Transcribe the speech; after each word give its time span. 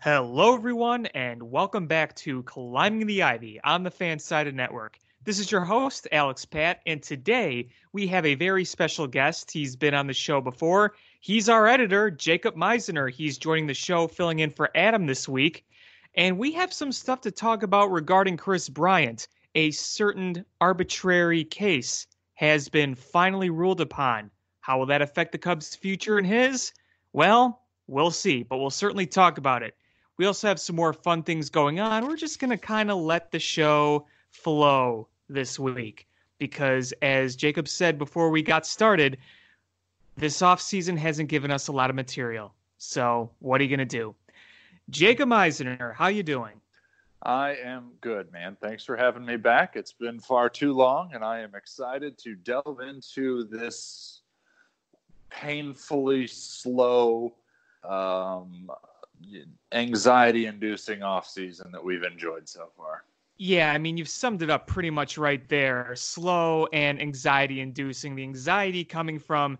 Hello, 0.00 0.54
everyone, 0.54 1.06
and 1.06 1.42
welcome 1.42 1.88
back 1.88 2.14
to 2.14 2.44
Climbing 2.44 3.04
the 3.08 3.24
Ivy 3.24 3.60
on 3.64 3.82
the 3.82 3.90
Fansided 3.90 4.54
Network. 4.54 4.96
This 5.24 5.40
is 5.40 5.50
your 5.50 5.64
host, 5.64 6.06
Alex 6.12 6.44
Pat, 6.44 6.80
and 6.86 7.02
today 7.02 7.66
we 7.92 8.06
have 8.06 8.24
a 8.24 8.36
very 8.36 8.64
special 8.64 9.08
guest. 9.08 9.50
He's 9.50 9.74
been 9.74 9.94
on 9.94 10.06
the 10.06 10.12
show 10.12 10.40
before. 10.40 10.94
He's 11.18 11.48
our 11.48 11.66
editor, 11.66 12.12
Jacob 12.12 12.54
Meisner. 12.54 13.10
He's 13.10 13.38
joining 13.38 13.66
the 13.66 13.74
show, 13.74 14.06
filling 14.06 14.38
in 14.38 14.50
for 14.50 14.70
Adam 14.76 15.04
this 15.04 15.28
week. 15.28 15.66
And 16.14 16.38
we 16.38 16.52
have 16.52 16.72
some 16.72 16.92
stuff 16.92 17.20
to 17.22 17.32
talk 17.32 17.64
about 17.64 17.90
regarding 17.90 18.36
Kris 18.36 18.68
Bryant. 18.68 19.26
A 19.56 19.72
certain 19.72 20.44
arbitrary 20.60 21.42
case 21.42 22.06
has 22.34 22.68
been 22.68 22.94
finally 22.94 23.50
ruled 23.50 23.80
upon. 23.80 24.30
How 24.60 24.78
will 24.78 24.86
that 24.86 25.02
affect 25.02 25.32
the 25.32 25.38
Cubs' 25.38 25.74
future 25.74 26.18
and 26.18 26.26
his? 26.26 26.72
Well, 27.12 27.62
we'll 27.88 28.12
see, 28.12 28.44
but 28.44 28.58
we'll 28.58 28.70
certainly 28.70 29.06
talk 29.06 29.38
about 29.38 29.64
it. 29.64 29.74
We 30.18 30.26
also 30.26 30.48
have 30.48 30.60
some 30.60 30.76
more 30.76 30.92
fun 30.92 31.22
things 31.22 31.48
going 31.48 31.80
on. 31.80 32.06
We're 32.06 32.16
just 32.16 32.40
going 32.40 32.50
to 32.50 32.58
kind 32.58 32.90
of 32.90 32.98
let 32.98 33.30
the 33.30 33.38
show 33.38 34.06
flow 34.30 35.08
this 35.28 35.58
week 35.58 36.06
because 36.38 36.92
as 37.02 37.36
Jacob 37.36 37.68
said 37.68 37.98
before 37.98 38.30
we 38.30 38.42
got 38.42 38.66
started, 38.66 39.18
this 40.16 40.42
off 40.42 40.60
season 40.60 40.96
hasn't 40.96 41.28
given 41.28 41.50
us 41.50 41.68
a 41.68 41.72
lot 41.72 41.90
of 41.90 41.96
material. 41.96 42.54
So, 42.78 43.30
what 43.40 43.60
are 43.60 43.64
you 43.64 43.70
going 43.70 43.86
to 43.88 43.96
do? 43.96 44.14
Jacob 44.90 45.28
Meisner, 45.28 45.94
how 45.94 46.08
you 46.08 46.22
doing? 46.22 46.60
I 47.22 47.56
am 47.56 47.90
good, 48.00 48.32
man. 48.32 48.56
Thanks 48.60 48.84
for 48.84 48.96
having 48.96 49.24
me 49.24 49.36
back. 49.36 49.74
It's 49.74 49.92
been 49.92 50.20
far 50.20 50.48
too 50.48 50.72
long, 50.72 51.10
and 51.12 51.24
I 51.24 51.40
am 51.40 51.54
excited 51.54 52.16
to 52.18 52.36
delve 52.36 52.80
into 52.80 53.44
this 53.44 54.22
painfully 55.28 56.28
slow, 56.28 57.34
um, 57.84 58.70
anxiety-inducing 59.72 61.02
off 61.02 61.26
season 61.26 61.70
that 61.72 61.82
we've 61.82 62.02
enjoyed 62.02 62.48
so 62.48 62.68
far. 62.76 63.04
Yeah, 63.36 63.72
I 63.72 63.78
mean, 63.78 63.96
you've 63.96 64.08
summed 64.08 64.42
it 64.42 64.50
up 64.50 64.66
pretty 64.66 64.90
much 64.90 65.16
right 65.16 65.48
there. 65.48 65.92
Slow 65.94 66.66
and 66.72 67.00
anxiety 67.00 67.60
inducing. 67.60 68.16
The 68.16 68.24
anxiety 68.24 68.84
coming 68.84 69.18
from 69.18 69.58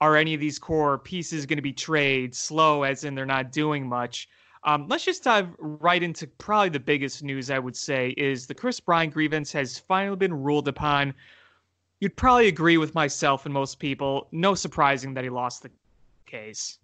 are 0.00 0.16
any 0.16 0.32
of 0.32 0.40
these 0.40 0.58
core 0.58 0.98
pieces 0.98 1.44
going 1.44 1.58
to 1.58 1.62
be 1.62 1.72
trade? 1.72 2.34
Slow, 2.34 2.84
as 2.84 3.04
in 3.04 3.14
they're 3.14 3.26
not 3.26 3.52
doing 3.52 3.86
much. 3.86 4.28
Um, 4.64 4.86
let's 4.88 5.04
just 5.04 5.24
dive 5.24 5.48
right 5.58 6.02
into 6.02 6.26
probably 6.26 6.70
the 6.70 6.80
biggest 6.80 7.22
news 7.22 7.50
I 7.50 7.58
would 7.58 7.76
say 7.76 8.10
is 8.16 8.46
the 8.46 8.54
Kris 8.54 8.80
Bryant 8.80 9.12
grievance 9.12 9.52
has 9.52 9.78
finally 9.78 10.16
been 10.16 10.32
ruled 10.32 10.68
upon. 10.68 11.14
You'd 12.00 12.16
probably 12.16 12.48
agree 12.48 12.76
with 12.76 12.94
myself 12.94 13.44
and 13.44 13.52
most 13.52 13.78
people. 13.78 14.28
No 14.32 14.54
surprising 14.54 15.14
that 15.14 15.24
he 15.24 15.30
lost 15.30 15.62
the 15.62 15.70
case. 16.26 16.78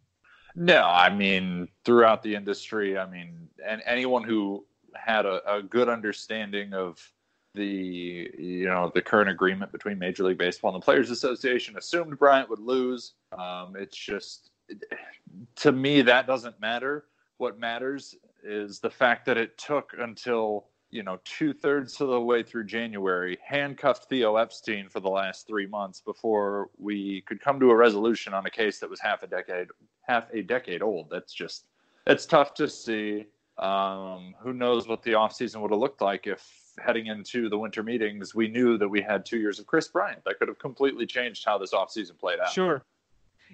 No, 0.55 0.83
I 0.84 1.12
mean, 1.14 1.69
throughout 1.84 2.22
the 2.22 2.34
industry, 2.34 2.97
I 2.97 3.10
mean, 3.10 3.48
and 3.66 3.83
anyone 3.86 4.22
who 4.22 4.64
had 4.94 5.27
a, 5.27 5.56
a 5.56 5.62
good 5.62 5.88
understanding 5.88 6.72
of 6.72 7.00
the 7.55 8.30
you 8.36 8.66
know 8.66 8.91
the 8.94 9.02
current 9.02 9.30
agreement 9.30 9.72
between 9.72 9.98
Major 9.98 10.24
League 10.24 10.38
Baseball 10.38 10.74
and 10.74 10.83
the 10.83 10.84
Players 10.84 11.11
Association 11.11 11.77
assumed 11.77 12.19
Bryant 12.19 12.50
would 12.50 12.61
lose. 12.61 13.14
Um, 13.36 13.74
it's 13.77 13.96
just 13.96 14.50
to 15.56 15.72
me 15.72 16.02
that 16.02 16.27
doesn't 16.27 16.61
matter. 16.61 17.06
What 17.39 17.58
matters 17.58 18.14
is 18.42 18.80
the 18.80 18.91
fact 18.91 19.27
that 19.27 19.36
it 19.36 19.56
took 19.58 19.92
until 19.98 20.66
you 20.94 21.02
know 21.02 21.18
two 21.24 21.52
thirds 21.52 22.00
of 22.00 22.08
the 22.08 22.20
way 22.20 22.42
through 22.42 22.64
January, 22.64 23.36
handcuffed 23.44 24.08
Theo 24.08 24.36
Epstein 24.36 24.88
for 24.88 25.00
the 25.00 25.10
last 25.10 25.46
three 25.46 25.66
months 25.66 26.00
before 26.00 26.70
we 26.78 27.22
could 27.22 27.40
come 27.40 27.58
to 27.58 27.70
a 27.70 27.74
resolution 27.74 28.32
on 28.32 28.46
a 28.46 28.50
case 28.50 28.78
that 28.78 28.88
was 28.88 29.00
half 29.00 29.24
a 29.24 29.26
decade 29.26 29.68
half 30.02 30.32
a 30.32 30.40
decade 30.42 30.82
old. 30.82 31.10
That's 31.10 31.34
just 31.34 31.66
it's 32.06 32.26
tough 32.26 32.54
to 32.54 32.68
see. 32.68 33.26
Um, 33.58 34.34
who 34.40 34.52
knows 34.52 34.88
what 34.88 35.02
the 35.04 35.12
offseason 35.12 35.60
would 35.60 35.70
have 35.70 35.78
looked 35.78 36.00
like 36.00 36.26
if 36.26 36.44
heading 36.84 37.06
into 37.06 37.48
the 37.48 37.56
winter 37.56 37.84
meetings 37.84 38.34
we 38.34 38.48
knew 38.48 38.76
that 38.78 38.88
we 38.88 39.00
had 39.00 39.24
two 39.24 39.38
years 39.38 39.60
of 39.60 39.66
Kris 39.66 39.88
Bryant. 39.88 40.24
That 40.24 40.38
could 40.38 40.48
have 40.48 40.58
completely 40.58 41.06
changed 41.06 41.44
how 41.44 41.58
this 41.58 41.72
offseason 41.72 42.18
played 42.18 42.40
out. 42.40 42.52
Sure. 42.52 42.84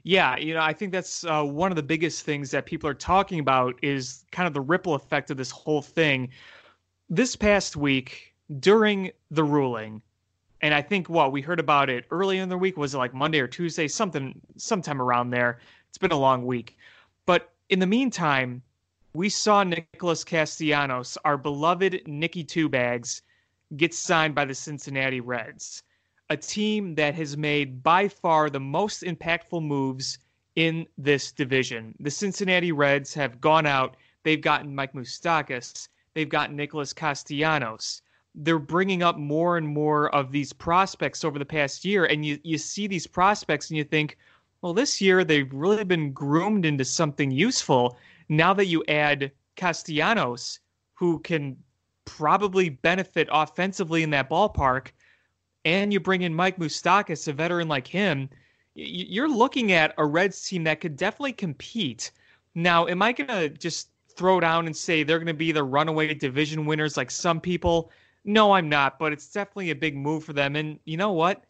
Yeah, 0.03 0.37
you 0.37 0.55
know, 0.55 0.61
I 0.61 0.73
think 0.73 0.93
that's 0.93 1.25
uh, 1.25 1.43
one 1.43 1.73
of 1.73 1.77
the 1.77 1.83
biggest 1.83 2.25
things 2.25 2.51
that 2.53 2.65
people 2.65 2.89
are 2.89 2.95
talking 2.95 3.41
about 3.41 3.79
is 3.83 4.25
kind 4.31 4.47
of 4.47 4.55
the 4.55 4.61
ripple 4.61 4.95
effect 4.95 5.31
of 5.31 5.37
this 5.37 5.51
whole 5.51 5.83
thing. 5.83 6.31
This 7.13 7.35
past 7.35 7.77
week, 7.77 8.37
during 8.61 9.11
the 9.33 9.43
ruling, 9.43 10.01
and 10.61 10.73
I 10.73 10.81
think 10.81 11.09
what 11.09 11.33
we 11.33 11.41
heard 11.41 11.59
about 11.59 11.91
it 11.91 12.05
early 12.13 12.39
in 12.39 12.49
the 12.49 12.57
week 12.57 12.77
was 12.77 12.95
like 12.95 13.13
Monday 13.13 13.41
or 13.41 13.49
Tuesday, 13.49 13.89
something, 13.89 14.41
sometime 14.57 15.03
around 15.03 15.31
there. 15.31 15.59
It's 15.89 15.99
been 15.99 16.13
a 16.13 16.17
long 16.17 16.47
week, 16.47 16.79
but 17.27 17.53
in 17.69 17.81
the 17.81 17.87
meantime, 17.87 18.63
we 19.13 19.29
saw 19.29 19.65
Nicholas 19.65 20.23
Castellanos, 20.23 21.19
our 21.25 21.37
beloved 21.37 22.01
Nicky 22.07 22.45
Two 22.45 22.69
Bags, 22.69 23.23
get 23.77 23.93
signed 23.93 24.37
by 24.37 24.45
the 24.45 24.55
Cincinnati 24.55 25.21
Reds, 25.21 25.83
a 26.29 26.37
team 26.37 26.95
that 26.95 27.17
has 27.17 27.37
made 27.37 27.83
by 27.83 28.07
far 28.07 28.49
the 28.49 28.61
most 28.61 29.03
impactful 29.03 29.65
moves 29.65 30.21
in 30.55 30.87
this 30.97 31.33
division. 31.33 31.93
The 31.99 32.13
Cincinnati 32.13 32.71
Reds 32.71 33.13
have 33.15 33.41
gone 33.41 33.67
out, 33.67 33.97
they've 34.23 34.41
gotten 34.41 34.77
Mike 34.77 34.93
Moustakas, 34.93 35.89
they've 36.15 36.29
got 36.29 36.53
Nicholas 36.53 36.93
Castellanos. 36.93 38.03
They're 38.35 38.59
bringing 38.59 39.03
up 39.03 39.19
more 39.19 39.57
and 39.57 39.67
more 39.67 40.15
of 40.15 40.31
these 40.31 40.53
prospects 40.53 41.25
over 41.25 41.39
the 41.39 41.45
past 41.45 41.85
year, 41.85 42.05
and 42.05 42.25
you, 42.25 42.39
you 42.45 42.59
see 42.59 42.87
these 42.87 43.07
prospects 43.07 43.71
and 43.71 43.77
you 43.77 43.85
think, 43.85 44.19
well, 44.63 44.75
this 44.75 45.01
year 45.01 45.25
they've 45.25 45.53
really 45.53 45.85
been 45.85 46.13
groomed 46.13 46.65
into 46.65 46.85
something 46.85 47.31
useful 47.31 47.99
now 48.29 48.55
that 48.55 48.67
you 48.67 48.85
add 48.87 49.33
Castellanos, 49.57 50.61
who 50.95 51.19
can 51.21 51.57
probably 52.05 52.69
benefit 52.69 53.29
offensively 53.33 54.03
in 54.03 54.11
that 54.11 54.31
ballpark, 54.31 54.89
and 55.65 55.93
you 55.93 56.01
bring 56.01 56.23
in 56.23 56.35
Mike 56.35 56.59
Moustakas, 56.59 57.29
a 57.29 57.33
veteran 57.33 57.69
like 57.69 57.87
him, 57.87 58.29
you're 58.75 59.29
looking 59.29 59.73
at 59.73 59.95
a 59.99 60.07
Reds 60.07 60.47
team 60.47 60.65
that 60.65 60.81
could 60.81 60.97
definitely 60.97 61.33
compete. 61.33 62.13
Now, 62.55 62.87
am 62.87 63.03
I 63.03 63.13
going 63.13 63.29
to 63.29 63.49
just 63.49 63.91
throw 64.21 64.39
down 64.39 64.67
and 64.67 64.77
say 64.77 65.03
they're 65.03 65.19
going 65.19 65.27
to 65.29 65.33
be 65.33 65.51
the 65.51 65.65
runaway 65.65 66.13
division 66.13 66.67
winners 66.67 66.99
like 66.99 67.11
some 67.11 67.41
people? 67.41 67.91
No, 68.27 68.53
I'm 68.53 68.69
not, 68.69 68.99
but 68.99 69.15
it's 69.15 69.33
definitely 69.33 69.71
a 69.71 69.75
big 69.75 69.97
move 69.97 70.25
for 70.25 70.35
them. 70.35 70.57
And 70.57 70.79
you 70.85 70.99
know 70.99 71.13
what? 71.13 71.45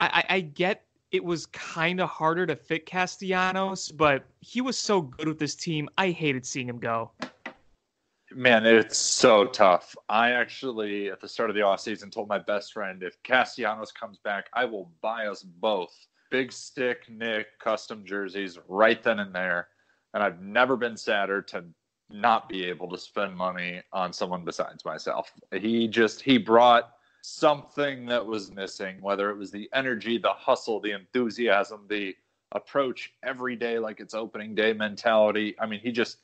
I, 0.00 0.24
I, 0.30 0.34
I 0.36 0.40
get 0.40 0.82
it 1.12 1.22
was 1.22 1.44
kind 1.46 2.00
of 2.00 2.08
harder 2.08 2.46
to 2.46 2.56
fit 2.56 2.86
Castellanos, 2.86 3.90
but 3.90 4.24
he 4.40 4.62
was 4.62 4.78
so 4.78 5.02
good 5.02 5.28
with 5.28 5.38
this 5.38 5.54
team. 5.54 5.90
I 5.98 6.08
hated 6.10 6.46
seeing 6.46 6.70
him 6.70 6.78
go. 6.78 7.10
Man, 8.32 8.64
it's 8.64 8.96
so 8.96 9.44
tough. 9.44 9.94
I 10.08 10.30
actually, 10.30 11.10
at 11.10 11.20
the 11.20 11.28
start 11.28 11.50
of 11.50 11.54
the 11.54 11.62
offseason, 11.62 12.10
told 12.10 12.28
my 12.28 12.38
best 12.38 12.72
friend 12.72 13.02
if 13.02 13.22
Castellanos 13.24 13.92
comes 13.92 14.16
back, 14.18 14.46
I 14.54 14.64
will 14.64 14.90
buy 15.02 15.26
us 15.26 15.42
both 15.42 15.92
big 16.30 16.50
stick 16.50 17.10
Nick 17.10 17.58
custom 17.58 18.06
jerseys 18.06 18.58
right 18.68 19.02
then 19.02 19.18
and 19.18 19.34
there. 19.34 19.68
And 20.14 20.22
I've 20.22 20.40
never 20.40 20.76
been 20.76 20.96
sadder 20.96 21.42
to 21.42 21.64
not 22.10 22.48
be 22.48 22.64
able 22.64 22.88
to 22.88 22.98
spend 22.98 23.36
money 23.36 23.82
on 23.92 24.12
someone 24.12 24.44
besides 24.44 24.84
myself. 24.84 25.32
He 25.52 25.88
just, 25.88 26.20
he 26.20 26.38
brought 26.38 26.92
something 27.22 28.06
that 28.06 28.24
was 28.24 28.52
missing, 28.52 29.00
whether 29.00 29.30
it 29.30 29.36
was 29.36 29.50
the 29.50 29.68
energy, 29.72 30.18
the 30.18 30.32
hustle, 30.32 30.80
the 30.80 30.92
enthusiasm, 30.92 31.86
the 31.88 32.16
approach 32.52 33.12
every 33.22 33.54
day 33.54 33.78
like 33.78 34.00
it's 34.00 34.14
opening 34.14 34.54
day 34.54 34.72
mentality. 34.72 35.54
I 35.60 35.66
mean, 35.66 35.80
he 35.80 35.92
just 35.92 36.18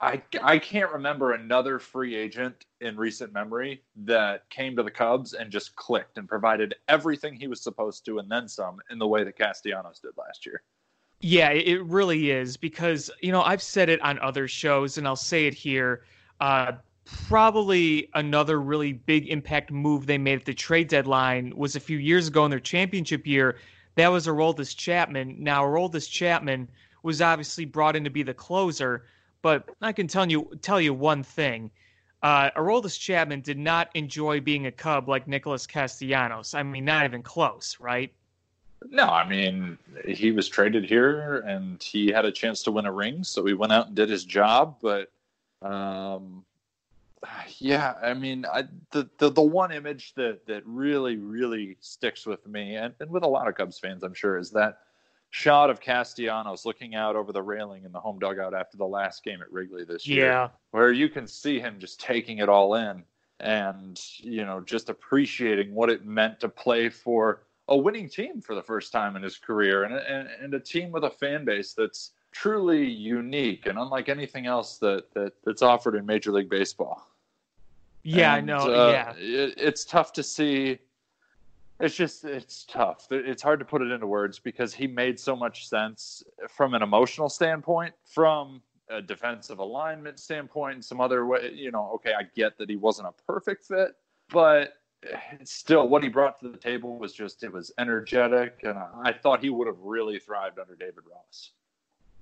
I, 0.00 0.22
I 0.42 0.58
can't 0.58 0.90
remember 0.90 1.32
another 1.32 1.78
free 1.78 2.14
agent 2.14 2.64
in 2.80 2.96
recent 2.96 3.34
memory 3.34 3.82
that 4.04 4.48
came 4.48 4.74
to 4.76 4.82
the 4.82 4.90
Cubs 4.90 5.34
and 5.34 5.50
just 5.50 5.76
clicked 5.76 6.16
and 6.16 6.26
provided 6.26 6.76
everything 6.88 7.34
he 7.34 7.46
was 7.46 7.60
supposed 7.60 8.06
to 8.06 8.18
and 8.18 8.30
then 8.30 8.48
some 8.48 8.78
in 8.90 8.98
the 8.98 9.06
way 9.06 9.22
that 9.22 9.36
Castellanos 9.36 10.00
did 10.00 10.12
last 10.16 10.46
year. 10.46 10.62
Yeah, 11.20 11.50
it 11.50 11.84
really 11.84 12.30
is 12.30 12.56
because 12.56 13.10
you 13.20 13.30
know 13.30 13.42
I've 13.42 13.62
said 13.62 13.88
it 13.90 14.00
on 14.00 14.18
other 14.20 14.48
shows 14.48 14.96
and 14.96 15.06
I'll 15.06 15.16
say 15.16 15.46
it 15.46 15.54
here. 15.54 16.02
Uh, 16.40 16.72
probably 17.04 18.08
another 18.14 18.60
really 18.60 18.92
big 18.94 19.28
impact 19.28 19.70
move 19.70 20.06
they 20.06 20.16
made 20.16 20.38
at 20.38 20.44
the 20.46 20.54
trade 20.54 20.88
deadline 20.88 21.52
was 21.56 21.76
a 21.76 21.80
few 21.80 21.98
years 21.98 22.28
ago 22.28 22.44
in 22.44 22.50
their 22.50 22.60
championship 22.60 23.26
year. 23.26 23.58
That 23.96 24.08
was 24.08 24.26
Aroldis 24.26 24.74
Chapman. 24.76 25.36
Now, 25.38 25.64
Aroldis 25.64 26.08
Chapman 26.10 26.68
was 27.02 27.20
obviously 27.20 27.64
brought 27.64 27.96
in 27.96 28.04
to 28.04 28.10
be 28.10 28.22
the 28.22 28.34
closer, 28.34 29.04
but 29.42 29.68
I 29.82 29.92
can 29.92 30.06
tell 30.06 30.30
you 30.30 30.50
tell 30.62 30.80
you 30.80 30.94
one 30.94 31.22
thing. 31.22 31.70
Uh, 32.22 32.50
Aroldis 32.52 32.98
Chapman 32.98 33.40
did 33.42 33.58
not 33.58 33.90
enjoy 33.94 34.40
being 34.40 34.66
a 34.66 34.72
Cub 34.72 35.08
like 35.08 35.26
Nicholas 35.26 35.66
Castellanos. 35.66 36.54
I 36.54 36.62
mean, 36.62 36.84
not 36.84 37.04
even 37.04 37.22
close, 37.22 37.78
right? 37.80 38.12
No, 38.88 39.04
I 39.04 39.28
mean, 39.28 39.78
he 40.06 40.32
was 40.32 40.48
traded 40.48 40.84
here 40.84 41.40
and 41.40 41.82
he 41.82 42.08
had 42.08 42.24
a 42.24 42.32
chance 42.32 42.62
to 42.62 42.70
win 42.70 42.86
a 42.86 42.92
ring, 42.92 43.24
so 43.24 43.44
he 43.44 43.52
went 43.52 43.72
out 43.72 43.88
and 43.88 43.94
did 43.94 44.08
his 44.08 44.24
job. 44.24 44.76
But 44.80 45.12
um, 45.60 46.44
yeah, 47.58 47.94
I 48.02 48.14
mean, 48.14 48.46
I, 48.50 48.64
the, 48.92 49.08
the 49.18 49.30
the 49.30 49.42
one 49.42 49.72
image 49.72 50.14
that 50.14 50.46
that 50.46 50.62
really 50.64 51.16
really 51.16 51.76
sticks 51.80 52.26
with 52.26 52.46
me, 52.46 52.76
and, 52.76 52.94
and 53.00 53.10
with 53.10 53.22
a 53.22 53.28
lot 53.28 53.48
of 53.48 53.54
Cubs 53.54 53.78
fans, 53.78 54.02
I'm 54.02 54.14
sure, 54.14 54.38
is 54.38 54.50
that 54.52 54.78
shot 55.30 55.70
of 55.70 55.80
Castellanos 55.80 56.64
looking 56.64 56.94
out 56.94 57.16
over 57.16 57.32
the 57.32 57.42
railing 57.42 57.84
in 57.84 57.92
the 57.92 58.00
home 58.00 58.18
dugout 58.18 58.52
after 58.52 58.76
the 58.76 58.86
last 58.86 59.22
game 59.22 59.40
at 59.40 59.50
Wrigley 59.52 59.84
this 59.84 60.06
year. 60.06 60.26
Yeah. 60.26 60.48
Where 60.72 60.92
you 60.92 61.08
can 61.08 61.26
see 61.26 61.60
him 61.60 61.78
just 61.78 62.00
taking 62.00 62.38
it 62.38 62.48
all 62.48 62.74
in 62.74 63.04
and, 63.38 64.00
you 64.18 64.44
know, 64.44 64.60
just 64.60 64.88
appreciating 64.88 65.72
what 65.72 65.88
it 65.88 66.04
meant 66.04 66.40
to 66.40 66.48
play 66.48 66.88
for 66.88 67.42
a 67.70 67.76
winning 67.76 68.08
team 68.08 68.40
for 68.40 68.54
the 68.54 68.62
first 68.62 68.92
time 68.92 69.16
in 69.16 69.22
his 69.22 69.38
career 69.38 69.84
and, 69.84 69.94
and, 69.94 70.28
and 70.42 70.54
a 70.54 70.60
team 70.60 70.90
with 70.90 71.04
a 71.04 71.10
fan 71.10 71.44
base 71.44 71.72
that's 71.72 72.10
truly 72.32 72.84
unique 72.84 73.66
and 73.66 73.78
unlike 73.78 74.08
anything 74.08 74.46
else 74.46 74.78
that, 74.78 75.12
that 75.14 75.32
that's 75.44 75.62
offered 75.62 75.94
in 75.94 76.04
Major 76.04 76.32
League 76.32 76.50
Baseball. 76.50 77.06
Yeah, 78.02 78.34
And, 78.34 78.50
I 78.50 78.58
know. 78.58 78.72
uh, 78.72 78.90
yeah. 78.90 79.12
it, 79.16 79.54
it's 79.56 79.84
tough 79.84 80.12
to 80.14 80.22
see. 80.22 80.78
It's 81.78 81.94
just 81.94 82.24
it's 82.24 82.64
tough. 82.64 83.06
It's 83.10 83.42
hard 83.42 83.58
to 83.60 83.64
put 83.64 83.80
it 83.82 83.90
into 83.90 84.06
words 84.06 84.38
because 84.38 84.74
he 84.74 84.86
made 84.86 85.18
so 85.18 85.34
much 85.34 85.66
sense 85.68 86.22
from 86.48 86.74
an 86.74 86.82
emotional 86.82 87.28
standpoint, 87.28 87.94
from 88.04 88.60
a 88.90 89.00
defensive 89.00 89.60
alignment 89.60 90.18
standpoint, 90.18 90.74
and 90.74 90.84
some 90.84 91.00
other 91.00 91.24
way. 91.26 91.52
You 91.54 91.70
know, 91.70 91.90
okay, 91.94 92.12
I 92.12 92.24
get 92.34 92.58
that 92.58 92.68
he 92.68 92.76
wasn't 92.76 93.08
a 93.08 93.12
perfect 93.26 93.64
fit, 93.66 93.92
but 94.30 94.74
still, 95.44 95.88
what 95.88 96.02
he 96.02 96.08
brought 96.08 96.40
to 96.40 96.48
the 96.48 96.58
table 96.58 96.98
was 96.98 97.12
just 97.12 97.42
it 97.42 97.52
was 97.52 97.72
energetic, 97.78 98.60
and 98.62 98.78
I 99.04 99.12
thought 99.12 99.42
he 99.42 99.50
would 99.50 99.66
have 99.66 99.78
really 99.80 100.18
thrived 100.18 100.58
under 100.58 100.74
David 100.74 101.04
Ross. 101.10 101.50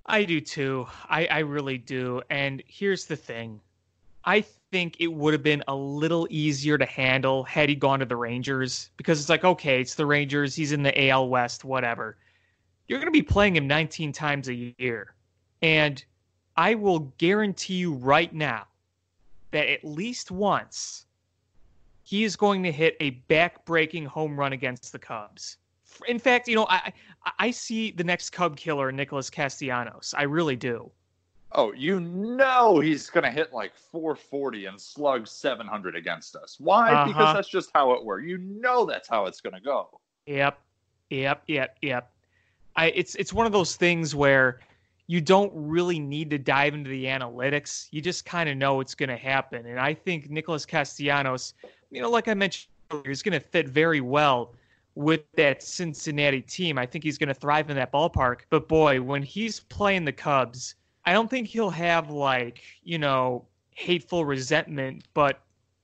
I 0.06 0.25
do 0.25 0.40
too. 0.40 0.86
I, 1.08 1.26
I 1.26 1.38
really 1.40 1.76
do. 1.76 2.22
And 2.30 2.62
here's 2.66 3.04
the 3.04 3.16
thing 3.16 3.60
I 4.25 4.40
think 4.70 4.96
it 5.00 5.06
would 5.08 5.34
have 5.34 5.42
been 5.42 5.62
a 5.69 5.75
little 5.75 6.26
easier 6.30 6.78
to 6.78 6.86
handle 6.86 7.44
had 7.44 7.69
he 7.69 7.75
gone 7.75 7.98
to 8.00 8.06
the 8.06 8.16
Rangers 8.16 8.90
because 8.96 9.20
it's 9.20 9.28
like, 9.28 9.44
okay, 9.44 9.80
it's 9.80 9.94
the 9.94 10.06
Rangers. 10.06 10.54
He's 10.54 10.72
in 10.72 10.82
the 10.82 11.08
AL 11.08 11.28
West, 11.28 11.64
whatever. 11.64 12.16
You're 12.86 12.98
going 12.98 13.12
to 13.12 13.19
be 13.19 13.22
playing 13.22 13.56
him 13.56 13.66
19 13.66 14.12
times 14.12 14.48
a 14.48 14.75
year. 14.78 15.14
And 15.60 16.02
I 16.56 16.75
will 16.75 17.00
guarantee 17.19 17.75
you 17.75 17.92
right 17.92 18.32
now 18.32 18.66
that 19.50 19.69
at 19.69 19.84
least 19.84 20.30
once 20.30 21.06
he 22.08 22.25
is 22.25 22.37
going 22.37 22.62
to 22.62 22.72
hit 22.72 22.96
a 23.00 23.10
back-breaking 23.28 24.06
home 24.06 24.40
run 24.40 24.55
against 24.55 24.93
the 24.93 24.99
Cubs. 24.99 25.58
In 26.06 26.19
fact, 26.19 26.49
you 26.49 26.56
know, 26.56 26.66
I 26.70 26.90
I- 27.38 27.50
see 27.50 27.90
the 27.90 28.02
next 28.02 28.31
Cub 28.31 28.56
killer, 28.56 28.90
Nicholas 28.90 29.28
Castellanos. 29.28 30.14
I 30.16 30.22
really 30.22 30.56
do. 30.56 30.90
Oh, 31.52 31.72
you 31.72 32.00
know 32.00 32.81
he's 32.81 33.10
going 33.10 33.25
to 33.25 33.31
hit 33.31 33.52
like 33.52 33.75
440 33.75 34.66
and 34.66 34.81
slug 34.81 35.26
700 35.26 35.96
against 35.96 36.34
us. 36.34 36.56
Why? 36.58 36.93
Uh-huh. 36.93 37.08
Because 37.08 37.34
that's 37.34 37.49
just 37.49 37.70
how 37.75 37.93
it 37.93 38.02
works. 38.02 38.25
You 38.26 38.38
know 38.38 38.87
that's 38.87 39.08
how 39.08 39.26
it's 39.26 39.43
going 39.43 39.54
to 39.54 39.61
go. 39.61 40.00
Yep, 40.25 40.58
yep, 41.11 41.43
yep, 41.46 41.76
yep. 41.82 42.11
I 42.76 42.87
it's 42.87 43.16
it's 43.16 43.34
one 43.34 43.44
of 43.44 43.52
those 43.52 43.76
things 43.76 44.14
where 44.14 44.61
you 45.08 45.20
don't 45.20 45.52
really 45.54 45.99
need 45.99 46.31
to 46.31 46.38
dive 46.38 46.72
into 46.72 46.88
the 46.88 47.04
analytics. 47.04 47.88
You 47.90 48.00
just 48.00 48.25
kind 48.25 48.49
of 48.49 48.56
know 48.56 48.81
it's 48.81 48.94
going 48.94 49.08
to 49.11 49.16
happen. 49.16 49.66
And 49.66 49.78
I 49.78 49.93
think 49.93 50.31
Nicholas 50.31 50.64
Castellanos, 50.64 51.54
you 51.90 52.00
know, 52.00 52.11
like 52.11 52.29
I 52.29 52.35
mentioned, 52.35 52.70
he's 53.05 53.23
going 53.23 53.38
to 53.38 53.40
fit 53.40 53.69
very 53.69 54.00
well 54.00 54.55
with 54.94 55.20
that 55.37 55.62
Cincinnati 55.62 56.40
team. 56.40 56.79
I 56.79 56.87
think 56.87 57.05
he's 57.05 57.19
going 57.19 57.29
to 57.29 57.35
thrive 57.35 57.70
in 57.70 57.76
that 57.76 57.93
ballpark. 57.93 58.40
But 58.50 58.69
boy, 58.69 59.00
when 59.00 59.23
he's 59.23 59.61
playing 59.61 60.05
the 60.05 60.12
Cubs, 60.12 60.75
I 61.05 61.12
don't 61.12 61.31
think 61.31 61.49
he'll 61.49 61.70
have 61.70 62.11
like, 62.11 62.62
you 62.82 62.99
know, 62.99 63.46
hateful 63.70 64.25
resentment, 64.25 65.05
but 65.14 65.40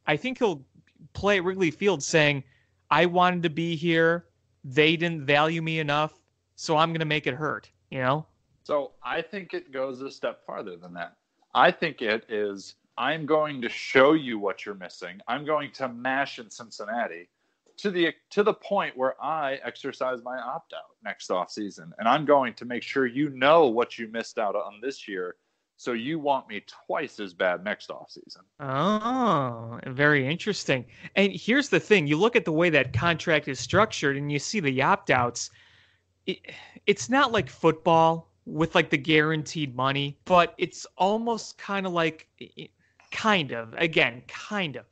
I 0.07 0.17
think 0.17 0.39
he'll 0.39 0.65
play 1.13 1.37
at 1.37 1.45
Wrigley 1.45 1.71
Field 1.71 2.03
saying, 2.03 2.43
I 2.91 3.07
wanted 3.07 3.43
to 3.45 3.51
be 3.51 3.77
here. 3.77 4.27
They 4.65 4.97
didn't 4.97 5.25
value 5.25 5.63
me 5.63 5.79
enough, 5.79 6.21
so 6.57 6.77
I'm 6.77 6.91
going 6.91 7.01
to 7.01 7.07
make 7.07 7.27
it 7.27 7.35
hurt, 7.35 7.71
you 7.91 7.99
know? 7.99 8.27
So 8.65 8.93
I 9.05 9.23
think 9.23 9.55
it 9.55 9.73
goes 9.73 10.01
a 10.01 10.11
step 10.11 10.45
farther 10.45 10.77
than 10.77 10.93
that. 10.95 11.17
I 11.55 11.71
think 11.71 12.03
it 12.03 12.25
is 12.29 12.75
I'm 12.97 13.27
going 13.27 13.61
to 13.63 13.69
show 13.69 14.13
you 14.13 14.39
what 14.39 14.65
you're 14.65 14.75
missing. 14.75 15.21
I'm 15.27 15.45
going 15.45 15.73
to 15.73 15.89
mash 15.89 16.39
in 16.39 16.51
Cincinnati 16.51 17.29
to 17.77 17.91
the 17.91 18.15
to 18.31 18.43
the 18.43 18.55
point 18.55 18.97
where 18.97 19.21
I 19.23 19.55
exercise 19.65 20.21
my 20.23 20.39
opt 20.39 20.73
out 20.75 20.97
next 21.03 21.31
off 21.31 21.51
season, 21.51 21.93
and 21.99 22.09
I'm 22.09 22.25
going 22.25 22.55
to 22.55 22.65
make 22.65 22.83
sure 22.83 23.07
you 23.07 23.31
know 23.31 23.67
what 23.67 23.99
you 23.99 24.07
missed 24.09 24.39
out 24.39 24.55
on 24.55 24.81
this 24.81 25.09
year, 25.09 25.37
so 25.77 25.93
you 25.93 26.19
want 26.19 26.49
me 26.49 26.63
twice 26.87 27.19
as 27.19 27.35
bad 27.35 27.65
next 27.65 27.91
off 27.91 28.11
season. 28.11 28.43
Oh, 28.61 29.81
very 29.89 30.27
interesting. 30.27 30.85
And 31.17 31.33
here's 31.33 31.69
the 31.69 31.81
thing 31.81 32.07
you 32.07 32.17
look 32.17 32.37
at 32.37 32.45
the 32.45 32.53
way 32.53 32.71
that 32.71 32.93
contract 32.93 33.49
is 33.49 33.59
structured 33.59 34.17
and 34.17 34.31
you 34.31 34.39
see 34.39 34.61
the 34.61 34.83
opt 34.83 35.11
outs. 35.11 35.51
It, 36.27 36.39
it's 36.87 37.11
not 37.11 37.33
like 37.33 37.51
football 37.51 38.31
with 38.47 38.75
like 38.75 38.91
the 38.91 38.99
guaranteed 38.99 39.75
money, 39.75 40.17
but 40.27 40.55
it's 40.59 40.87
almost 40.97 41.59
kind 41.59 41.87
of 41.87 41.93
like, 41.93 42.29
kind 43.15 43.53
of, 43.53 43.73
again, 43.79 44.23
kind 44.29 44.77
of. 44.77 44.85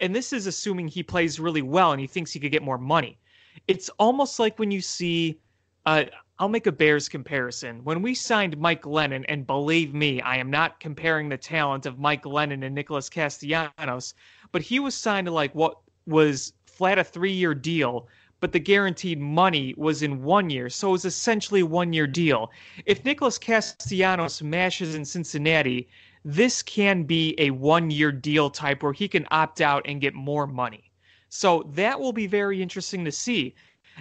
And 0.00 0.14
this 0.14 0.32
is 0.32 0.46
assuming 0.46 0.88
he 0.88 1.02
plays 1.02 1.40
really 1.40 1.62
well 1.62 1.92
and 1.92 2.00
he 2.00 2.06
thinks 2.06 2.32
he 2.32 2.40
could 2.40 2.52
get 2.52 2.62
more 2.62 2.76
money. 2.76 3.18
It's 3.66 3.88
almost 3.98 4.38
like 4.38 4.58
when 4.58 4.70
you 4.70 4.80
see, 4.80 5.40
uh, 5.86 6.04
I'll 6.38 6.48
make 6.48 6.66
a 6.66 6.72
Bears 6.72 7.08
comparison. 7.08 7.82
When 7.84 8.02
we 8.02 8.14
signed 8.14 8.58
Mike 8.58 8.82
Glennon, 8.82 9.24
and 9.28 9.46
believe 9.46 9.94
me, 9.94 10.20
I 10.20 10.36
am 10.36 10.50
not 10.50 10.78
comparing 10.80 11.28
the 11.28 11.36
talent 11.36 11.86
of 11.86 11.98
Mike 11.98 12.24
Glennon 12.24 12.64
and 12.64 12.74
Nicholas 12.74 13.08
Castellanos, 13.08 14.14
but 14.52 14.62
he 14.62 14.78
was 14.78 14.94
signed 14.94 15.26
to 15.26 15.32
like 15.32 15.54
what 15.54 15.78
was 16.06 16.52
flat 16.66 16.98
a 16.98 17.04
three 17.04 17.32
year 17.32 17.54
deal, 17.54 18.08
but 18.40 18.52
the 18.52 18.60
guaranteed 18.60 19.18
money 19.18 19.74
was 19.76 20.02
in 20.02 20.22
one 20.22 20.50
year. 20.50 20.68
So 20.68 20.88
it 20.88 20.92
was 20.92 21.04
essentially 21.04 21.60
a 21.60 21.66
one 21.66 21.92
year 21.92 22.06
deal. 22.06 22.50
If 22.86 23.04
Nicholas 23.04 23.38
Castellanos 23.38 24.42
mashes 24.42 24.94
in 24.94 25.04
Cincinnati, 25.04 25.88
this 26.24 26.62
can 26.62 27.04
be 27.04 27.34
a 27.38 27.50
one 27.50 27.90
year 27.90 28.12
deal 28.12 28.50
type 28.50 28.82
where 28.82 28.92
he 28.92 29.08
can 29.08 29.26
opt 29.30 29.60
out 29.60 29.82
and 29.86 30.00
get 30.00 30.14
more 30.14 30.46
money. 30.46 30.90
So 31.28 31.70
that 31.74 32.00
will 32.00 32.12
be 32.12 32.26
very 32.26 32.62
interesting 32.62 33.04
to 33.04 33.12
see. 33.12 33.54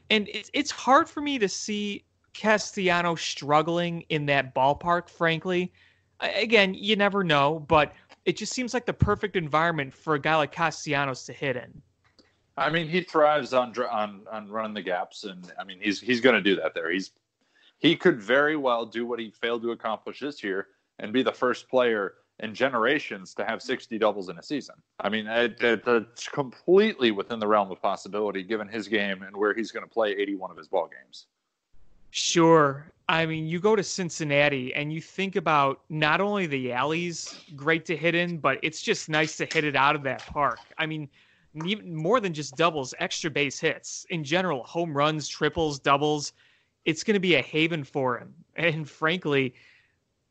And 0.09 0.29
it's, 0.31 0.71
hard 0.71 1.09
for 1.09 1.21
me 1.21 1.39
to 1.39 1.49
see 1.49 2.05
Castellanos 2.33 3.21
struggling 3.21 4.01
in 4.09 4.27
that 4.27 4.53
ballpark, 4.53 5.09
frankly. 5.09 5.73
Again, 6.19 6.73
you 6.73 6.95
never 6.95 7.23
know, 7.23 7.65
but 7.67 7.93
it 8.25 8.37
just 8.37 8.53
seems 8.53 8.73
like 8.73 8.85
the 8.85 8.93
perfect 8.93 9.35
environment 9.35 9.93
for 9.93 10.15
a 10.15 10.19
guy 10.19 10.35
like 10.35 10.51
Castellanos 10.51 11.25
to 11.25 11.33
hit 11.33 11.55
in. 11.55 11.81
I 12.57 12.69
mean, 12.69 12.87
he 12.87 13.01
thrives 13.01 13.53
on 13.53 13.73
on 13.89 14.21
on 14.31 14.49
running 14.49 14.73
the 14.73 14.81
gaps, 14.81 15.25
and 15.25 15.51
I 15.59 15.63
mean, 15.63 15.79
he's 15.79 16.01
he's 16.01 16.21
going 16.21 16.35
to 16.35 16.41
do 16.41 16.55
that 16.55 16.73
there. 16.73 16.89
He's 16.89 17.11
he 17.77 17.95
could 17.95 18.19
very 18.19 18.55
well 18.55 18.85
do 18.85 19.05
what 19.05 19.19
he 19.19 19.29
failed 19.29 19.61
to 19.61 19.71
accomplish 19.71 20.19
this 20.19 20.43
year 20.43 20.67
and 20.99 21.13
be 21.13 21.23
the 21.23 21.31
first 21.31 21.69
player 21.69 22.15
in 22.39 22.53
generations 22.53 23.33
to 23.33 23.43
have 23.43 23.61
60 23.61 23.97
doubles 23.97 24.29
in 24.29 24.37
a 24.37 24.43
season. 24.43 24.75
I 24.99 25.09
mean, 25.09 25.27
it, 25.27 25.61
it, 25.61 25.83
it's 25.87 26.27
completely 26.27 27.11
within 27.11 27.39
the 27.39 27.47
realm 27.47 27.71
of 27.71 27.81
possibility 27.81 28.43
given 28.43 28.67
his 28.67 28.87
game 28.87 29.23
and 29.23 29.35
where 29.35 29.53
he's 29.53 29.71
going 29.71 29.83
to 29.85 29.89
play 29.91 30.11
81 30.11 30.51
of 30.51 30.57
his 30.57 30.67
ball 30.67 30.87
games. 30.87 31.25
Sure. 32.11 32.91
I 33.09 33.25
mean, 33.25 33.47
you 33.47 33.59
go 33.59 33.75
to 33.75 33.83
Cincinnati 33.83 34.73
and 34.75 34.91
you 34.91 35.01
think 35.01 35.35
about 35.35 35.81
not 35.89 36.21
only 36.21 36.45
the 36.45 36.73
alleys, 36.73 37.39
great 37.55 37.85
to 37.85 37.97
hit 37.97 38.15
in, 38.15 38.37
but 38.37 38.59
it's 38.61 38.81
just 38.81 39.09
nice 39.09 39.37
to 39.37 39.45
hit 39.45 39.63
it 39.63 39.75
out 39.75 39.95
of 39.95 40.03
that 40.03 40.25
park. 40.27 40.59
I 40.77 40.85
mean, 40.85 41.09
even 41.65 41.95
more 41.95 42.19
than 42.19 42.33
just 42.33 42.55
doubles, 42.55 42.93
extra 42.99 43.31
base 43.31 43.59
hits 43.59 44.05
in 44.09 44.23
general, 44.23 44.63
home 44.63 44.95
runs, 44.95 45.27
triples, 45.27 45.79
doubles. 45.79 46.33
It's 46.85 47.03
going 47.03 47.15
to 47.15 47.19
be 47.19 47.35
a 47.35 47.41
haven 47.41 47.83
for 47.83 48.17
him. 48.17 48.33
And 48.55 48.89
frankly, 48.89 49.53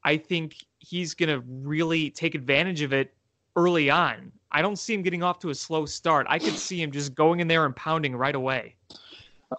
I 0.06 0.16
think 0.16 0.64
he's 0.78 1.14
going 1.14 1.28
to 1.28 1.44
really 1.46 2.10
take 2.10 2.36
advantage 2.36 2.80
of 2.80 2.92
it 2.92 3.12
early 3.56 3.90
on. 3.90 4.30
I 4.52 4.62
don't 4.62 4.76
see 4.76 4.94
him 4.94 5.02
getting 5.02 5.24
off 5.24 5.40
to 5.40 5.50
a 5.50 5.54
slow 5.54 5.84
start. 5.84 6.28
I 6.30 6.38
could 6.38 6.56
see 6.56 6.80
him 6.80 6.92
just 6.92 7.14
going 7.16 7.40
in 7.40 7.48
there 7.48 7.66
and 7.66 7.74
pounding 7.74 8.14
right 8.14 8.36
away. 8.36 8.76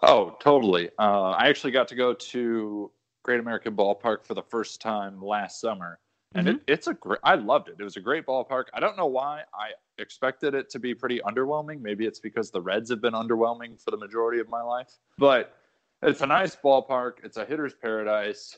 Oh, 0.01 0.37
totally. 0.39 0.89
Uh, 0.97 1.31
I 1.31 1.49
actually 1.49 1.71
got 1.71 1.89
to 1.89 1.95
go 1.95 2.13
to 2.13 2.89
Great 3.23 3.41
American 3.41 3.75
Ballpark 3.75 4.23
for 4.23 4.35
the 4.35 4.41
first 4.41 4.79
time 4.79 5.21
last 5.21 5.59
summer, 5.59 5.99
and 6.33 6.47
it, 6.47 6.61
it's 6.67 6.87
a 6.87 6.93
great. 6.93 7.19
I 7.23 7.35
loved 7.35 7.67
it. 7.67 7.75
It 7.79 7.83
was 7.83 7.97
a 7.97 8.01
great 8.01 8.25
ballpark. 8.25 8.65
I 8.73 8.79
don't 8.79 8.95
know 8.95 9.05
why. 9.05 9.43
I 9.53 9.71
expected 9.97 10.53
it 10.55 10.69
to 10.71 10.79
be 10.79 10.93
pretty 10.93 11.19
underwhelming. 11.19 11.81
Maybe 11.81 12.05
it's 12.05 12.19
because 12.19 12.51
the 12.51 12.61
Reds 12.61 12.89
have 12.89 13.01
been 13.01 13.13
underwhelming 13.13 13.81
for 13.81 13.91
the 13.91 13.97
majority 13.97 14.39
of 14.39 14.47
my 14.49 14.61
life. 14.61 14.97
But 15.17 15.57
it's 16.01 16.21
a 16.21 16.25
nice 16.27 16.55
ballpark. 16.55 17.23
It's 17.23 17.37
a 17.37 17.45
hitter's 17.45 17.73
paradise. 17.73 18.57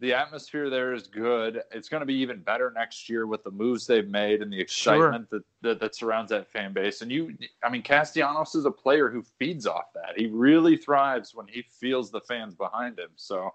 The 0.00 0.14
atmosphere 0.14 0.70
there 0.70 0.92
is 0.92 1.08
good. 1.08 1.60
It's 1.72 1.88
going 1.88 2.02
to 2.02 2.06
be 2.06 2.14
even 2.14 2.40
better 2.40 2.70
next 2.70 3.08
year 3.08 3.26
with 3.26 3.42
the 3.42 3.50
moves 3.50 3.84
they've 3.84 4.08
made 4.08 4.42
and 4.42 4.52
the 4.52 4.60
excitement 4.60 5.28
that, 5.30 5.42
that 5.62 5.80
that 5.80 5.94
surrounds 5.96 6.30
that 6.30 6.48
fan 6.52 6.72
base. 6.72 7.02
And 7.02 7.10
you, 7.10 7.36
I 7.64 7.68
mean, 7.68 7.82
Castellanos 7.82 8.54
is 8.54 8.64
a 8.64 8.70
player 8.70 9.08
who 9.08 9.22
feeds 9.22 9.66
off 9.66 9.92
that. 9.94 10.16
He 10.16 10.26
really 10.26 10.76
thrives 10.76 11.34
when 11.34 11.48
he 11.48 11.62
feels 11.62 12.12
the 12.12 12.20
fans 12.20 12.54
behind 12.54 12.96
him. 12.98 13.10
So 13.16 13.52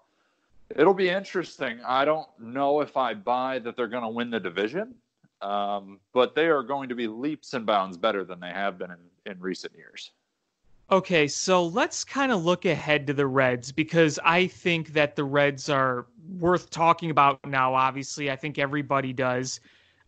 it'll 0.75 0.93
be 0.93 1.09
interesting. 1.09 1.79
I 1.85 2.03
don't 2.03 2.27
know 2.39 2.81
if 2.81 2.97
I 2.97 3.13
buy 3.13 3.59
that 3.59 3.77
they're 3.77 3.87
going 3.87 4.03
to 4.03 4.09
win 4.09 4.29
the 4.29 4.39
division, 4.39 4.95
um, 5.41 5.99
but 6.13 6.35
they 6.35 6.47
are 6.47 6.63
going 6.63 6.89
to 6.89 6.95
be 6.95 7.07
leaps 7.07 7.53
and 7.53 7.65
bounds 7.65 7.95
better 7.97 8.25
than 8.25 8.41
they 8.41 8.49
have 8.49 8.77
been 8.77 8.91
in, 8.91 9.31
in 9.31 9.39
recent 9.39 9.73
years. 9.75 10.11
Okay, 10.91 11.27
so 11.27 11.65
let's 11.65 12.03
kind 12.03 12.31
of 12.31 12.43
look 12.43 12.65
ahead 12.65 13.07
to 13.07 13.13
the 13.13 13.25
Reds 13.25 13.71
because 13.71 14.19
I 14.23 14.47
think 14.47 14.93
that 14.93 15.15
the 15.15 15.23
Reds 15.23 15.69
are 15.69 16.05
worth 16.39 16.69
talking 16.69 17.09
about 17.09 17.39
now. 17.45 17.73
Obviously, 17.73 18.29
I 18.29 18.35
think 18.35 18.59
everybody 18.59 19.13
does, 19.13 19.59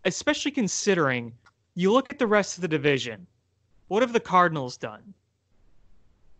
especially 0.03 0.51
considering 0.51 1.33
you 1.75 1.91
look 1.91 2.11
at 2.11 2.19
the 2.19 2.27
rest 2.27 2.57
of 2.57 2.61
the 2.61 2.67
division. 2.67 3.25
What 3.87 4.01
have 4.01 4.13
the 4.13 4.19
Cardinals 4.19 4.77
done? 4.77 5.13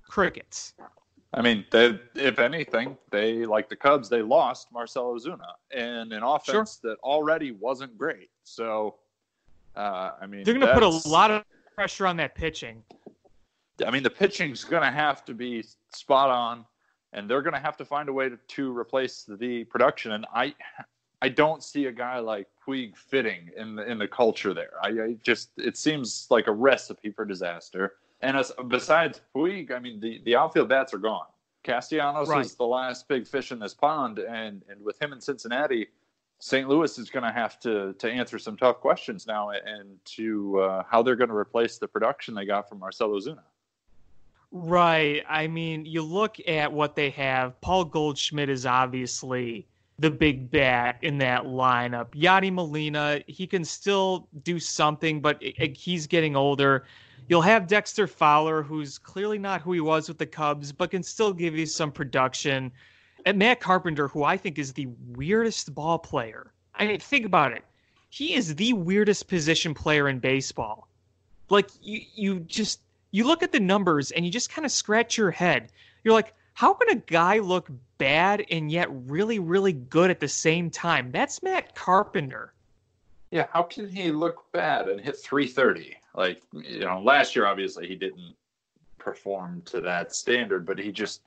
Crickets. 0.07 0.73
I 1.33 1.41
mean, 1.41 1.65
they, 1.71 1.99
if 2.15 2.39
anything, 2.39 2.97
they 3.11 3.45
like 3.45 3.67
the 3.67 3.75
Cubs. 3.75 4.07
They 4.09 4.21
lost 4.21 4.71
Marcell 4.71 5.13
Ozuna 5.13 5.53
and 5.71 6.13
an 6.13 6.23
offense 6.23 6.79
sure. 6.81 6.91
that 6.91 6.99
already 7.03 7.51
wasn't 7.51 7.97
great. 7.97 8.29
So, 8.43 8.95
uh, 9.75 10.11
I 10.21 10.27
mean, 10.27 10.43
they're 10.43 10.53
going 10.53 10.65
to 10.65 10.73
put 10.73 10.83
a 10.83 11.09
lot 11.09 11.31
of 11.31 11.43
pressure 11.75 12.07
on 12.07 12.15
that 12.17 12.35
pitching. 12.35 12.81
I 13.85 13.91
mean, 13.91 14.03
the 14.03 14.09
pitching's 14.09 14.63
going 14.63 14.83
to 14.83 14.91
have 14.91 15.25
to 15.25 15.33
be 15.33 15.63
spot 15.93 16.29
on, 16.29 16.65
and 17.13 17.29
they're 17.29 17.41
going 17.41 17.53
to 17.53 17.59
have 17.59 17.77
to 17.77 17.85
find 17.85 18.09
a 18.09 18.13
way 18.13 18.29
to, 18.29 18.37
to 18.37 18.77
replace 18.77 19.27
the 19.27 19.63
production. 19.65 20.13
And 20.13 20.25
I, 20.33 20.53
I 21.21 21.29
don't 21.29 21.63
see 21.63 21.85
a 21.85 21.91
guy 21.91 22.19
like 22.19 22.47
Puig 22.65 22.95
fitting 22.95 23.49
in 23.57 23.75
the 23.75 23.89
in 23.89 23.97
the 23.97 24.07
culture 24.07 24.53
there. 24.53 24.73
I, 24.81 24.89
I 24.89 25.15
just 25.23 25.49
it 25.57 25.77
seems 25.77 26.27
like 26.29 26.47
a 26.47 26.51
recipe 26.51 27.11
for 27.11 27.25
disaster. 27.25 27.95
And 28.21 28.37
as, 28.37 28.51
besides 28.67 29.21
Puig, 29.35 29.71
I 29.71 29.79
mean, 29.79 29.99
the, 29.99 30.21
the 30.23 30.35
outfield 30.35 30.69
bats 30.69 30.93
are 30.93 30.99
gone. 30.99 31.27
Castellanos 31.63 32.29
right. 32.29 32.45
is 32.45 32.55
the 32.55 32.65
last 32.65 33.07
big 33.07 33.27
fish 33.27 33.51
in 33.51 33.59
this 33.59 33.73
pond, 33.73 34.19
and 34.19 34.61
and 34.69 34.83
with 34.83 35.01
him 35.01 35.13
in 35.13 35.19
Cincinnati, 35.19 35.87
St. 36.39 36.69
Louis 36.69 36.97
is 36.97 37.09
going 37.09 37.23
to 37.23 37.31
have 37.31 37.59
to 37.61 37.93
to 37.93 38.09
answer 38.09 38.37
some 38.37 38.55
tough 38.55 38.79
questions 38.79 39.25
now, 39.25 39.49
and 39.49 39.97
to 40.05 40.59
uh, 40.59 40.83
how 40.89 41.01
they're 41.01 41.15
going 41.15 41.29
to 41.29 41.35
replace 41.35 41.77
the 41.77 41.87
production 41.87 42.35
they 42.35 42.45
got 42.45 42.69
from 42.69 42.79
Marcell 42.79 43.09
Ozuna. 43.09 43.43
Right. 44.57 45.21
I 45.27 45.47
mean, 45.47 45.85
you 45.85 46.01
look 46.01 46.37
at 46.47 46.71
what 46.71 46.95
they 46.95 47.09
have. 47.09 47.59
Paul 47.59 47.83
Goldschmidt 47.83 48.47
is 48.47 48.65
obviously 48.65 49.67
the 49.99 50.09
big 50.09 50.49
bat 50.49 50.97
in 51.01 51.17
that 51.17 51.43
lineup. 51.43 52.11
Yadi 52.11 52.53
Molina, 52.53 53.19
he 53.27 53.47
can 53.47 53.65
still 53.65 54.29
do 54.43 54.57
something, 54.57 55.19
but 55.19 55.43
he's 55.43 56.07
getting 56.07 56.37
older. 56.37 56.85
You'll 57.27 57.41
have 57.41 57.67
Dexter 57.67 58.07
Fowler, 58.07 58.63
who's 58.63 58.97
clearly 58.97 59.37
not 59.37 59.59
who 59.59 59.73
he 59.73 59.81
was 59.81 60.07
with 60.07 60.19
the 60.19 60.25
Cubs, 60.25 60.71
but 60.71 60.89
can 60.89 61.03
still 61.03 61.33
give 61.33 61.53
you 61.57 61.65
some 61.65 61.91
production. 61.91 62.71
And 63.25 63.37
Matt 63.37 63.59
Carpenter, 63.59 64.07
who 64.07 64.23
I 64.23 64.37
think 64.37 64.57
is 64.57 64.71
the 64.71 64.87
weirdest 65.17 65.75
ball 65.75 65.99
player. 65.99 66.53
I 66.75 66.87
mean, 66.87 67.01
think 67.01 67.25
about 67.25 67.51
it. 67.51 67.65
He 68.09 68.35
is 68.35 68.55
the 68.55 68.71
weirdest 68.71 69.27
position 69.27 69.73
player 69.73 70.07
in 70.07 70.19
baseball. 70.19 70.87
Like 71.49 71.69
you, 71.81 71.99
you 72.15 72.39
just 72.39 72.79
you 73.15 73.25
look 73.25 73.43
at 73.43 73.53
the 73.53 73.59
numbers 73.61 74.11
and 74.11 74.25
you 74.25 74.31
just 74.31 74.49
kind 74.49 74.65
of 74.65 74.73
scratch 74.73 75.17
your 75.17 75.31
head. 75.31 75.71
You're 76.03 76.13
like, 76.13 76.33
how 76.53 76.73
can 76.73 76.97
a 76.97 77.01
guy 77.01 77.39
look 77.39 77.69
bad 77.97 78.43
and 78.51 78.69
yet 78.69 78.89
really, 78.91 79.39
really 79.39 79.71
good 79.71 80.11
at 80.11 80.19
the 80.19 80.27
same 80.27 80.69
time? 80.69 81.11
That's 81.11 81.41
Matt 81.41 81.75
Carpenter. 81.75 82.51
Yeah, 83.31 83.47
how 83.53 83.63
can 83.63 83.87
he 83.87 84.11
look 84.11 84.51
bad 84.51 84.89
and 84.89 84.99
hit 84.99 85.17
330? 85.17 85.95
Like, 86.13 86.41
you 86.51 86.81
know, 86.81 87.01
last 87.01 87.37
year, 87.37 87.45
obviously, 87.45 87.87
he 87.87 87.95
didn't 87.95 88.35
perform 88.97 89.61
to 89.67 89.79
that 89.79 90.13
standard, 90.13 90.65
but 90.65 90.77
he 90.77 90.91
just, 90.91 91.21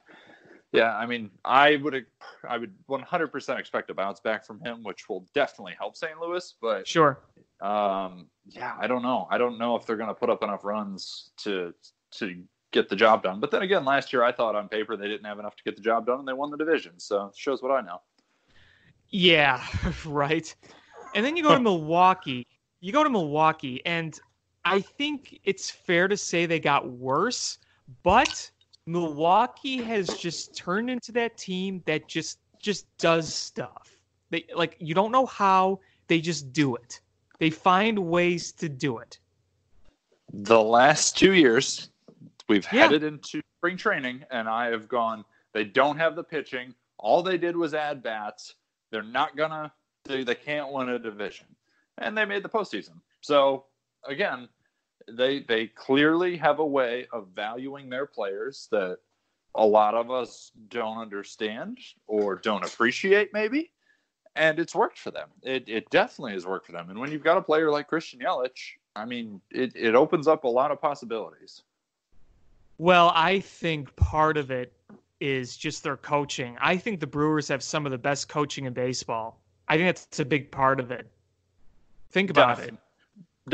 yeah, 0.72 0.94
I 0.96 1.06
mean, 1.06 1.30
I 1.44 1.76
would, 1.76 2.04
I 2.48 2.58
would 2.58 2.72
100% 2.88 3.58
expect 3.58 3.90
a 3.90 3.94
bounce 3.94 4.20
back 4.20 4.44
from 4.44 4.60
him, 4.60 4.82
which 4.82 5.08
will 5.08 5.26
definitely 5.34 5.74
help 5.78 5.96
St. 5.96 6.20
Louis. 6.20 6.54
But 6.60 6.86
sure, 6.86 7.20
um, 7.60 8.26
yeah, 8.46 8.74
I 8.78 8.86
don't 8.86 9.02
know. 9.02 9.26
I 9.30 9.38
don't 9.38 9.58
know 9.58 9.76
if 9.76 9.86
they're 9.86 9.96
going 9.96 10.08
to 10.08 10.14
put 10.14 10.30
up 10.30 10.42
enough 10.42 10.64
runs 10.64 11.30
to 11.38 11.72
to 12.12 12.42
get 12.70 12.88
the 12.88 12.96
job 12.96 13.22
done. 13.22 13.40
But 13.40 13.50
then 13.50 13.62
again, 13.62 13.84
last 13.84 14.12
year 14.12 14.22
I 14.22 14.32
thought 14.32 14.54
on 14.54 14.68
paper 14.68 14.96
they 14.96 15.08
didn't 15.08 15.24
have 15.24 15.38
enough 15.38 15.56
to 15.56 15.64
get 15.64 15.74
the 15.76 15.82
job 15.82 16.06
done, 16.06 16.18
and 16.18 16.28
they 16.28 16.34
won 16.34 16.50
the 16.50 16.58
division. 16.58 16.92
So 16.98 17.26
it 17.26 17.36
shows 17.36 17.62
what 17.62 17.72
I 17.72 17.80
know. 17.80 18.00
Yeah, 19.08 19.64
right. 20.04 20.54
And 21.14 21.24
then 21.24 21.36
you 21.36 21.42
go 21.42 21.54
to 21.54 21.60
Milwaukee. 21.62 22.46
You 22.80 22.92
go 22.92 23.02
to 23.02 23.10
Milwaukee, 23.10 23.84
and 23.86 24.18
I 24.64 24.80
think 24.80 25.40
it's 25.44 25.70
fair 25.70 26.08
to 26.08 26.16
say 26.16 26.46
they 26.46 26.60
got 26.60 26.90
worse, 26.90 27.58
but 28.02 28.50
Milwaukee 28.88 29.82
has 29.82 30.08
just 30.08 30.56
turned 30.56 30.88
into 30.88 31.12
that 31.12 31.36
team 31.36 31.82
that 31.84 32.08
just 32.08 32.38
just 32.58 32.86
does 32.96 33.32
stuff. 33.32 33.96
They 34.30 34.46
like 34.54 34.76
you 34.80 34.94
don't 34.94 35.12
know 35.12 35.26
how, 35.26 35.80
they 36.06 36.20
just 36.20 36.52
do 36.52 36.74
it. 36.74 37.00
They 37.38 37.50
find 37.50 37.98
ways 37.98 38.50
to 38.52 38.68
do 38.68 38.98
it. 38.98 39.20
The 40.32 40.60
last 40.60 41.18
2 41.18 41.34
years 41.34 41.90
we've 42.48 42.66
yeah. 42.72 42.82
headed 42.82 43.04
into 43.04 43.42
spring 43.58 43.76
training 43.76 44.24
and 44.30 44.48
I 44.48 44.66
have 44.68 44.88
gone 44.88 45.24
they 45.52 45.64
don't 45.64 45.98
have 45.98 46.16
the 46.16 46.24
pitching. 46.24 46.74
All 46.98 47.22
they 47.22 47.38
did 47.38 47.56
was 47.56 47.74
add 47.74 48.02
bats. 48.02 48.54
They're 48.90 49.02
not 49.02 49.36
they, 50.04 50.24
they 50.24 50.34
can't 50.34 50.72
win 50.72 50.88
a 50.88 50.98
division. 50.98 51.46
And 51.98 52.16
they 52.16 52.24
made 52.24 52.42
the 52.42 52.48
postseason. 52.48 53.00
So 53.20 53.66
again, 54.06 54.48
they 55.06 55.40
they 55.40 55.66
clearly 55.66 56.36
have 56.36 56.58
a 56.58 56.66
way 56.66 57.06
of 57.12 57.28
valuing 57.34 57.88
their 57.88 58.06
players 58.06 58.68
that 58.70 58.98
a 59.54 59.66
lot 59.66 59.94
of 59.94 60.10
us 60.10 60.52
don't 60.68 60.98
understand 60.98 61.78
or 62.06 62.36
don't 62.36 62.64
appreciate 62.64 63.30
maybe. 63.32 63.70
And 64.36 64.60
it's 64.60 64.74
worked 64.74 64.98
for 64.98 65.10
them. 65.10 65.30
It, 65.42 65.68
it 65.68 65.90
definitely 65.90 66.32
has 66.34 66.46
worked 66.46 66.66
for 66.66 66.72
them. 66.72 66.90
And 66.90 66.98
when 67.00 67.10
you've 67.10 67.24
got 67.24 67.38
a 67.38 67.42
player 67.42 67.70
like 67.70 67.88
christian 67.88 68.20
yelich 68.20 68.76
i 68.96 69.04
mean 69.04 69.40
it, 69.50 69.72
it 69.74 69.94
opens 69.94 70.28
up 70.28 70.44
a 70.44 70.48
lot 70.48 70.70
of 70.70 70.80
possibilities. 70.80 71.62
Well 72.78 73.12
i 73.14 73.40
think 73.40 73.94
part 73.96 74.36
of 74.36 74.50
it 74.50 74.72
is 75.20 75.56
just 75.56 75.82
their 75.82 75.96
coaching. 75.96 76.56
I 76.60 76.76
think 76.76 77.00
the 77.00 77.06
brewers 77.06 77.48
have 77.48 77.62
some 77.62 77.86
of 77.86 77.90
the 77.90 77.98
best 77.98 78.28
coaching 78.28 78.66
in 78.66 78.72
baseball. 78.72 79.40
I 79.66 79.76
think 79.76 79.88
that's 79.88 80.20
a 80.20 80.24
big 80.24 80.52
part 80.52 80.78
of 80.78 80.92
it. 80.92 81.10
Think 82.10 82.30
about 82.30 82.60
it 82.60 82.72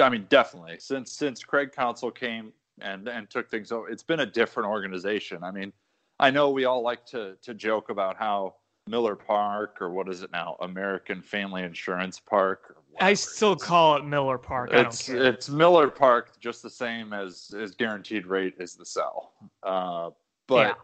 I 0.00 0.08
mean, 0.08 0.26
definitely. 0.28 0.76
Since 0.78 1.12
since 1.12 1.42
Craig 1.42 1.72
Counsell 1.72 2.10
came 2.10 2.52
and 2.80 3.08
and 3.08 3.28
took 3.30 3.50
things 3.50 3.72
over, 3.72 3.88
it's 3.88 4.02
been 4.02 4.20
a 4.20 4.26
different 4.26 4.68
organization. 4.68 5.42
I 5.42 5.50
mean, 5.50 5.72
I 6.20 6.30
know 6.30 6.50
we 6.50 6.64
all 6.64 6.82
like 6.82 7.04
to 7.06 7.36
to 7.42 7.54
joke 7.54 7.90
about 7.90 8.16
how 8.16 8.54
Miller 8.86 9.16
Park 9.16 9.80
or 9.80 9.90
what 9.90 10.08
is 10.08 10.22
it 10.22 10.30
now, 10.30 10.56
American 10.60 11.22
Family 11.22 11.62
Insurance 11.62 12.20
Park. 12.20 12.76
I 13.00 13.14
still 13.14 13.56
call 13.56 13.96
it 13.96 14.04
Miller 14.04 14.38
Park. 14.38 14.70
it's 14.72 15.08
it's 15.08 15.48
Miller 15.48 15.88
Park, 15.88 16.38
just 16.38 16.62
the 16.62 16.70
same 16.70 17.12
as 17.12 17.52
as 17.58 17.74
guaranteed 17.74 18.26
rate 18.26 18.54
is 18.58 18.74
the 18.74 18.84
cell. 18.84 19.32
Uh, 19.62 20.10
but 20.46 20.76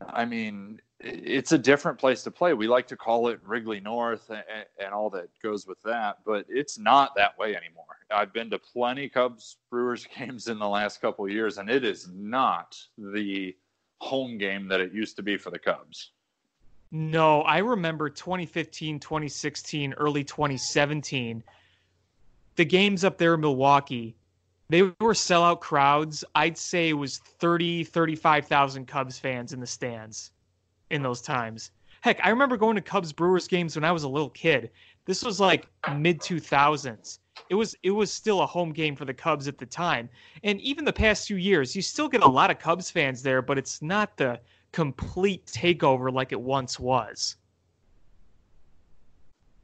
yeah. 0.00 0.06
I 0.10 0.24
mean, 0.24 0.80
it's 1.00 1.52
a 1.52 1.58
different 1.58 1.98
place 1.98 2.22
to 2.24 2.30
play. 2.30 2.54
We 2.54 2.66
like 2.66 2.88
to 2.88 2.96
call 2.96 3.28
it 3.28 3.40
Wrigley 3.44 3.80
North 3.80 4.30
and, 4.30 4.42
and, 4.82 4.92
all 4.92 5.10
that 5.10 5.28
goes 5.42 5.66
with 5.66 5.80
that, 5.82 6.18
but 6.26 6.44
it's 6.48 6.78
not 6.78 7.14
that 7.14 7.38
way 7.38 7.54
anymore. 7.54 7.84
I've 8.10 8.32
been 8.32 8.50
to 8.50 8.58
plenty 8.58 9.08
Cubs 9.08 9.56
Brewers 9.70 10.06
games 10.18 10.48
in 10.48 10.58
the 10.58 10.68
last 10.68 11.00
couple 11.00 11.28
years, 11.28 11.58
and 11.58 11.70
it 11.70 11.84
is 11.84 12.08
not 12.12 12.76
the 12.96 13.54
home 14.00 14.38
game 14.38 14.66
that 14.68 14.80
it 14.80 14.92
used 14.92 15.16
to 15.16 15.22
be 15.22 15.36
for 15.36 15.50
the 15.50 15.58
Cubs. 15.58 16.10
No, 16.90 17.42
I 17.42 17.58
remember 17.58 18.08
2015, 18.08 18.98
2016, 18.98 19.92
early 19.94 20.24
2017. 20.24 21.44
The 22.56 22.64
games 22.64 23.04
up 23.04 23.18
there 23.18 23.34
in 23.34 23.40
Milwaukee, 23.40 24.16
they 24.68 24.82
were 24.82 25.12
sellout 25.12 25.60
crowds. 25.60 26.24
I'd 26.34 26.58
say 26.58 26.88
it 26.88 26.94
was 26.94 27.18
30, 27.18 27.84
35,000 27.84 28.86
Cubs 28.86 29.18
fans 29.18 29.52
in 29.52 29.60
the 29.60 29.66
stands 29.66 30.32
in 30.90 31.02
those 31.02 31.20
times. 31.20 31.70
Heck, 32.00 32.24
I 32.24 32.30
remember 32.30 32.56
going 32.56 32.76
to 32.76 32.82
Cubs 32.82 33.12
Brewers 33.12 33.48
games 33.48 33.76
when 33.76 33.84
I 33.84 33.92
was 33.92 34.04
a 34.04 34.08
little 34.08 34.30
kid. 34.30 34.70
This 35.04 35.24
was 35.24 35.40
like 35.40 35.66
mid 35.96 36.20
2000s. 36.20 37.18
It 37.50 37.54
was 37.54 37.74
it 37.82 37.90
was 37.90 38.12
still 38.12 38.42
a 38.42 38.46
home 38.46 38.72
game 38.72 38.94
for 38.94 39.04
the 39.04 39.14
Cubs 39.14 39.48
at 39.48 39.58
the 39.58 39.66
time. 39.66 40.08
And 40.44 40.60
even 40.60 40.84
the 40.84 40.92
past 40.92 41.26
few 41.26 41.36
years, 41.36 41.74
you 41.74 41.82
still 41.82 42.08
get 42.08 42.22
a 42.22 42.28
lot 42.28 42.50
of 42.50 42.58
Cubs 42.58 42.90
fans 42.90 43.22
there, 43.22 43.42
but 43.42 43.58
it's 43.58 43.80
not 43.80 44.16
the 44.16 44.40
complete 44.72 45.46
takeover 45.46 46.12
like 46.12 46.32
it 46.32 46.40
once 46.40 46.78
was. 46.78 47.36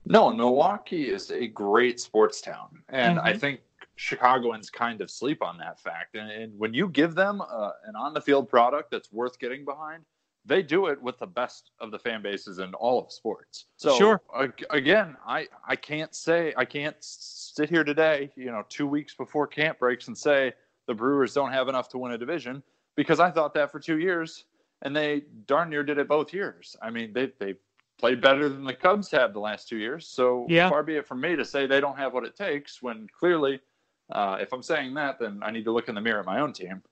No, 0.06 0.32
Milwaukee 0.32 1.08
is 1.08 1.30
a 1.30 1.46
great 1.46 1.98
sports 2.00 2.40
town. 2.40 2.82
And 2.90 3.18
mm-hmm. 3.18 3.26
I 3.26 3.36
think 3.36 3.60
Chicagoans 3.96 4.70
kind 4.70 5.00
of 5.00 5.10
sleep 5.10 5.42
on 5.42 5.56
that 5.58 5.80
fact. 5.80 6.14
And, 6.14 6.30
and 6.30 6.58
when 6.58 6.74
you 6.74 6.88
give 6.88 7.14
them 7.14 7.40
uh, 7.40 7.70
an 7.86 7.96
on 7.96 8.12
the 8.12 8.20
field 8.20 8.48
product 8.48 8.90
that's 8.90 9.12
worth 9.12 9.38
getting 9.38 9.64
behind, 9.64 10.04
they 10.46 10.62
do 10.62 10.86
it 10.86 11.00
with 11.00 11.18
the 11.18 11.26
best 11.26 11.70
of 11.80 11.90
the 11.90 11.98
fan 11.98 12.22
bases 12.22 12.58
in 12.58 12.74
all 12.74 13.02
of 13.02 13.10
sports. 13.10 13.66
So 13.76 13.96
sure. 13.96 14.22
again, 14.70 15.16
I 15.26 15.48
I 15.66 15.76
can't 15.76 16.14
say 16.14 16.52
I 16.56 16.64
can't 16.64 16.96
sit 17.00 17.70
here 17.70 17.84
today, 17.84 18.30
you 18.36 18.46
know, 18.46 18.64
2 18.68 18.86
weeks 18.86 19.14
before 19.14 19.46
camp 19.46 19.78
breaks 19.78 20.08
and 20.08 20.16
say 20.16 20.52
the 20.86 20.94
Brewers 20.94 21.32
don't 21.32 21.52
have 21.52 21.68
enough 21.68 21.88
to 21.90 21.98
win 21.98 22.12
a 22.12 22.18
division 22.18 22.62
because 22.94 23.20
I 23.20 23.30
thought 23.30 23.54
that 23.54 23.72
for 23.72 23.80
2 23.80 23.98
years 23.98 24.44
and 24.82 24.94
they 24.94 25.24
darn 25.46 25.70
near 25.70 25.82
did 25.82 25.98
it 25.98 26.08
both 26.08 26.32
years. 26.32 26.76
I 26.82 26.90
mean, 26.90 27.12
they 27.12 27.32
they 27.38 27.54
played 27.98 28.20
better 28.20 28.48
than 28.48 28.64
the 28.64 28.74
Cubs 28.74 29.10
have 29.12 29.32
the 29.32 29.40
last 29.40 29.68
2 29.68 29.76
years. 29.76 30.06
So 30.06 30.46
yeah. 30.48 30.68
far 30.68 30.82
be 30.82 30.96
it 30.96 31.06
from 31.06 31.20
me 31.20 31.36
to 31.36 31.44
say 31.44 31.66
they 31.66 31.80
don't 31.80 31.96
have 31.96 32.12
what 32.12 32.24
it 32.24 32.36
takes 32.36 32.82
when 32.82 33.06
clearly 33.18 33.60
uh, 34.12 34.36
if 34.40 34.52
I'm 34.52 34.62
saying 34.62 34.94
that, 34.94 35.18
then 35.18 35.40
I 35.42 35.50
need 35.50 35.64
to 35.64 35.72
look 35.72 35.88
in 35.88 35.94
the 35.94 36.00
mirror 36.00 36.20
at 36.20 36.26
my 36.26 36.40
own 36.40 36.52
team. 36.52 36.82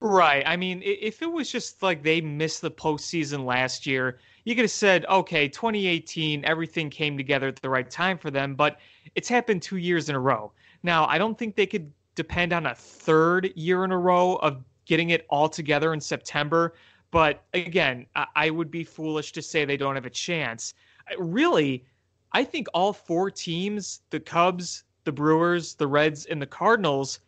Right. 0.00 0.42
I 0.46 0.56
mean, 0.56 0.82
if 0.84 1.22
it 1.22 1.32
was 1.32 1.50
just 1.50 1.82
like 1.82 2.02
they 2.02 2.20
missed 2.20 2.60
the 2.60 2.70
postseason 2.70 3.44
last 3.44 3.86
year, 3.86 4.18
you 4.44 4.54
could 4.54 4.64
have 4.64 4.70
said, 4.70 5.06
okay, 5.06 5.48
2018, 5.48 6.44
everything 6.44 6.90
came 6.90 7.16
together 7.16 7.48
at 7.48 7.56
the 7.56 7.70
right 7.70 7.90
time 7.90 8.18
for 8.18 8.30
them, 8.30 8.54
but 8.54 8.78
it's 9.14 9.28
happened 9.28 9.62
two 9.62 9.78
years 9.78 10.08
in 10.08 10.14
a 10.14 10.20
row. 10.20 10.52
Now, 10.82 11.06
I 11.06 11.18
don't 11.18 11.36
think 11.38 11.56
they 11.56 11.66
could 11.66 11.90
depend 12.14 12.52
on 12.52 12.66
a 12.66 12.74
third 12.74 13.52
year 13.56 13.84
in 13.84 13.90
a 13.90 13.98
row 13.98 14.36
of 14.36 14.62
getting 14.84 15.10
it 15.10 15.26
all 15.30 15.48
together 15.48 15.92
in 15.92 16.00
September. 16.00 16.74
But 17.10 17.44
again, 17.54 18.06
I, 18.34 18.50
would 18.50 18.70
be 18.70 18.84
foolish 18.84 19.32
to 19.32 19.42
say 19.42 19.64
they 19.64 19.76
don't 19.76 19.94
have 19.94 20.06
a 20.06 20.10
chance. 20.10 20.74
Really, 21.18 21.84
I 22.32 22.44
think 22.44 22.68
all 22.74 22.92
four 22.92 23.30
teams 23.30 24.02
the 24.10 24.20
Cubs, 24.20 24.84
the 25.04 25.12
Brewers, 25.12 25.74
the 25.74 25.86
Reds, 25.86 26.26
and 26.26 26.42
the 26.42 26.46
Cardinals 26.46 27.20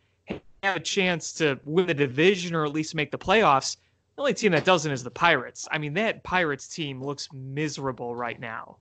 have 0.62 0.76
a 0.76 0.80
chance 0.80 1.32
to 1.34 1.58
win 1.64 1.86
the 1.86 1.94
division 1.94 2.54
or 2.54 2.64
at 2.64 2.72
least 2.72 2.94
make 2.94 3.10
the 3.10 3.18
playoffs. 3.18 3.76
The 4.16 4.22
only 4.22 4.34
team 4.34 4.52
that 4.52 4.64
doesn't 4.64 4.90
is 4.90 5.04
the 5.04 5.10
Pirates. 5.10 5.68
I 5.70 5.78
mean, 5.78 5.94
that 5.94 6.24
Pirates 6.24 6.68
team 6.68 7.02
looks 7.02 7.28
miserable 7.32 8.16
right 8.16 8.40
now. 8.40 8.78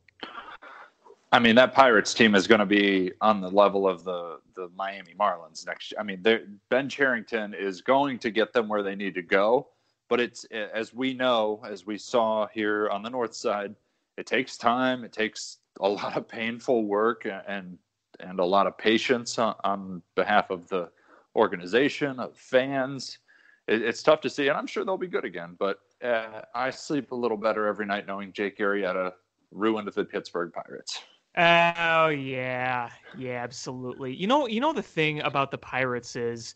I 1.32 1.40
mean, 1.40 1.56
that 1.56 1.74
Pirates 1.74 2.14
team 2.14 2.36
is 2.36 2.48
going 2.48 2.60
to 2.60 2.66
be 2.66 3.12
on 3.22 3.42
the 3.42 3.52
level 3.52 3.88
of 3.88 4.04
the 4.04 4.40
the 4.56 4.70
Miami 4.76 5.14
Marlins 5.20 5.68
next 5.68 5.92
year. 5.92 6.00
I 6.00 6.04
mean, 6.04 6.26
Ben 6.70 6.90
Cherington 6.90 7.54
is 7.54 7.82
going 7.82 8.18
to 8.20 8.32
get 8.32 8.54
them 8.54 8.68
where 8.68 8.82
they 8.82 8.96
need 8.96 9.14
to 9.16 9.22
go, 9.22 9.68
but 10.10 10.20
it's 10.20 10.46
as 10.46 10.94
we 10.94 11.14
know, 11.14 11.62
as 11.70 11.86
we 11.86 11.98
saw 11.98 12.48
here 12.48 12.90
on 12.90 13.04
the 13.04 13.10
north 13.10 13.36
side, 13.36 13.76
it 14.18 14.26
takes 14.26 14.58
time. 14.58 15.04
It 15.04 15.12
takes 15.12 15.58
a 15.80 15.88
lot 15.88 16.18
of 16.18 16.28
painful 16.28 16.86
work 16.86 17.28
and 17.48 17.78
and 18.20 18.40
a 18.40 18.46
lot 18.46 18.66
of 18.66 18.78
patience 18.78 19.38
on, 19.38 19.54
on 19.64 20.02
behalf 20.16 20.50
of 20.50 20.68
the 20.70 20.90
organization, 21.38 22.20
of 22.20 22.36
fans. 22.36 23.20
It, 23.68 23.82
it's 23.82 24.04
tough 24.04 24.22
to 24.22 24.30
see, 24.30 24.48
and 24.50 24.58
I'm 24.58 24.68
sure 24.68 24.84
they'll 24.84 24.98
be 24.98 25.08
good 25.08 25.26
again. 25.26 25.56
But 25.58 25.78
uh, 26.04 26.42
I 26.54 26.70
sleep 26.72 27.12
a 27.12 27.16
little 27.16 27.38
better 27.38 27.68
every 27.68 27.86
night 27.86 28.08
knowing 28.08 28.34
Jake 28.34 28.58
Arrieta 28.58 29.14
ruined 29.52 29.90
the 29.94 30.04
Pittsburgh 30.04 30.52
Pirates. 30.52 31.02
Oh 31.38 32.08
yeah, 32.08 32.90
yeah, 33.16 33.44
absolutely. 33.44 34.16
You 34.16 34.26
know, 34.28 34.48
you 34.48 34.60
know 34.60 34.74
the 34.74 34.82
thing 34.82 35.22
about 35.22 35.52
the 35.52 35.58
Pirates 35.58 36.16
is 36.16 36.56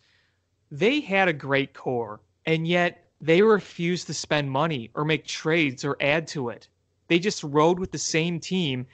they 0.71 1.01
had 1.01 1.27
a 1.27 1.33
great 1.33 1.73
core, 1.73 2.19
and 2.45 2.67
yet 2.67 3.11
they 3.21 3.43
refused 3.43 4.07
to 4.07 4.13
spend 4.13 4.49
money 4.49 4.89
or 4.95 5.05
make 5.05 5.27
trades 5.27 5.85
or 5.85 5.97
add 6.01 6.25
to 6.29 6.49
it. 6.49 6.67
They 7.07 7.19
just 7.19 7.43
rode 7.43 7.77
with 7.77 7.91
the 7.91 7.99
same 7.99 8.39
team, 8.39 8.87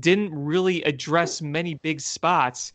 didn't 0.00 0.34
really 0.34 0.82
address 0.82 1.40
many 1.40 1.74
big 1.74 2.00
spots, 2.00 2.72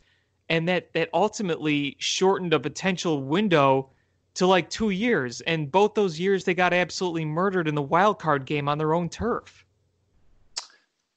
and 0.49 0.67
that 0.67 0.93
that 0.93 1.09
ultimately 1.13 1.95
shortened 1.99 2.53
a 2.53 2.59
potential 2.59 3.23
window 3.23 3.89
to 4.35 4.47
like 4.47 4.69
two 4.69 4.89
years. 4.89 5.41
And 5.41 5.71
both 5.71 5.93
those 5.93 6.19
years 6.19 6.43
they 6.43 6.53
got 6.53 6.73
absolutely 6.73 7.25
murdered 7.25 7.67
in 7.67 7.75
the 7.75 7.81
wild 7.81 8.19
card 8.19 8.45
game 8.45 8.67
on 8.67 8.77
their 8.77 8.93
own 8.93 9.09
turf. 9.09 9.65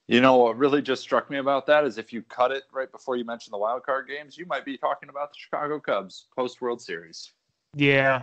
You 0.09 0.21
know 0.21 0.37
what 0.37 0.57
really 0.57 0.83
just 0.83 1.03
struck 1.03 1.31
me 1.31 1.39
about 1.39 1.67
that 1.67 1.85
is 1.85 1.99
if 1.99 2.13
you 2.13 2.23
cut 2.23 2.53
it 2.53 2.65
right 2.73 2.91
before 2.91 3.17
you 3.17 3.25
mentioned 3.25 3.53
the 3.53 3.59
wild 3.59 3.83
card 3.83 4.07
games, 4.07 4.39
you 4.39 4.47
might 4.47 4.65
be 4.65 4.77
talking 4.77 5.09
about 5.09 5.33
the 5.33 5.39
Chicago 5.39 5.81
Cubs 5.81 6.27
post 6.35 6.61
World 6.61 6.81
Series. 6.81 7.33
Yeah. 7.75 8.23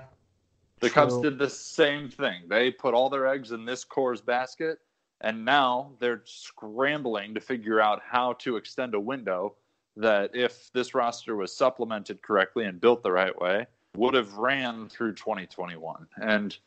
The 0.79 0.89
true. 0.89 0.93
Cubs 0.93 1.17
did 1.19 1.37
the 1.37 1.49
same 1.49 2.09
thing. 2.09 2.43
They 2.47 2.71
put 2.71 2.93
all 2.93 3.09
their 3.09 3.27
eggs 3.27 3.51
in 3.51 3.65
this 3.65 3.83
core's 3.83 4.21
basket, 4.21 4.79
and 5.21 5.43
now 5.43 5.91
they're 5.99 6.21
scrambling 6.25 7.33
to 7.33 7.41
figure 7.41 7.81
out 7.81 8.01
how 8.05 8.33
to 8.33 8.55
extend 8.55 8.93
a 8.95 8.99
window 8.99 9.55
that, 9.97 10.35
if 10.35 10.71
this 10.73 10.93
roster 10.93 11.35
was 11.35 11.55
supplemented 11.55 12.21
correctly 12.21 12.65
and 12.65 12.79
built 12.81 13.03
the 13.03 13.11
right 13.11 13.37
way, 13.39 13.67
would 13.95 14.13
have 14.13 14.33
ran 14.33 14.89
through 14.89 15.13
2021. 15.13 16.07
And 16.17 16.57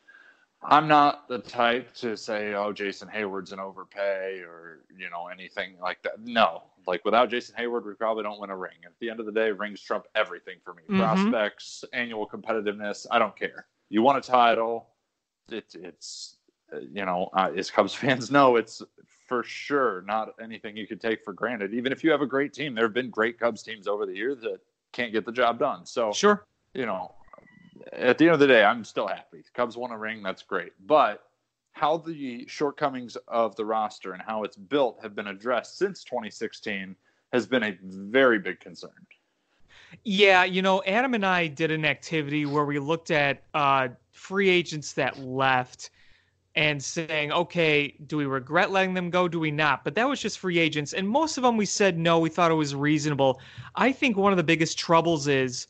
I'm 0.63 0.87
not 0.87 1.27
the 1.27 1.39
type 1.39 1.93
to 1.95 2.17
say, 2.17 2.53
oh, 2.53 2.73
Jason 2.73 3.07
Heyward's 3.07 3.51
an 3.51 3.59
overpay 3.59 4.41
or, 4.41 4.79
you 4.97 5.09
know, 5.09 5.27
anything 5.27 5.75
like 5.81 6.01
that. 6.03 6.19
No. 6.21 6.63
Like 6.87 7.03
without 7.05 7.29
Jason 7.29 7.55
Heyward, 7.59 7.85
we 7.85 7.93
probably 7.93 8.23
don't 8.23 8.39
win 8.39 8.49
a 8.49 8.57
ring. 8.57 8.77
At 8.85 8.93
the 8.99 9.09
end 9.09 9.19
of 9.19 9.25
the 9.25 9.31
day, 9.31 9.51
rings 9.51 9.81
trump 9.81 10.05
everything 10.15 10.57
for 10.63 10.73
me. 10.73 10.83
Mm-hmm. 10.83 10.99
Prospects, 10.99 11.83
annual 11.93 12.27
competitiveness, 12.27 13.05
I 13.11 13.19
don't 13.19 13.35
care. 13.37 13.67
You 13.89 14.01
want 14.01 14.17
a 14.17 14.21
title, 14.21 14.87
it, 15.49 15.75
it's, 15.75 16.37
you 16.91 17.05
know, 17.05 17.29
uh, 17.33 17.51
as 17.55 17.69
Cubs 17.69 17.93
fans 17.93 18.31
know, 18.31 18.55
it's 18.55 18.81
for 19.27 19.43
sure 19.43 20.01
not 20.03 20.33
anything 20.41 20.75
you 20.75 20.87
could 20.87 21.01
take 21.01 21.23
for 21.23 21.33
granted. 21.33 21.73
Even 21.73 21.91
if 21.91 22.03
you 22.03 22.11
have 22.11 22.21
a 22.21 22.25
great 22.25 22.53
team, 22.53 22.73
there 22.73 22.85
have 22.85 22.93
been 22.93 23.09
great 23.09 23.39
Cubs 23.39 23.61
teams 23.61 23.87
over 23.87 24.05
the 24.05 24.15
years 24.15 24.39
that 24.41 24.59
can't 24.93 25.11
get 25.11 25.25
the 25.25 25.31
job 25.31 25.59
done. 25.59 25.85
So, 25.85 26.11
sure. 26.11 26.45
You 26.73 26.85
know, 26.85 27.13
at 27.91 28.17
the 28.17 28.25
end 28.25 28.33
of 28.33 28.39
the 28.39 28.47
day, 28.47 28.63
I'm 28.63 28.83
still 28.83 29.07
happy. 29.07 29.37
The 29.39 29.51
Cubs 29.53 29.77
won 29.77 29.91
a 29.91 29.97
ring. 29.97 30.23
That's 30.23 30.43
great. 30.43 30.73
But 30.85 31.23
how 31.73 31.97
the 31.97 32.47
shortcomings 32.47 33.17
of 33.27 33.55
the 33.55 33.65
roster 33.65 34.13
and 34.13 34.21
how 34.21 34.43
it's 34.43 34.57
built 34.57 34.99
have 35.01 35.15
been 35.15 35.27
addressed 35.27 35.77
since 35.77 36.03
2016 36.03 36.95
has 37.33 37.45
been 37.45 37.63
a 37.63 37.77
very 37.83 38.39
big 38.39 38.59
concern. 38.59 38.91
Yeah, 40.03 40.43
you 40.43 40.61
know, 40.61 40.81
Adam 40.85 41.13
and 41.13 41.25
I 41.25 41.47
did 41.47 41.71
an 41.71 41.85
activity 41.85 42.45
where 42.45 42.65
we 42.65 42.79
looked 42.79 43.11
at 43.11 43.43
uh, 43.53 43.89
free 44.11 44.49
agents 44.49 44.93
that 44.93 45.19
left 45.19 45.91
and 46.57 46.83
saying, 46.83 47.31
okay, 47.31 47.93
do 48.07 48.17
we 48.17 48.25
regret 48.25 48.71
letting 48.71 48.95
them 48.95 49.11
go? 49.11 49.27
Do 49.27 49.39
we 49.39 49.51
not? 49.51 49.83
But 49.83 49.93
that 49.93 50.09
was 50.09 50.19
just 50.19 50.39
free 50.39 50.57
agents. 50.57 50.93
And 50.93 51.07
most 51.07 51.37
of 51.37 51.43
them 51.43 51.55
we 51.55 51.67
said 51.67 51.99
no, 51.99 52.17
we 52.17 52.29
thought 52.29 52.49
it 52.49 52.55
was 52.55 52.73
reasonable. 52.73 53.39
I 53.75 53.91
think 53.91 54.17
one 54.17 54.33
of 54.33 54.37
the 54.37 54.43
biggest 54.43 54.79
troubles 54.79 55.27
is 55.27 55.67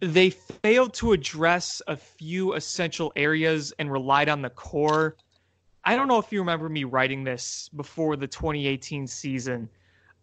they 0.00 0.30
failed 0.30 0.94
to 0.94 1.12
address 1.12 1.82
a 1.88 1.96
few 1.96 2.54
essential 2.54 3.12
areas 3.16 3.74
and 3.78 3.92
relied 3.92 4.30
on 4.30 4.40
the 4.40 4.48
core. 4.48 5.14
I 5.84 5.94
don't 5.94 6.08
know 6.08 6.18
if 6.18 6.32
you 6.32 6.38
remember 6.40 6.70
me 6.70 6.84
writing 6.84 7.22
this 7.22 7.68
before 7.76 8.16
the 8.16 8.26
2018 8.26 9.06
season. 9.06 9.68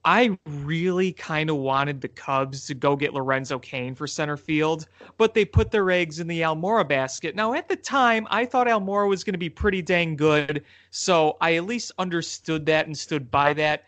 I 0.06 0.38
really 0.46 1.12
kind 1.14 1.50
of 1.50 1.56
wanted 1.56 2.00
the 2.00 2.08
Cubs 2.08 2.68
to 2.68 2.76
go 2.76 2.96
get 2.96 3.14
Lorenzo 3.14 3.58
Cain 3.58 3.96
for 3.96 4.06
center 4.06 4.38
field, 4.38 4.88
but 5.18 5.34
they 5.34 5.44
put 5.44 5.72
their 5.72 5.90
eggs 5.90 6.20
in 6.20 6.28
the 6.28 6.42
Almora 6.42 6.88
basket. 6.88 7.36
Now, 7.36 7.56
at 7.56 7.68
the 7.68 7.76
time, 7.76 8.28
I 8.30 8.46
thought 8.46 8.68
Almora 8.68 9.10
was 9.10 9.24
going 9.24 9.34
to 9.34 9.40
be 9.40 9.50
pretty 9.50 9.82
dang 9.82 10.16
good, 10.16 10.64
so 10.92 11.38
I 11.42 11.56
at 11.56 11.66
least 11.66 11.92
understood 11.98 12.68
that 12.68 12.86
and 12.86 12.96
stood 12.96 13.32
by 13.32 13.54
that. 13.54 13.86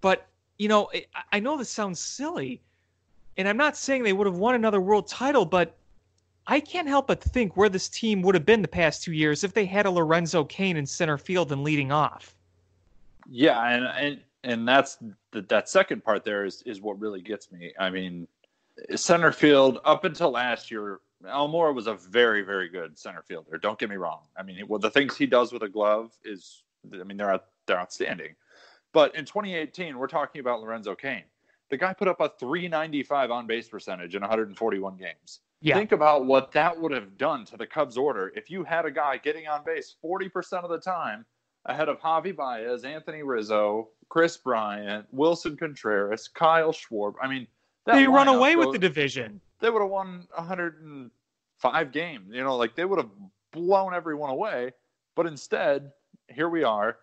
But, 0.00 0.28
you 0.58 0.68
know, 0.68 0.88
I 1.32 1.40
know 1.40 1.58
this 1.58 1.68
sounds 1.68 1.98
silly, 1.98 2.62
and 3.36 3.48
I'm 3.48 3.56
not 3.56 3.76
saying 3.76 4.04
they 4.04 4.12
would 4.12 4.28
have 4.28 4.38
won 4.38 4.54
another 4.54 4.80
world 4.80 5.08
title, 5.08 5.44
but 5.44 5.76
I 6.46 6.60
can't 6.60 6.86
help 6.86 7.08
but 7.08 7.20
think 7.20 7.56
where 7.56 7.68
this 7.68 7.88
team 7.88 8.22
would 8.22 8.36
have 8.36 8.46
been 8.46 8.62
the 8.62 8.68
past 8.68 9.02
two 9.02 9.12
years 9.12 9.42
if 9.42 9.52
they 9.52 9.64
had 9.64 9.86
a 9.86 9.90
Lorenzo 9.90 10.44
Cain 10.44 10.76
in 10.76 10.86
center 10.86 11.18
field 11.18 11.50
and 11.50 11.64
leading 11.64 11.90
off. 11.90 12.36
Yeah, 13.28 13.60
and 13.62 13.84
and 13.84 14.20
and 14.42 14.66
that's 14.66 14.98
the, 15.32 15.42
that 15.42 15.68
second 15.68 16.04
part 16.04 16.24
there 16.24 16.44
is 16.44 16.62
is 16.62 16.80
what 16.80 17.00
really 17.00 17.22
gets 17.22 17.50
me. 17.52 17.72
I 17.78 17.90
mean, 17.90 18.26
center 18.94 19.32
field 19.32 19.78
up 19.84 20.04
until 20.04 20.30
last 20.30 20.70
year, 20.70 21.00
Almora 21.24 21.74
was 21.74 21.86
a 21.86 21.94
very 21.94 22.42
very 22.42 22.68
good 22.68 22.98
center 22.98 23.22
fielder. 23.22 23.58
Don't 23.58 23.78
get 23.78 23.90
me 23.90 23.96
wrong. 23.96 24.22
I 24.36 24.42
mean, 24.42 24.66
well, 24.68 24.78
the 24.78 24.90
things 24.90 25.16
he 25.16 25.26
does 25.26 25.52
with 25.52 25.62
a 25.62 25.68
glove 25.68 26.12
is, 26.24 26.62
I 26.92 27.04
mean, 27.04 27.16
they're 27.16 27.40
they're 27.66 27.78
outstanding. 27.78 28.34
But 28.92 29.14
in 29.14 29.24
2018, 29.24 29.96
we're 29.96 30.08
talking 30.08 30.40
about 30.40 30.60
Lorenzo 30.60 30.94
Cain. 30.94 31.22
The 31.70 31.76
guy 31.76 31.92
put 31.92 32.08
up 32.08 32.20
a 32.20 32.32
395 32.40 33.30
on 33.30 33.46
base 33.46 33.68
percentage 33.68 34.16
in 34.16 34.22
141 34.22 34.96
games. 34.96 35.40
Yeah. 35.60 35.76
Think 35.76 35.92
about 35.92 36.26
what 36.26 36.50
that 36.52 36.78
would 36.78 36.90
have 36.90 37.16
done 37.16 37.44
to 37.46 37.56
the 37.56 37.66
Cubs 37.66 37.96
order 37.96 38.32
if 38.34 38.50
you 38.50 38.64
had 38.64 38.86
a 38.86 38.90
guy 38.90 39.18
getting 39.18 39.46
on 39.46 39.62
base 39.64 39.94
40% 40.04 40.64
of 40.64 40.70
the 40.70 40.78
time 40.78 41.24
ahead 41.66 41.88
of 41.88 42.00
Javi 42.00 42.34
Baez, 42.34 42.84
Anthony 42.84 43.22
Rizzo, 43.22 43.88
Kris 44.08 44.36
Bryant, 44.36 45.06
Willson 45.14 45.58
Contreras, 45.58 46.28
Kyle 46.28 46.72
Schwarber. 46.72 47.14
I 47.22 47.28
mean, 47.28 47.46
they 47.86 48.06
run 48.06 48.28
away 48.28 48.54
goes, 48.54 48.66
with 48.66 48.72
the 48.72 48.78
division. 48.78 49.40
They 49.60 49.70
would 49.70 49.82
have 49.82 49.90
won 49.90 50.26
105 50.34 51.92
games. 51.92 52.28
You 52.32 52.42
know, 52.42 52.56
like 52.56 52.74
they 52.74 52.84
would 52.84 52.98
have 52.98 53.10
blown 53.52 53.94
everyone 53.94 54.30
away. 54.30 54.72
But 55.14 55.26
instead, 55.26 55.92
here 56.28 56.48
we 56.48 56.64
are. 56.64 56.98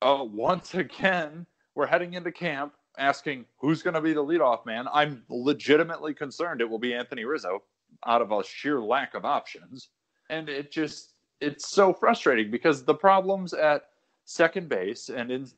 Uh, 0.00 0.24
once 0.24 0.74
again, 0.74 1.46
we're 1.74 1.86
heading 1.86 2.14
into 2.14 2.32
camp 2.32 2.72
asking 2.98 3.44
who's 3.58 3.82
going 3.82 3.94
to 3.94 4.00
be 4.00 4.12
the 4.12 4.22
leadoff 4.22 4.66
man, 4.66 4.86
I'm 4.92 5.22
legitimately 5.28 6.14
concerned 6.14 6.60
it 6.60 6.68
will 6.68 6.78
be 6.78 6.94
Anthony 6.94 7.24
Rizzo 7.24 7.62
out 8.06 8.20
of 8.20 8.32
a 8.32 8.44
sheer 8.44 8.80
lack 8.80 9.14
of 9.14 9.24
options. 9.24 9.88
And 10.28 10.48
it 10.48 10.70
just, 10.70 11.14
it's 11.40 11.68
so 11.68 11.92
frustrating 11.92 12.50
because 12.50 12.84
the 12.84 12.94
problems 12.94 13.52
at 13.52 13.82
second 14.24 14.68
base 14.68 15.08
and 15.08 15.30
in, 15.30 15.48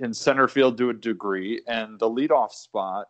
in 0.00 0.12
center 0.12 0.48
field 0.48 0.76
to 0.78 0.90
a 0.90 0.94
degree 0.94 1.62
and 1.68 1.98
the 1.98 2.08
leadoff 2.08 2.50
spot 2.50 3.06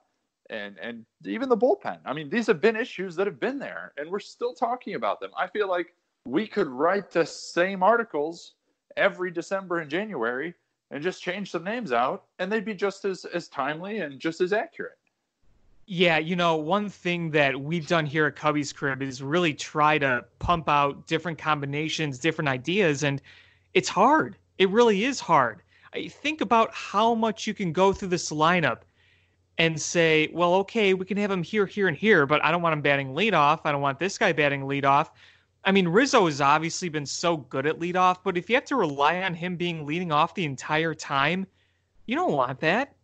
and, 0.51 0.77
and 0.83 1.07
even 1.25 1.49
the 1.49 1.57
bullpen. 1.57 1.99
I 2.05 2.12
mean, 2.12 2.29
these 2.29 2.47
have 2.47 2.61
been 2.61 2.77
issues 2.77 3.17
that 3.17 3.27
have 3.27 3.41
been 3.41 3.59
there 3.59 3.93
and 3.97 4.11
we're 4.11 4.21
still 4.21 4.53
talking 4.53 4.95
about 4.95 5.21
them. 5.21 5.31
I 5.37 5.47
feel 5.47 5.69
like 5.69 5.95
we 6.27 6.47
could 6.47 6.69
write 6.69 7.11
the 7.11 7.25
same 7.25 7.83
articles 7.83 8.55
every 8.97 9.31
December 9.31 9.79
and 9.79 9.91
January 9.91 10.55
and 10.91 11.03
just 11.03 11.23
change 11.23 11.51
some 11.51 11.65
names 11.65 11.91
out 11.91 12.25
and 12.38 12.53
they'd 12.53 12.65
be 12.65 12.75
just 12.75 13.07
as 13.07 13.25
as 13.25 13.49
timely 13.49 14.01
and 14.01 14.21
just 14.21 14.43
as 14.43 14.53
accurate 14.53 14.99
Yeah, 15.94 16.16
you 16.16 16.37
know, 16.37 16.57
one 16.57 16.88
thing 16.88 17.33
that 17.33 17.61
we've 17.61 17.87
done 17.87 18.07
here 18.07 18.24
at 18.24 18.35
Cubbies 18.35 18.74
Crib 18.74 19.02
is 19.02 19.22
really 19.22 19.52
try 19.52 19.98
to 19.98 20.24
pump 20.38 20.66
out 20.66 21.07
different 21.07 21.37
combinations, 21.37 22.18
different 22.18 22.48
ideas, 22.48 23.02
and 23.02 23.20
it's 23.74 23.90
hard. 23.90 24.38
It 24.57 24.70
really 24.70 25.05
is 25.05 25.20
hard. 25.20 25.61
Think 26.09 26.40
about 26.40 26.72
how 26.72 27.14
much 27.14 27.46
you 27.46 27.52
can 27.52 27.74
go 27.74 27.92
through 27.92 28.09
this 28.09 28.31
lineup 28.31 28.85
and 29.59 29.78
say, 29.78 30.31
well, 30.33 30.55
okay, 30.55 30.94
we 30.94 31.05
can 31.05 31.18
have 31.18 31.31
him 31.31 31.42
here, 31.42 31.66
here, 31.66 31.88
and 31.88 31.96
here, 31.98 32.24
but 32.24 32.42
I 32.42 32.50
don't 32.50 32.62
want 32.62 32.72
him 32.72 32.81
batting 32.81 33.12
leadoff. 33.12 33.61
I 33.66 33.70
don't 33.70 33.83
want 33.83 33.98
this 33.98 34.16
guy 34.16 34.33
batting 34.33 34.62
leadoff. 34.62 35.11
I 35.62 35.72
mean, 35.72 35.87
Rizzo 35.87 36.24
has 36.24 36.40
obviously 36.40 36.88
been 36.88 37.05
so 37.05 37.37
good 37.37 37.66
at 37.66 37.81
leadoff, 37.81 38.20
but 38.24 38.38
if 38.38 38.48
you 38.48 38.57
have 38.57 38.64
to 38.64 38.76
rely 38.76 39.20
on 39.24 39.35
him 39.35 39.57
being 39.57 39.85
leading 39.85 40.11
off 40.11 40.35
the 40.35 40.46
entire 40.46 40.94
time, 40.94 41.46
you 42.07 42.16
don't 42.16 42.33
want 42.33 42.61
that. 42.61 42.94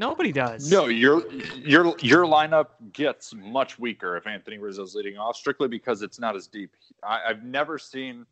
Nobody 0.00 0.32
does. 0.32 0.70
No, 0.70 0.86
your 0.86 1.30
your 1.30 1.94
your 2.00 2.24
lineup 2.24 2.68
gets 2.94 3.34
much 3.34 3.78
weaker 3.78 4.16
if 4.16 4.26
Anthony 4.26 4.56
Rizzo's 4.56 4.94
leading 4.94 5.18
off, 5.18 5.36
strictly 5.36 5.68
because 5.68 6.00
it's 6.00 6.18
not 6.18 6.34
as 6.34 6.46
deep. 6.46 6.74
I, 7.02 7.20
I've 7.28 7.44
never 7.44 7.78
seen. 7.78 8.24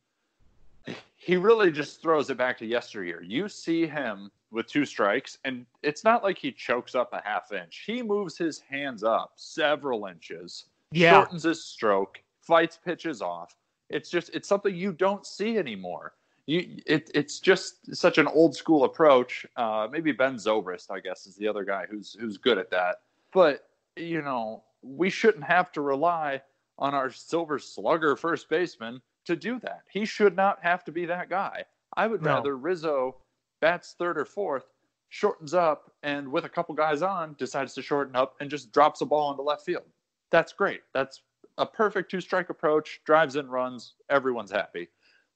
He 1.16 1.37
really 1.37 1.70
just 1.70 2.00
throws 2.00 2.31
it 2.31 2.38
back 2.38 2.57
to 2.59 2.66
yesteryear. 2.66 3.20
You 3.22 3.50
see 3.50 3.87
him 3.87 4.31
with 4.50 4.66
two 4.66 4.87
strikes, 4.87 5.37
and 5.44 5.66
it's 5.83 6.04
not 6.04 6.22
like 6.22 6.38
he 6.38 6.52
chokes 6.52 6.94
up 6.94 7.12
a 7.12 7.20
half 7.22 7.52
inch. 7.52 7.85
He 7.87 8.02
moves 8.02 8.38
his 8.38 8.61
hands 8.61 9.04
up 9.04 9.33
several 9.37 10.07
inches, 10.07 10.64
yeah. 10.90 11.11
shortens 11.12 11.42
his 11.42 11.62
stroke, 11.62 12.18
fights 12.40 12.78
pitches 12.83 13.20
off. 13.20 13.54
It's 13.90 14.09
just 14.09 14.31
it's 14.33 14.48
something 14.48 14.74
you 14.74 14.90
don't 14.90 15.26
see 15.26 15.59
anymore 15.59 16.14
you 16.48 16.80
it, 16.87 17.11
it's 17.14 17.40
just 17.40 17.94
such 17.94 18.16
an 18.16 18.26
old 18.26 18.56
school 18.56 18.84
approach. 18.84 19.44
Uh, 19.54 19.87
maybe 19.92 20.12
Ben 20.12 20.37
Zobrist, 20.37 20.90
I 20.90 20.98
guess, 20.98 21.26
is 21.26 21.37
the 21.37 21.46
other 21.46 21.62
guy 21.62 21.84
who's 21.88 22.16
who's 22.18 22.38
good 22.38 22.56
at 22.56 22.70
that. 22.70 22.96
But 23.34 23.68
you 23.96 24.22
know, 24.22 24.64
we 24.82 25.11
shouldn't 25.11 25.44
have 25.44 25.70
to 25.72 25.82
rely 25.82 26.40
on 26.78 26.94
our 26.94 27.11
silver 27.11 27.58
slugger 27.58 28.16
first 28.16 28.48
baseman 28.48 29.02
to 29.26 29.37
do 29.37 29.61
that. 29.61 29.82
He 29.90 30.06
should 30.06 30.37
not 30.37 30.58
have 30.62 30.84
to 30.84 30.92
be 30.92 31.04
that 31.04 31.28
guy. 31.28 31.64
I 31.94 32.06
would 32.06 32.22
no. 32.22 32.37
rather 32.37 32.56
Rizzo 32.56 33.16
bats 33.61 33.94
third 33.98 34.16
or 34.16 34.24
fourth, 34.24 34.64
shortens 35.11 35.52
up, 35.52 35.92
and 36.02 36.32
with 36.32 36.46
a 36.46 36.48
couple 36.48 36.74
guys 36.74 37.02
on, 37.02 37.34
decides 37.38 37.74
to 37.74 37.82
shorten 37.82 38.16
up 38.16 38.37
and 38.40 38.48
just 38.48 38.72
drops 38.72 39.02
a 39.02 39.06
ball 39.06 39.30
into 39.30 39.42
left 39.42 39.66
field. 39.66 39.84
That's 40.30 40.54
great. 40.54 40.80
That's 40.94 41.20
a 41.58 41.66
perfect 41.66 42.11
two 42.11 42.22
strike 42.22 42.48
approach, 42.48 43.00
drives 43.04 43.37
in 43.37 43.48
runs, 43.48 43.94
everyone's 44.08 44.52
happy 44.52 44.88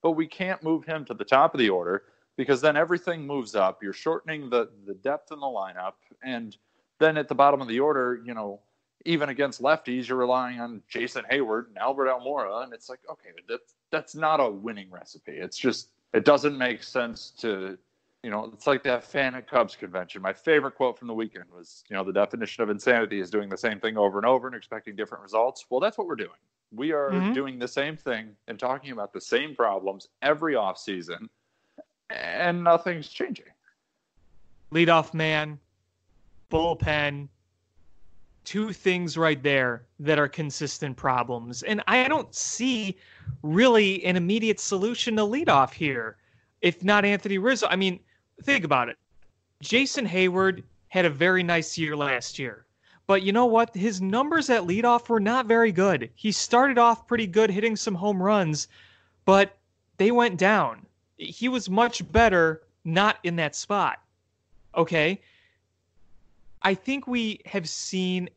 but 0.02 0.12
we 0.12 0.26
can't 0.26 0.62
move 0.62 0.84
him 0.84 1.04
to 1.06 1.14
the 1.14 1.24
top 1.24 1.54
of 1.54 1.58
the 1.58 1.68
order 1.68 2.04
because 2.36 2.60
then 2.60 2.76
everything 2.76 3.26
moves 3.26 3.54
up. 3.54 3.82
You're 3.82 3.92
shortening 3.92 4.50
the 4.50 4.70
the 4.86 4.94
depth 4.94 5.32
in 5.32 5.40
the 5.40 5.46
lineup, 5.46 5.94
and 6.22 6.56
then 6.98 7.16
at 7.16 7.28
the 7.28 7.34
bottom 7.34 7.60
of 7.60 7.68
the 7.68 7.80
order, 7.80 8.20
you 8.24 8.34
know, 8.34 8.60
even 9.04 9.28
against 9.28 9.62
lefties, 9.62 10.08
you're 10.08 10.18
relying 10.18 10.60
on 10.60 10.82
Jason 10.88 11.24
Heyward 11.30 11.68
and 11.68 11.78
Albert 11.78 12.08
Almora, 12.08 12.64
and 12.64 12.72
it's 12.72 12.88
like, 12.88 13.00
okay, 13.10 13.30
that's 13.48 13.74
that's 13.90 14.14
not 14.14 14.40
a 14.40 14.50
winning 14.50 14.90
recipe. 14.90 15.32
It's 15.32 15.58
just 15.58 15.88
it 16.12 16.24
doesn't 16.24 16.56
make 16.56 16.82
sense 16.82 17.30
to, 17.38 17.78
you 18.22 18.30
know, 18.30 18.50
it's 18.52 18.66
like 18.66 18.82
that 18.84 19.02
fan 19.04 19.34
at 19.34 19.48
Cubs 19.48 19.76
convention. 19.76 20.20
My 20.22 20.32
favorite 20.32 20.74
quote 20.74 20.98
from 20.98 21.08
the 21.08 21.14
weekend 21.14 21.46
was, 21.54 21.84
you 21.88 21.96
know, 21.96 22.04
the 22.04 22.12
definition 22.12 22.62
of 22.62 22.70
insanity 22.70 23.20
is 23.20 23.30
doing 23.30 23.48
the 23.48 23.56
same 23.56 23.80
thing 23.80 23.96
over 23.96 24.18
and 24.18 24.26
over 24.26 24.46
and 24.46 24.54
expecting 24.54 24.94
different 24.94 25.22
results. 25.22 25.64
Well, 25.70 25.80
that's 25.80 25.96
what 25.96 26.06
we're 26.06 26.16
doing. 26.16 26.30
We 26.74 26.92
are 26.92 27.10
mm-hmm. 27.10 27.32
doing 27.34 27.58
the 27.58 27.68
same 27.68 27.96
thing 27.96 28.30
and 28.48 28.58
talking 28.58 28.92
about 28.92 29.12
the 29.12 29.20
same 29.20 29.54
problems 29.54 30.08
every 30.22 30.54
offseason, 30.54 31.28
and 32.10 32.64
nothing's 32.64 33.08
changing. 33.08 33.46
Leadoff 34.72 35.12
man, 35.12 35.58
bullpen, 36.50 37.28
two 38.44 38.72
things 38.72 39.16
right 39.16 39.42
there 39.42 39.86
that 40.00 40.18
are 40.18 40.28
consistent 40.28 40.96
problems. 40.96 41.62
And 41.62 41.82
I 41.86 42.08
don't 42.08 42.34
see 42.34 42.96
really 43.42 44.04
an 44.04 44.16
immediate 44.16 44.58
solution 44.58 45.16
to 45.16 45.22
leadoff 45.22 45.72
here, 45.72 46.16
if 46.60 46.82
not 46.82 47.04
Anthony 47.04 47.38
Rizzo. 47.38 47.66
I 47.68 47.76
mean, 47.76 48.00
think 48.42 48.64
about 48.64 48.88
it. 48.88 48.96
Jason 49.60 50.06
Heyward 50.06 50.62
had 50.88 51.04
a 51.04 51.10
very 51.10 51.42
nice 51.42 51.78
year 51.78 51.96
last 51.96 52.38
year. 52.38 52.66
But 53.06 53.22
you 53.22 53.32
know 53.32 53.46
what? 53.46 53.74
His 53.74 54.00
numbers 54.00 54.48
at 54.48 54.62
leadoff 54.62 55.08
were 55.08 55.20
not 55.20 55.46
very 55.46 55.72
good. 55.72 56.10
He 56.14 56.32
started 56.32 56.78
off 56.78 57.06
pretty 57.06 57.26
good, 57.26 57.50
hitting 57.50 57.76
some 57.76 57.94
home 57.94 58.22
runs, 58.22 58.68
but 59.24 59.58
they 59.96 60.10
went 60.10 60.38
down. 60.38 60.86
He 61.16 61.48
was 61.48 61.68
much 61.68 62.10
better 62.12 62.62
not 62.84 63.18
in 63.22 63.36
that 63.36 63.54
spot. 63.54 64.00
Okay? 64.76 65.20
I 66.62 66.74
think 66.74 67.06
we 67.06 67.40
have 67.46 67.68
seen 67.68 68.30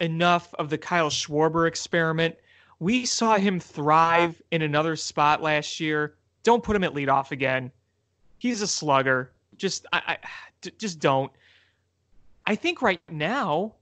enough 0.00 0.52
of 0.54 0.68
the 0.68 0.78
Kyle 0.78 1.10
Schwarber 1.10 1.66
experiment. 1.66 2.36
We 2.80 3.06
saw 3.06 3.36
him 3.36 3.60
thrive 3.60 4.40
in 4.50 4.62
another 4.62 4.96
spot 4.96 5.42
last 5.42 5.80
year. 5.80 6.14
Don't 6.42 6.62
put 6.62 6.76
him 6.76 6.84
at 6.84 6.94
leadoff 6.94 7.30
again. 7.30 7.70
He's 8.38 8.60
a 8.60 8.66
slugger. 8.66 9.32
Just 9.56 9.86
I, 9.92 10.02
I 10.06 10.70
just 10.78 10.98
don't. 10.98 11.30
I 12.46 12.56
think 12.56 12.82
right 12.82 13.00
now 13.08 13.74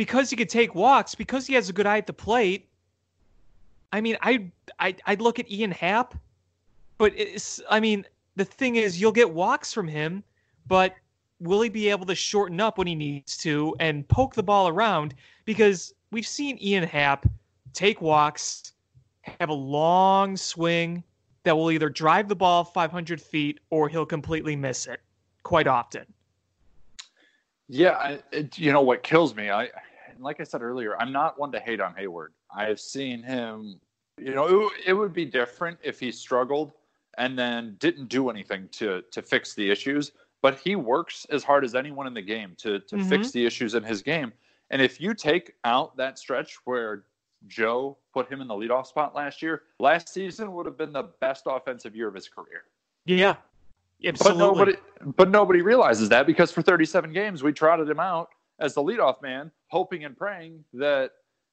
because 0.00 0.30
he 0.30 0.36
could 0.36 0.48
take 0.48 0.74
walks, 0.74 1.14
because 1.14 1.46
he 1.46 1.52
has 1.52 1.68
a 1.68 1.74
good 1.74 1.84
eye 1.84 1.98
at 1.98 2.06
the 2.06 2.12
plate. 2.14 2.66
I 3.92 4.00
mean, 4.00 4.16
I 4.22 4.50
I 4.78 4.96
I'd 5.04 5.20
look 5.20 5.38
at 5.38 5.50
Ian 5.50 5.72
Happ, 5.72 6.14
but 6.96 7.12
it's 7.14 7.60
I 7.68 7.80
mean, 7.80 8.06
the 8.34 8.46
thing 8.46 8.76
is 8.76 8.98
you'll 8.98 9.12
get 9.12 9.30
walks 9.30 9.74
from 9.74 9.86
him, 9.86 10.24
but 10.66 10.94
will 11.38 11.60
he 11.60 11.68
be 11.68 11.90
able 11.90 12.06
to 12.06 12.14
shorten 12.14 12.62
up 12.62 12.78
when 12.78 12.86
he 12.86 12.94
needs 12.94 13.36
to 13.38 13.76
and 13.78 14.08
poke 14.08 14.34
the 14.34 14.42
ball 14.42 14.68
around 14.68 15.12
because 15.44 15.92
we've 16.12 16.26
seen 16.26 16.56
Ian 16.62 16.84
Happ 16.84 17.28
take 17.74 18.00
walks, 18.00 18.72
have 19.38 19.50
a 19.50 19.52
long 19.52 20.34
swing 20.34 21.04
that 21.42 21.54
will 21.54 21.70
either 21.70 21.90
drive 21.90 22.26
the 22.26 22.36
ball 22.36 22.64
500 22.64 23.20
feet 23.20 23.60
or 23.68 23.86
he'll 23.90 24.06
completely 24.06 24.56
miss 24.56 24.86
it 24.86 25.02
quite 25.42 25.66
often. 25.66 26.06
Yeah, 27.68 28.16
it, 28.32 28.58
you 28.58 28.72
know 28.72 28.80
what 28.80 29.02
kills 29.02 29.34
me? 29.36 29.50
I 29.50 29.68
like 30.20 30.40
I 30.40 30.44
said 30.44 30.62
earlier, 30.62 31.00
I'm 31.00 31.12
not 31.12 31.38
one 31.38 31.52
to 31.52 31.60
hate 31.60 31.80
on 31.80 31.94
Heyward. 31.94 32.28
I 32.54 32.64
have 32.64 32.80
seen 32.80 33.22
him. 33.22 33.80
You 34.18 34.34
know, 34.34 34.66
it, 34.66 34.72
it 34.88 34.92
would 34.92 35.12
be 35.12 35.24
different 35.24 35.78
if 35.82 35.98
he 35.98 36.12
struggled 36.12 36.72
and 37.18 37.38
then 37.38 37.76
didn't 37.78 38.08
do 38.08 38.30
anything 38.30 38.68
to 38.72 39.02
to 39.10 39.22
fix 39.22 39.54
the 39.54 39.70
issues. 39.70 40.12
But 40.42 40.58
he 40.58 40.74
works 40.76 41.26
as 41.30 41.44
hard 41.44 41.64
as 41.64 41.74
anyone 41.74 42.06
in 42.06 42.14
the 42.14 42.22
game 42.22 42.54
to 42.58 42.80
to 42.80 42.96
mm-hmm. 42.96 43.08
fix 43.08 43.30
the 43.30 43.44
issues 43.44 43.74
in 43.74 43.82
his 43.82 44.02
game. 44.02 44.32
And 44.70 44.80
if 44.80 45.00
you 45.00 45.14
take 45.14 45.54
out 45.64 45.96
that 45.96 46.18
stretch 46.18 46.58
where 46.64 47.04
Joe 47.48 47.98
put 48.12 48.30
him 48.30 48.40
in 48.40 48.48
the 48.48 48.54
leadoff 48.54 48.86
spot 48.86 49.14
last 49.14 49.42
year, 49.42 49.62
last 49.78 50.08
season 50.08 50.52
would 50.52 50.66
have 50.66 50.76
been 50.76 50.92
the 50.92 51.08
best 51.20 51.44
offensive 51.46 51.96
year 51.96 52.08
of 52.08 52.14
his 52.14 52.28
career. 52.28 52.64
Yeah, 53.06 53.36
absolutely. 54.04 54.38
But 54.38 54.38
nobody, 54.38 54.76
but 55.16 55.30
nobody 55.30 55.62
realizes 55.62 56.08
that 56.10 56.26
because 56.26 56.52
for 56.52 56.62
37 56.62 57.12
games 57.12 57.42
we 57.42 57.52
trotted 57.52 57.88
him 57.88 57.98
out 57.98 58.30
as 58.60 58.74
the 58.74 58.82
leadoff 58.82 59.22
man, 59.22 59.50
hoping 59.68 60.04
and 60.04 60.16
praying 60.16 60.64
that, 60.74 61.12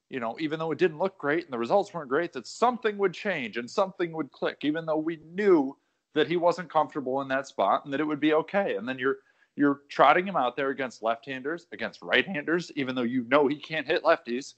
you 0.10 0.20
know, 0.20 0.38
even 0.40 0.60
though 0.60 0.72
it 0.72 0.78
didn't 0.78 1.00
look 1.00 1.18
great 1.18 1.46
and 1.46 1.54
the 1.54 1.58
results 1.58 1.94
weren't 1.94 2.10
great, 2.10 2.34
that 2.34 2.48
something 2.48 2.98
would 2.98 3.14
change 3.14 3.58
and 3.58 3.70
something 3.70 4.12
would 4.12 4.32
click, 4.32 4.58
even 4.62 4.86
though 4.86 4.98
we 4.98 5.20
knew 5.34 5.76
that 6.14 6.28
he 6.28 6.38
wasn't 6.38 6.72
comfortable 6.72 7.22
in 7.22 7.28
that 7.28 7.48
spot 7.48 7.84
and 7.86 7.94
that 7.94 8.00
it 8.00 8.06
would 8.06 8.20
be 8.20 8.34
okay. 8.34 8.76
And 8.76 8.88
then 8.88 9.00
you're 9.00 9.18
you're 9.56 9.82
trotting 9.90 10.28
him 10.28 10.36
out 10.36 10.56
there 10.56 10.70
against 10.70 11.02
left-handers, 11.02 11.66
against 11.72 12.04
right-handers, 12.04 12.72
even 12.76 12.94
though 12.94 13.02
you 13.02 13.26
know 13.28 13.48
he 13.48 13.56
can't 13.56 13.88
hit 13.88 14.04
lefties. 14.04 14.54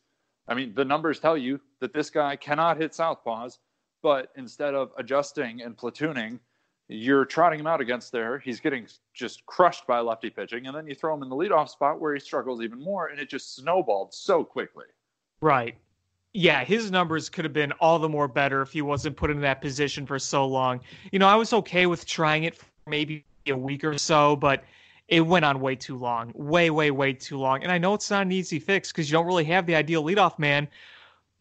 I 0.49 0.53
mean, 0.55 0.73
the 0.75 0.83
numbers 0.83 1.21
tell 1.21 1.38
you 1.38 1.62
that 1.79 1.93
this 1.93 2.09
guy 2.09 2.35
cannot 2.35 2.75
hit 2.75 2.91
southpaws, 2.91 3.59
but 4.03 4.27
instead 4.35 4.75
of 4.75 4.91
adjusting 4.97 5.62
and 5.62 5.77
platooning 5.77 6.39
you're 6.89 7.23
trotting 7.23 7.60
him 7.60 7.67
out 7.67 7.80
against 7.80 8.12
there. 8.12 8.39
He's 8.39 8.60
getting 8.60 8.88
just 9.13 9.45
crushed 9.45 9.86
by 9.86 9.99
lefty 9.99 10.32
pitching, 10.32 10.65
and 10.65 10.75
then 10.75 10.88
you 10.88 10.95
throw 10.95 11.13
him 11.13 11.21
in 11.21 11.30
the 11.30 11.36
leadoff 11.36 11.69
spot 11.69 12.02
where 12.02 12.15
he 12.15 12.19
struggles 12.19 12.62
even 12.62 12.82
more, 12.82 13.08
and 13.08 13.19
it 13.19 13.30
just 13.30 13.56
snowballed 13.56 14.13
so 14.13 14.43
quickly. 14.43 14.86
Right. 15.39 15.75
Yeah, 16.34 16.63
his 16.63 16.89
numbers 16.89 17.30
could 17.30 17.45
have 17.45 17.54
been 17.54 17.71
all 17.73 17.99
the 17.99 18.10
more 18.10 18.28
better 18.28 18.62
if 18.63 18.71
he 18.71 18.82
wasn't 18.82 19.15
put 19.15 19.30
in 19.30 19.39
that 19.41 19.62
position 19.62 20.06
for 20.06 20.17
so 20.17 20.47
long. 20.47 20.80
You 21.12 21.19
know, 21.19 21.28
I 21.28 21.36
was 21.36 21.54
okay 21.54 21.86
with 21.86 22.06
trying 22.08 22.43
it 22.43 22.56
for 22.56 22.65
maybe 22.88 23.23
a 23.47 23.56
week 23.56 23.84
or 23.84 23.97
so, 23.97 24.36
but 24.36 24.63
it 25.08 25.21
went 25.21 25.45
on 25.45 25.60
way 25.60 25.75
too 25.75 25.97
long. 25.97 26.32
Way, 26.36 26.71
way, 26.71 26.89
way 26.89 27.13
too 27.13 27.38
long. 27.38 27.62
And 27.63 27.71
I 27.71 27.78
know 27.78 27.93
it's 27.93 28.10
not 28.10 28.23
an 28.23 28.32
easy 28.32 28.60
fix 28.60 28.91
because 28.91 29.10
you 29.10 29.13
don't 29.13 29.28
really 29.28 29.43
have 29.45 29.67
the 29.67 29.75
ideal 29.75 30.04
leadoff 30.04 30.39
man. 30.39 30.67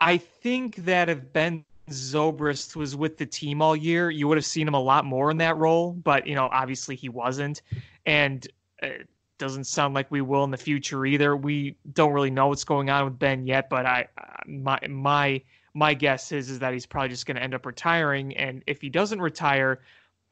I 0.01 0.19
think 0.19 0.77
that 0.77 1.09
if 1.09 1.33
Ben 1.33 1.65
Zobrist 1.90 2.77
was 2.77 2.96
with 2.96 3.18
the 3.18 3.27
team 3.27 3.62
all 3.62 3.77
year, 3.77 4.11
you 4.11 4.29
would 4.29 4.38
have 4.38 4.46
seen 4.46 4.66
him 4.66 4.74
a 4.74 4.81
lot 4.81 5.05
more 5.05 5.31
in 5.31 5.37
that 5.38 5.57
role. 5.57 5.92
But 5.92 6.27
you 6.27 6.35
know, 6.35 6.48
obviously 6.53 6.96
he 6.96 7.09
wasn't, 7.09 7.62
and 8.07 8.46
it 8.83 9.09
doesn't 9.38 9.64
sound 9.64 9.94
like 9.94 10.11
we 10.11 10.20
will 10.20 10.44
in 10.44 10.51
the 10.51 10.57
future 10.57 11.07
either. 11.07 11.37
We 11.37 11.77
don't 11.92 12.12
really 12.12 12.31
know 12.31 12.48
what's 12.48 12.64
going 12.64 12.90
on 12.90 13.05
with 13.05 13.18
Ben 13.18 13.46
yet, 13.46 13.70
but 13.70 13.87
I 13.87 14.09
uh, 14.18 14.24
my 14.46 14.79
my 14.88 15.42
my 15.74 15.94
guess 15.94 16.33
is 16.33 16.51
is 16.51 16.59
that 16.59 16.72
he's 16.72 16.87
probably 16.87 17.09
just 17.09 17.27
going 17.27 17.37
to 17.37 17.42
end 17.42 17.55
up 17.55 17.66
retiring. 17.66 18.37
And 18.37 18.62
if 18.66 18.81
he 18.81 18.88
doesn't 18.88 19.20
retire, 19.20 19.81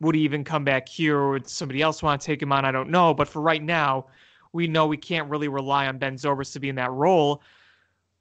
would 0.00 0.14
he 0.14 0.22
even 0.22 0.44
come 0.44 0.64
back 0.64 0.88
here, 0.88 1.18
or 1.18 1.30
would 1.32 1.48
somebody 1.48 1.82
else 1.82 2.02
want 2.02 2.20
to 2.20 2.26
take 2.26 2.42
him 2.42 2.52
on? 2.52 2.64
I 2.64 2.72
don't 2.72 2.90
know. 2.90 3.14
But 3.14 3.28
for 3.28 3.40
right 3.40 3.62
now, 3.62 4.06
we 4.52 4.66
know 4.66 4.86
we 4.86 4.96
can't 4.96 5.30
really 5.30 5.48
rely 5.48 5.86
on 5.86 5.98
Ben 5.98 6.16
Zobrist 6.16 6.52
to 6.54 6.60
be 6.60 6.68
in 6.68 6.76
that 6.76 6.90
role. 6.90 7.42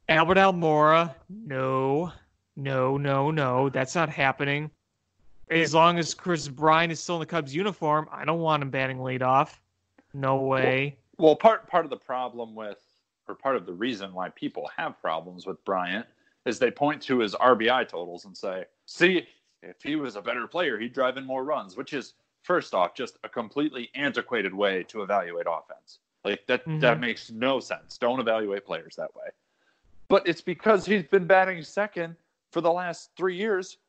Albert 0.07 0.37
Almora, 0.37 1.15
no, 1.29 2.11
no, 2.55 2.97
no, 2.97 3.31
no, 3.31 3.69
that's 3.69 3.95
not 3.95 4.09
happening. 4.09 4.71
As 5.49 5.73
long 5.73 5.99
as 5.99 6.13
Kris 6.13 6.47
Bryant 6.47 6.91
is 6.91 6.99
still 6.99 7.15
in 7.15 7.19
the 7.19 7.25
Cubs 7.25 7.53
uniform, 7.53 8.07
I 8.11 8.25
don't 8.25 8.39
want 8.39 8.63
him 8.63 8.69
batting 8.69 8.97
leadoff. 8.97 9.59
No 10.13 10.37
way. 10.37 10.97
Well, 11.17 11.27
well, 11.27 11.35
part 11.35 11.67
part 11.67 11.85
of 11.85 11.91
the 11.91 11.97
problem 11.97 12.55
with, 12.55 12.79
or 13.27 13.35
part 13.35 13.55
of 13.55 13.65
the 13.65 13.73
reason 13.73 14.13
why 14.13 14.29
people 14.29 14.69
have 14.75 14.99
problems 15.01 15.45
with 15.45 15.63
Bryant 15.65 16.05
is 16.45 16.57
they 16.57 16.71
point 16.71 17.01
to 17.03 17.19
his 17.19 17.35
RBI 17.35 17.87
totals 17.87 18.25
and 18.25 18.35
say, 18.35 18.65
"See, 18.85 19.27
if 19.61 19.81
he 19.83 19.95
was 19.95 20.15
a 20.15 20.21
better 20.21 20.47
player, 20.47 20.79
he'd 20.79 20.93
drive 20.93 21.17
in 21.17 21.25
more 21.25 21.43
runs," 21.43 21.77
which 21.77 21.93
is 21.93 22.13
first 22.43 22.73
off 22.73 22.95
just 22.95 23.17
a 23.23 23.29
completely 23.29 23.89
antiquated 23.95 24.53
way 24.53 24.83
to 24.83 25.03
evaluate 25.03 25.47
offense. 25.49 25.99
Like 26.23 26.45
that 26.47 26.61
mm-hmm. 26.61 26.79
that 26.79 26.99
makes 26.99 27.29
no 27.29 27.59
sense. 27.59 27.97
Don't 27.97 28.19
evaluate 28.19 28.65
players 28.65 28.95
that 28.95 29.13
way. 29.15 29.27
But 30.07 30.27
it's 30.27 30.41
because 30.41 30.85
he's 30.85 31.03
been 31.03 31.25
batting 31.25 31.61
second 31.63 32.15
for 32.55 32.61
the 32.61 32.71
last 32.71 33.09
three 33.17 33.35
years 33.35 33.79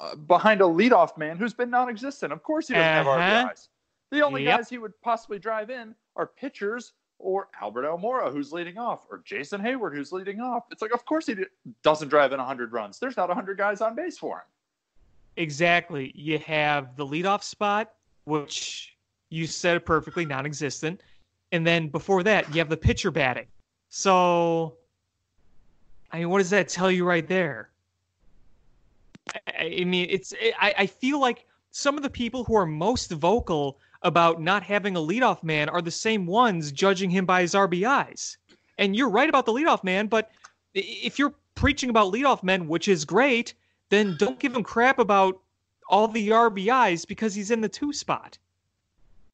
uh, 0.00 0.16
behind 0.26 0.60
a 0.60 0.64
leadoff 0.64 1.16
man 1.16 1.36
who's 1.36 1.54
been 1.54 1.70
non-existent. 1.70 2.32
Of 2.32 2.42
course, 2.42 2.66
he 2.66 2.74
doesn't 2.74 3.06
uh-huh. 3.06 3.20
have 3.20 3.46
RBIs. 3.46 3.68
The 4.10 4.22
only 4.22 4.42
yep. 4.42 4.58
guys 4.58 4.68
he 4.68 4.78
would 4.78 5.00
possibly 5.02 5.38
drive 5.38 5.70
in 5.70 5.94
are 6.16 6.26
pitchers 6.26 6.94
or 7.20 7.46
Albert 7.60 7.84
Almora, 7.84 8.32
who's 8.32 8.52
leading 8.52 8.76
off, 8.76 9.06
or 9.08 9.22
Jason 9.24 9.60
Heyward, 9.60 9.94
who's 9.94 10.10
leading 10.10 10.40
off. 10.40 10.64
It's 10.72 10.82
like, 10.82 10.92
of 10.92 11.04
course 11.04 11.26
he 11.26 11.36
doesn't 11.84 12.08
drive 12.08 12.32
in 12.32 12.38
100 12.38 12.72
runs. 12.72 12.98
There's 12.98 13.16
not 13.16 13.28
100 13.28 13.56
guys 13.56 13.80
on 13.80 13.94
base 13.94 14.18
for 14.18 14.38
him. 14.38 14.44
Exactly. 15.36 16.10
You 16.16 16.40
have 16.40 16.96
the 16.96 17.06
leadoff 17.06 17.44
spot, 17.44 17.92
which 18.24 18.96
you 19.30 19.46
said 19.46 19.76
it 19.76 19.86
perfectly, 19.86 20.26
non 20.26 20.44
existent. 20.44 21.02
And 21.52 21.64
then 21.64 21.86
before 21.86 22.24
that, 22.24 22.48
you 22.52 22.58
have 22.58 22.68
the 22.68 22.76
pitcher 22.76 23.12
batting. 23.12 23.46
So, 23.90 24.74
I 26.10 26.18
mean, 26.18 26.30
what 26.30 26.38
does 26.38 26.50
that 26.50 26.68
tell 26.68 26.90
you 26.90 27.04
right 27.04 27.28
there? 27.28 27.68
I, 29.62 29.84
mean, 29.84 30.08
it's, 30.10 30.32
eh, 30.40 30.52
I, 30.60 30.74
I 30.78 30.86
feel 30.86 31.20
like 31.20 31.46
some 31.70 31.96
of 31.96 32.02
the 32.02 32.10
people 32.10 32.44
who 32.44 32.54
are 32.54 32.66
most 32.66 33.10
vocal 33.12 33.78
about 34.02 34.40
not 34.40 34.62
having 34.62 34.96
a 34.96 35.00
leadoff 35.00 35.42
man 35.42 35.68
are 35.68 35.82
the 35.82 35.90
same 35.90 36.26
ones 36.26 36.72
judging 36.72 37.10
him 37.10 37.24
by 37.24 37.42
his 37.42 37.54
RBIs. 37.54 38.36
And 38.78 38.96
you're 38.96 39.10
right 39.10 39.28
about 39.28 39.46
the 39.46 39.52
leadoff 39.52 39.84
man, 39.84 40.06
but 40.06 40.30
if 40.74 41.18
you're 41.18 41.34
preaching 41.54 41.90
about 41.90 42.12
leadoff 42.12 42.42
men, 42.42 42.66
which 42.66 42.88
is 42.88 43.04
great, 43.04 43.54
then 43.90 44.16
don't 44.18 44.38
give 44.38 44.54
him 44.54 44.62
crap 44.62 44.98
about 44.98 45.40
all 45.88 46.08
the 46.08 46.30
RBIs 46.30 47.06
because 47.06 47.34
he's 47.34 47.50
in 47.50 47.60
the 47.60 47.68
two 47.68 47.92
spot. 47.92 48.38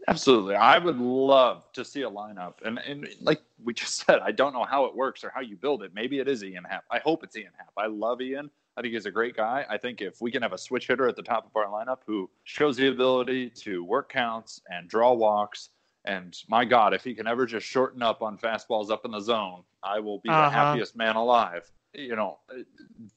Absolutely. 0.09 0.55
I 0.55 0.79
would 0.79 0.99
love 0.99 1.71
to 1.75 1.85
see 1.85 2.03
a 2.03 2.11
lineup. 2.11 2.55
And, 2.65 2.79
and 2.79 3.09
like 3.21 3.41
we 3.63 3.75
just 3.75 3.97
said, 4.07 4.21
I 4.21 4.33
don't 4.33 4.53
know 4.53 4.65
how 4.65 4.85
it 4.87 4.95
works 4.95 5.23
or 5.23 5.31
how 5.31 5.41
you 5.41 5.57
build 5.57 5.83
it. 5.83 5.95
Maybe 5.95 6.19
it 6.19 6.29
is 6.29 6.43
Ian 6.43 6.65
Happ. 6.65 6.85
I 6.91 6.99
hope 6.99 7.23
it's 7.23 7.37
Ian 7.37 7.53
Happ. 7.57 7.73
I 7.77 7.87
love 7.87 8.21
Ian. 8.21 8.51
I 8.79 8.81
think 8.81 8.95
he's 8.95 9.07
a 9.07 9.11
great 9.11 9.35
guy. 9.35 9.67
I 9.69 9.77
think 9.77 10.01
if 10.01 10.21
we 10.21 10.31
can 10.31 10.41
have 10.41 10.53
a 10.53 10.59
switch 10.59 10.87
hitter 10.87 11.09
at 11.09 11.17
the 11.17 11.23
top 11.23 11.47
of 11.47 11.57
our 11.57 11.67
lineup 11.67 11.99
who 12.07 12.31
shows 12.45 12.77
the 12.77 12.87
ability 12.87 13.51
to 13.57 13.83
work 13.83 14.09
counts 14.09 14.61
and 14.71 14.89
draw 14.89 15.13
walks, 15.13 15.71
and 16.05 16.37
my 16.49 16.65
God, 16.65 16.95
if 16.95 17.03
he 17.03 17.13
can 17.13 17.27
ever 17.27 17.45
just 17.45 17.67
shorten 17.67 18.03
up 18.03 18.23
on 18.23 18.39
fastballs 18.39 18.91
up 18.91 19.05
in 19.05 19.11
the 19.11 19.19
zone, 19.19 19.65
I 19.83 19.99
will 19.99 20.21
be 20.21 20.29
uh-huh. 20.29 20.43
the 20.43 20.51
happiest 20.51 20.95
man 20.95 21.17
alive. 21.17 21.69
You 21.93 22.15
know, 22.15 22.39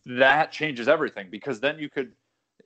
that 0.08 0.52
changes 0.52 0.88
everything 0.88 1.28
because 1.30 1.60
then 1.60 1.78
you 1.78 1.90
could, 1.90 2.14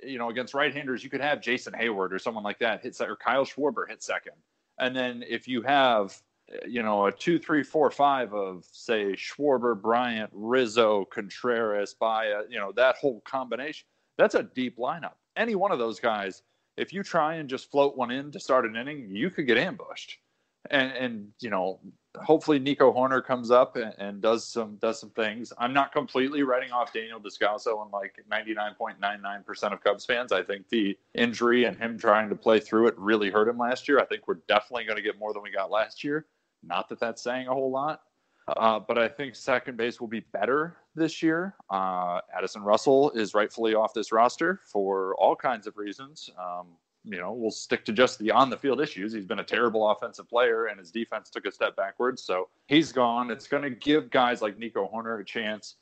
you 0.02 0.18
know, 0.18 0.30
against 0.30 0.54
right-handers, 0.54 1.04
you 1.04 1.10
could 1.10 1.20
have 1.20 1.42
Jason 1.42 1.74
Heyward 1.74 2.14
or 2.14 2.20
someone 2.20 2.46
like 2.46 2.60
that 2.60 2.82
hit 2.82 2.96
or 3.02 3.18
Kyle 3.18 3.46
Schwarber 3.46 3.90
hit 3.90 4.04
second, 4.04 4.36
and 4.80 4.96
then 4.96 5.22
if 5.28 5.50
you 5.50 5.62
have 5.64 6.18
you 6.68 6.84
know, 6.84 7.08
a 7.08 7.12
two, 7.12 7.40
three, 7.40 7.64
four, 7.64 7.90
five 7.90 8.34
of 8.34 8.66
say 8.72 9.14
Schwarber, 9.14 9.80
Bryant, 9.80 10.30
Rizzo, 10.34 11.06
Contreras, 11.06 11.94
Baez, 11.94 12.46
you 12.50 12.60
know, 12.60 12.72
that 12.74 12.96
whole 12.98 13.22
combination. 13.22 13.88
That's 14.18 14.36
a 14.36 14.44
deep 14.44 14.78
lineup. 14.78 15.14
Any 15.36 15.56
one 15.56 15.72
of 15.72 15.80
those 15.80 16.00
guys, 16.00 16.44
if 16.78 16.94
you 16.94 17.04
try 17.04 17.36
and 17.36 17.50
just 17.50 17.72
float 17.72 17.98
one 17.98 18.12
in 18.12 18.32
to 18.32 18.40
start 18.40 18.66
an 18.66 18.76
inning, 18.76 19.10
you 19.10 19.30
could 19.30 19.48
get 19.48 19.58
ambushed. 19.58 20.20
And 20.72 20.92
and 20.94 21.28
you 21.40 21.50
know, 21.50 21.80
hopefully 22.24 22.58
Nico 22.58 22.92
Hoerner 22.92 23.24
comes 23.24 23.52
up 23.52 23.76
and, 23.76 23.94
and 23.98 24.22
does 24.22 24.48
some 24.48 24.78
does 24.78 25.00
some 25.00 25.12
things. 25.12 25.54
I'm 25.60 25.74
not 25.74 25.92
completely 25.92 26.44
writing 26.44 26.72
off 26.72 26.92
Daniel 26.92 27.20
Descalso 27.20 27.84
and 27.84 27.92
like 27.92 28.16
99.99% 28.32 29.74
of 29.74 29.84
Cubs 29.84 30.06
fans. 30.06 30.32
I 30.32 30.42
think 30.42 30.68
the 30.70 30.98
injury 31.14 31.66
and 31.66 31.78
him 31.78 32.00
trying 32.00 32.30
to 32.30 32.36
play 32.36 32.60
through 32.60 32.88
it 32.88 32.98
really 32.98 33.30
hurt 33.30 33.48
him 33.48 33.58
last 33.58 33.88
year. 33.88 34.00
I 34.00 34.06
think 34.06 34.28
we're 34.28 34.40
definitely 34.48 34.86
going 34.86 34.98
to 34.98 35.04
get 35.04 35.20
more 35.20 35.34
than 35.34 35.44
we 35.44 35.52
got 35.52 35.70
last 35.70 36.04
year. 36.04 36.26
Not 36.66 36.90
that 36.90 37.00
that's 37.00 37.22
saying 37.22 37.48
a 37.48 37.54
whole 37.54 37.72
lot, 37.72 38.02
uh, 38.48 38.80
but 38.80 38.98
I 38.98 39.08
think 39.08 39.36
second 39.36 39.78
base 39.78 40.00
will 40.00 40.08
be 40.08 40.22
better 40.32 40.78
this 40.96 41.22
year. 41.24 41.56
Uh, 41.70 42.22
Addison 42.36 42.62
Russell 42.62 43.12
is 43.12 43.34
rightfully 43.34 43.76
off 43.76 43.94
this 43.94 44.12
roster 44.12 44.60
for 44.66 45.16
all 45.16 45.36
kinds 45.36 45.68
of 45.68 45.78
reasons. 45.78 46.30
Um, 46.40 46.68
you 47.04 47.18
know, 47.18 47.34
we'll 47.34 47.52
stick 47.52 47.86
to 47.86 47.94
just 47.94 48.18
the 48.20 48.32
on 48.32 48.50
the 48.50 48.58
field 48.58 48.82
issues. 48.82 49.14
He's 49.14 49.26
been 49.26 49.40
a 49.40 49.44
terrible 49.44 49.90
offensive 49.90 50.28
player, 50.28 50.66
and 50.66 50.80
his 50.80 50.92
defense 50.92 51.30
took 51.30 51.46
a 51.46 51.52
step 51.52 51.76
backwards. 51.76 52.24
So 52.24 52.50
he's 52.68 52.92
gone. 52.92 53.30
It's 53.30 53.48
going 53.48 53.64
to 53.64 53.70
give 53.70 54.10
guys 54.10 54.42
like 54.42 54.58
Nico 54.58 54.90
Hoerner 54.92 55.22
a 55.22 55.24
chance. 55.24 55.76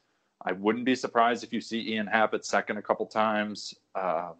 I 0.45 0.51
wouldn't 0.51 0.85
be 0.85 0.95
surprised 0.95 1.43
if 1.43 1.53
you 1.53 1.61
see 1.61 1.93
Ian 1.93 2.07
Happ 2.07 2.33
at 2.33 2.45
second 2.45 2.77
a 2.77 2.81
couple 2.81 3.05
times. 3.05 3.73
Um, 3.95 4.33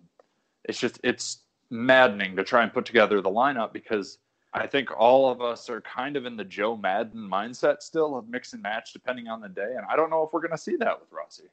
it's 0.65 0.79
just 0.79 0.99
it's 1.03 1.39
maddening 1.69 2.35
to 2.35 2.43
try 2.43 2.63
and 2.63 2.73
put 2.73 2.85
together 2.85 3.21
the 3.21 3.29
lineup 3.29 3.71
because 3.71 4.19
I 4.53 4.67
think 4.67 4.89
all 4.95 5.29
of 5.31 5.41
us 5.41 5.69
are 5.69 5.81
kind 5.81 6.15
of 6.15 6.25
in 6.25 6.37
the 6.37 6.43
Joe 6.43 6.77
Maddon 6.77 7.27
mindset 7.27 7.81
still 7.81 8.15
of 8.15 8.29
mix 8.29 8.53
and 8.53 8.61
match 8.61 8.93
depending 8.93 9.27
on 9.27 9.41
the 9.41 9.49
day. 9.49 9.73
And 9.75 9.85
I 9.89 9.95
don't 9.95 10.11
know 10.11 10.23
if 10.23 10.31
we're 10.31 10.41
going 10.41 10.51
to 10.51 10.57
see 10.57 10.75
that 10.75 10.99
with 10.99 11.09
Rossy. 11.09 11.49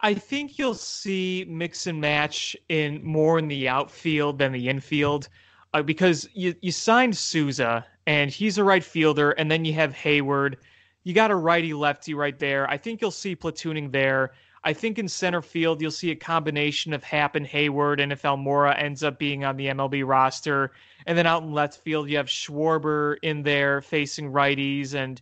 I 0.00 0.14
think 0.14 0.58
you'll 0.58 0.74
see 0.74 1.44
mix 1.48 1.86
and 1.86 2.00
match 2.00 2.56
in 2.68 3.02
more 3.04 3.38
in 3.38 3.48
the 3.48 3.68
outfield 3.68 4.38
than 4.38 4.52
the 4.52 4.68
infield 4.68 5.28
uh, 5.72 5.82
because 5.82 6.28
you, 6.34 6.54
you 6.60 6.70
signed 6.70 7.16
Souza 7.16 7.84
and 8.06 8.30
he's 8.30 8.58
a 8.58 8.64
right 8.64 8.84
fielder. 8.84 9.32
And 9.32 9.50
then 9.50 9.64
you 9.64 9.72
have 9.74 9.92
Heyward. 9.92 10.56
You 11.02 11.12
got 11.12 11.30
a 11.30 11.36
righty 11.36 11.74
lefty 11.74 12.14
right 12.14 12.38
there. 12.38 12.68
I 12.70 12.76
think 12.76 13.00
you'll 13.00 13.10
see 13.10 13.34
platooning 13.34 13.90
there. 13.90 14.32
I 14.64 14.72
think 14.72 14.98
in 14.98 15.08
center 15.08 15.42
field, 15.42 15.82
you'll 15.82 15.90
see 15.90 16.10
a 16.10 16.16
combination 16.16 16.94
of 16.94 17.04
Happ 17.04 17.34
and 17.36 17.46
Heyward, 17.46 18.00
And 18.00 18.10
if 18.10 18.22
Almora 18.22 18.74
ends 18.78 19.02
up 19.02 19.18
being 19.18 19.44
on 19.44 19.56
the 19.56 19.66
MLB 19.66 20.06
roster, 20.06 20.72
and 21.06 21.18
then 21.18 21.26
out 21.26 21.42
in 21.42 21.52
left 21.52 21.82
field, 21.82 22.08
you 22.08 22.16
have 22.16 22.26
Schwarber 22.26 23.16
in 23.22 23.42
there 23.42 23.82
facing 23.82 24.32
righties. 24.32 24.94
And 24.94 25.20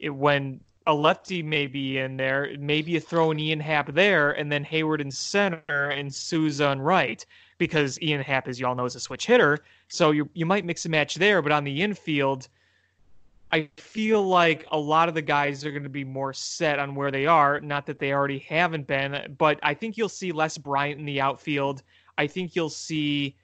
it, 0.00 0.10
when 0.10 0.60
a 0.86 0.94
lefty 0.94 1.40
may 1.40 1.68
be 1.68 1.98
in 1.98 2.16
there, 2.16 2.52
maybe 2.58 2.90
you 2.90 3.00
throw 3.00 3.30
an 3.30 3.38
Ian 3.38 3.60
Happ 3.60 3.94
there, 3.94 4.32
and 4.32 4.50
then 4.50 4.64
Heyward 4.64 5.00
in 5.00 5.12
center 5.12 5.90
and 5.90 6.12
Souza 6.12 6.66
on 6.66 6.80
right, 6.80 7.24
because 7.58 8.00
Ian 8.02 8.22
Happ, 8.22 8.48
as 8.48 8.58
you 8.58 8.66
all 8.66 8.74
know, 8.74 8.86
is 8.86 8.96
a 8.96 9.00
switch 9.00 9.26
hitter. 9.26 9.60
So 9.86 10.10
you 10.10 10.28
you 10.34 10.46
might 10.46 10.64
mix 10.64 10.84
and 10.84 10.92
match 10.92 11.14
there, 11.14 11.42
but 11.42 11.52
on 11.52 11.62
the 11.62 11.82
infield, 11.82 12.48
I 13.52 13.68
feel 13.76 14.22
like 14.22 14.66
a 14.70 14.78
lot 14.78 15.08
of 15.08 15.14
the 15.14 15.22
guys 15.22 15.64
are 15.64 15.72
going 15.72 15.82
to 15.82 15.88
be 15.88 16.04
more 16.04 16.32
set 16.32 16.78
on 16.78 16.94
where 16.94 17.10
they 17.10 17.26
are. 17.26 17.60
Not 17.60 17.84
that 17.86 17.98
they 17.98 18.12
already 18.12 18.38
haven't 18.38 18.86
been, 18.86 19.34
but 19.38 19.58
I 19.62 19.74
think 19.74 19.96
you'll 19.96 20.08
see 20.08 20.30
less 20.30 20.56
Bryant 20.56 21.00
in 21.00 21.06
the 21.06 21.20
outfield. 21.20 21.82
I 22.16 22.26
think 22.26 22.54
you'll 22.54 22.70
see 22.70 23.34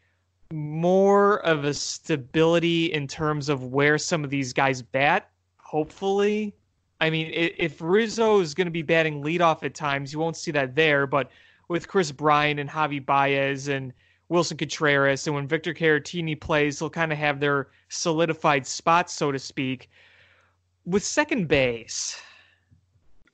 more 0.52 1.40
of 1.44 1.64
a 1.64 1.74
stability 1.74 2.92
in 2.92 3.08
terms 3.08 3.48
of 3.48 3.64
where 3.64 3.98
some 3.98 4.22
of 4.22 4.30
these 4.30 4.52
guys 4.52 4.80
bat. 4.80 5.30
Hopefully, 5.58 6.54
I 7.00 7.10
mean, 7.10 7.30
if 7.34 7.80
Rizzo 7.80 8.40
is 8.40 8.54
going 8.54 8.66
to 8.66 8.70
be 8.70 8.82
batting 8.82 9.22
leadoff 9.22 9.64
at 9.64 9.74
times, 9.74 10.12
you 10.12 10.18
won't 10.18 10.36
see 10.36 10.52
that 10.52 10.76
there. 10.76 11.06
But 11.06 11.30
with 11.68 11.88
Kris 11.88 12.12
Bryant 12.12 12.60
and 12.60 12.70
Javi 12.70 13.04
Baez 13.04 13.68
and 13.68 13.92
Willson 14.30 14.58
Contreras, 14.58 15.26
and 15.26 15.36
when 15.36 15.46
Victor 15.46 15.72
Caratini 15.72 16.38
plays, 16.40 16.78
they'll 16.78 16.90
kind 16.90 17.12
of 17.12 17.18
have 17.18 17.38
their 17.38 17.68
solidified 17.88 18.66
spots, 18.66 19.12
so 19.12 19.30
to 19.30 19.38
speak. 19.38 19.88
With 20.84 21.04
second 21.04 21.48
base, 21.48 22.20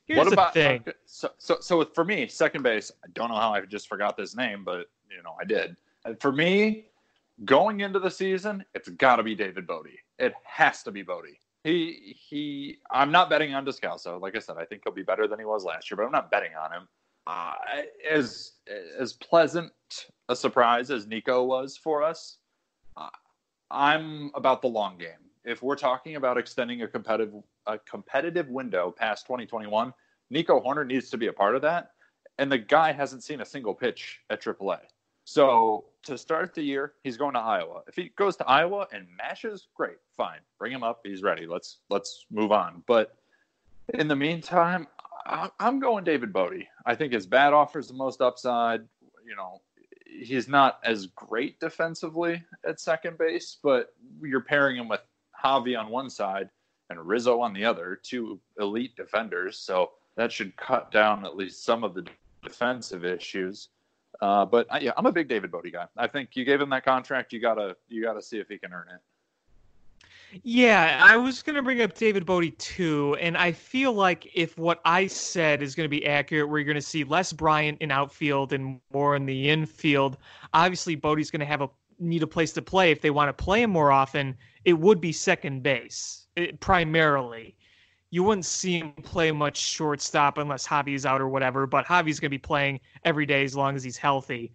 here's 0.05 0.19
what 0.19 0.33
about, 0.33 0.53
the 0.53 0.59
thing. 0.59 0.81
Okay, 0.81 0.97
so, 1.05 1.29
so, 1.37 1.57
so 1.59 1.83
for 1.93 2.05
me, 2.05 2.27
second 2.27 2.63
base, 2.63 2.91
I 3.03 3.07
don't 3.13 3.29
know 3.29 3.35
how 3.35 3.53
I 3.53 3.61
just 3.61 3.87
forgot 3.87 4.17
this 4.17 4.35
name, 4.35 4.63
but 4.63 4.89
you 5.09 5.21
know 5.23 5.35
I 5.39 5.45
did. 5.45 5.75
For 6.19 6.31
me, 6.31 6.87
going 7.45 7.81
into 7.81 7.99
the 7.99 8.11
season, 8.11 8.63
it's 8.75 8.89
got 8.89 9.15
to 9.17 9.23
be 9.23 9.35
David 9.35 9.65
Bote. 9.65 9.87
It 10.19 10.33
has 10.43 10.83
to 10.83 10.91
be 10.91 11.01
Bote. 11.01 11.25
He 11.63 12.15
he. 12.19 12.77
I'm 12.91 13.11
not 13.11 13.29
betting 13.29 13.53
on 13.53 13.65
Descalso. 13.65 14.21
Like 14.21 14.35
I 14.35 14.39
said, 14.39 14.57
I 14.59 14.65
think 14.65 14.81
he'll 14.83 14.93
be 14.93 15.03
better 15.03 15.27
than 15.27 15.39
he 15.39 15.45
was 15.45 15.63
last 15.63 15.89
year, 15.89 15.97
but 15.97 16.03
I'm 16.03 16.11
not 16.11 16.29
betting 16.29 16.51
on 16.55 16.71
him. 16.73 16.87
Uh, 17.25 17.53
as 18.09 18.53
as 18.99 19.13
pleasant 19.13 19.71
a 20.29 20.35
surprise 20.35 20.91
as 20.91 21.07
Nico 21.07 21.43
was 21.43 21.77
for 21.77 22.03
us, 22.03 22.37
I'm 23.71 24.31
about 24.35 24.61
the 24.61 24.67
long 24.67 24.97
game. 24.97 25.09
If 25.45 25.61
we're 25.61 25.75
talking 25.75 26.15
about 26.15 26.37
extending 26.37 26.83
a 26.83 26.87
competitive 26.87 27.33
a 27.65 27.77
competitive 27.79 28.49
window 28.49 28.93
past 28.95 29.25
2021, 29.25 29.93
Nico 30.29 30.61
Hoerner 30.61 30.85
needs 30.85 31.09
to 31.09 31.17
be 31.17 31.27
a 31.27 31.33
part 31.33 31.55
of 31.55 31.61
that. 31.61 31.91
And 32.37 32.51
the 32.51 32.57
guy 32.57 32.91
hasn't 32.91 33.23
seen 33.23 33.41
a 33.41 33.45
single 33.45 33.73
pitch 33.73 34.19
at 34.29 34.41
AAA. 34.41 34.79
So 35.25 35.85
to 36.03 36.17
start 36.17 36.53
the 36.53 36.61
year, 36.61 36.93
he's 37.03 37.15
going 37.15 37.33
to 37.33 37.39
Iowa. 37.39 37.81
If 37.87 37.95
he 37.95 38.11
goes 38.17 38.35
to 38.37 38.47
Iowa 38.47 38.87
and 38.91 39.07
mashes, 39.17 39.67
great, 39.75 39.97
fine, 40.17 40.39
bring 40.59 40.71
him 40.71 40.83
up. 40.83 41.01
He's 41.03 41.23
ready. 41.23 41.45
Let's 41.45 41.79
let's 41.89 42.25
move 42.31 42.51
on. 42.51 42.83
But 42.87 43.15
in 43.93 44.07
the 44.07 44.15
meantime, 44.15 44.87
I'm 45.59 45.79
going 45.79 46.03
David 46.03 46.33
Bote. 46.33 46.63
I 46.85 46.95
think 46.95 47.13
his 47.13 47.25
bat 47.25 47.53
offers 47.53 47.87
the 47.87 47.93
most 47.93 48.21
upside. 48.21 48.81
You 49.25 49.35
know, 49.37 49.61
he's 50.21 50.47
not 50.47 50.79
as 50.83 51.07
great 51.07 51.59
defensively 51.59 52.43
at 52.67 52.79
second 52.79 53.17
base, 53.17 53.57
but 53.61 53.93
you're 54.21 54.41
pairing 54.41 54.77
him 54.77 54.87
with 54.87 55.01
Javi 55.43 55.79
on 55.79 55.89
one 55.89 56.09
side 56.09 56.49
and 56.89 56.99
Rizzo 57.05 57.39
on 57.41 57.53
the 57.53 57.65
other, 57.65 57.99
two 58.01 58.39
elite 58.59 58.95
defenders. 58.95 59.57
So 59.57 59.91
that 60.15 60.31
should 60.31 60.55
cut 60.55 60.91
down 60.91 61.25
at 61.25 61.35
least 61.35 61.63
some 61.63 61.83
of 61.83 61.93
the 61.93 62.05
defensive 62.43 63.05
issues. 63.05 63.69
Uh, 64.21 64.45
but 64.45 64.67
yeah, 64.81 64.91
I'm 64.95 65.05
a 65.05 65.11
big 65.11 65.27
David 65.27 65.51
Bote 65.51 65.71
guy. 65.71 65.87
I 65.97 66.07
think 66.07 66.35
you 66.35 66.45
gave 66.45 66.61
him 66.61 66.69
that 66.69 66.85
contract. 66.85 67.33
You 67.33 67.39
gotta 67.39 67.75
you 67.87 68.03
gotta 68.03 68.21
see 68.21 68.39
if 68.39 68.47
he 68.47 68.57
can 68.57 68.71
earn 68.71 68.87
it. 68.93 69.01
Yeah, 70.41 70.99
I 71.03 71.15
was 71.15 71.43
going 71.43 71.55
to 71.55 71.61
bring 71.61 71.81
up 71.81 71.93
David 71.93 72.25
Bote 72.25 72.57
too, 72.57 73.15
and 73.21 73.37
I 73.37 73.51
feel 73.51 73.93
like 73.93 74.31
if 74.33 74.57
what 74.57 74.81
I 74.83 75.05
said 75.05 75.61
is 75.61 75.75
going 75.75 75.85
to 75.85 75.89
be 75.89 76.07
accurate, 76.07 76.49
we're 76.49 76.63
going 76.63 76.75
to 76.75 76.81
see 76.81 77.03
less 77.03 77.31
Bryant 77.31 77.79
in 77.81 77.91
outfield 77.91 78.53
and 78.53 78.79
more 78.91 79.15
in 79.15 79.25
the 79.25 79.49
infield. 79.49 80.17
Obviously, 80.53 80.95
Bote's 80.95 81.29
going 81.29 81.41
to 81.41 81.45
have 81.45 81.61
a 81.61 81.69
need 81.99 82.23
a 82.23 82.27
place 82.27 82.51
to 82.53 82.61
play 82.61 82.91
if 82.91 83.01
they 83.01 83.11
want 83.11 83.29
to 83.29 83.43
play 83.43 83.61
him 83.61 83.69
more 83.69 83.91
often. 83.91 84.35
It 84.65 84.73
would 84.73 84.99
be 84.99 85.11
second 85.11 85.61
base 85.61 86.27
it, 86.35 86.59
primarily. 86.59 87.55
You 88.09 88.23
wouldn't 88.23 88.45
see 88.45 88.79
him 88.79 88.93
play 89.03 89.31
much 89.31 89.57
shortstop 89.57 90.37
unless 90.37 90.67
Javi's 90.67 91.05
out 91.05 91.21
or 91.21 91.29
whatever, 91.29 91.65
but 91.65 91.85
Javi's 91.85 92.19
going 92.19 92.29
to 92.29 92.33
be 92.35 92.37
playing 92.37 92.79
every 93.03 93.25
day 93.25 93.43
as 93.43 93.55
long 93.55 93.75
as 93.75 93.83
he's 93.83 93.97
healthy. 93.97 94.53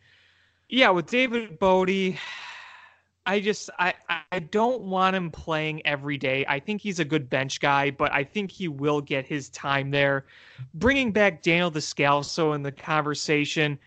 Yeah, 0.69 0.91
with 0.91 1.07
David 1.07 1.59
Bote, 1.59 2.15
I 3.29 3.41
just 3.41 3.69
I 3.79 3.93
I 4.33 4.39
don't 4.39 4.85
want 4.85 5.15
him 5.15 5.31
playing 5.31 5.87
every 5.87 6.17
day. 6.17 6.47
I 6.49 6.59
think 6.59 6.81
he's 6.81 6.99
a 6.99 7.05
good 7.05 7.29
bench 7.29 7.61
guy, 7.61 7.91
but 7.91 8.11
I 8.11 8.25
think 8.25 8.51
he 8.51 8.69
will 8.69 9.03
get 9.03 9.27
his 9.27 9.51
time 9.51 9.91
there. 9.91 10.25
Bringing 10.73 11.13
back 11.13 11.43
Daniel 11.43 11.71
Descalso 11.71 12.55
in 12.55 12.63
the 12.63 12.73
conversation, 12.73 13.79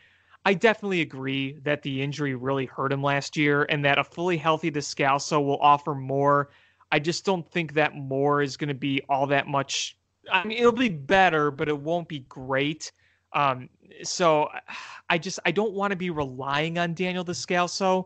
I 0.46 0.54
definitely 0.54 1.02
agree 1.02 1.58
that 1.64 1.82
the 1.82 2.04
injury 2.04 2.36
really 2.36 2.68
hurt 2.68 2.92
him 2.92 3.02
last 3.02 3.36
year, 3.36 3.64
and 3.64 3.84
that 3.84 3.98
a 3.98 4.04
fully 4.04 4.38
healthy 4.38 4.70
Descalso 4.70 5.44
will 5.44 5.58
offer 5.60 5.96
more. 5.96 6.52
I 6.92 7.00
just 7.00 7.26
don't 7.26 7.50
think 7.50 7.74
that 7.74 7.96
more 7.96 8.44
is 8.44 8.58
going 8.58 8.68
to 8.68 8.76
be 8.76 9.02
all 9.10 9.26
that 9.26 9.48
much. 9.48 9.98
I 10.32 10.44
mean, 10.44 10.60
it'll 10.60 10.72
be 10.72 10.90
better, 10.90 11.50
but 11.50 11.68
it 11.68 11.80
won't 11.80 12.08
be 12.08 12.20
great. 12.30 12.92
Um, 13.34 13.70
so 14.04 14.50
I 15.10 15.18
just 15.18 15.40
I 15.48 15.52
don't 15.52 15.74
want 15.74 15.90
to 15.90 15.98
be 15.98 16.12
relying 16.12 16.78
on 16.78 16.94
Daniel 16.94 17.26
Descalso. 17.26 18.06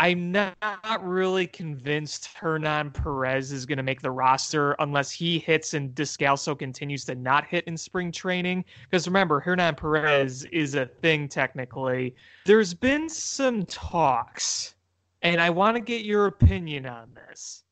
I'm 0.00 0.30
not 0.30 0.56
really 1.02 1.48
convinced 1.48 2.26
Hernan 2.26 2.92
Perez 2.92 3.50
is 3.50 3.66
going 3.66 3.78
to 3.78 3.82
make 3.82 4.00
the 4.00 4.12
roster 4.12 4.76
unless 4.78 5.10
he 5.10 5.40
hits 5.40 5.74
and 5.74 5.92
Descalso 5.92 6.56
continues 6.56 7.04
to 7.06 7.16
not 7.16 7.44
hit 7.46 7.64
in 7.64 7.76
spring 7.76 8.12
training. 8.12 8.64
Because 8.88 9.08
remember, 9.08 9.40
Hernan 9.40 9.74
Perez 9.74 10.44
is 10.52 10.76
a 10.76 10.86
thing 10.86 11.26
technically. 11.26 12.14
There's 12.46 12.74
been 12.74 13.08
some 13.08 13.64
talks, 13.66 14.76
and 15.22 15.40
I 15.40 15.50
want 15.50 15.76
to 15.76 15.80
get 15.80 16.04
your 16.04 16.26
opinion 16.26 16.86
on 16.86 17.10
this. 17.14 17.64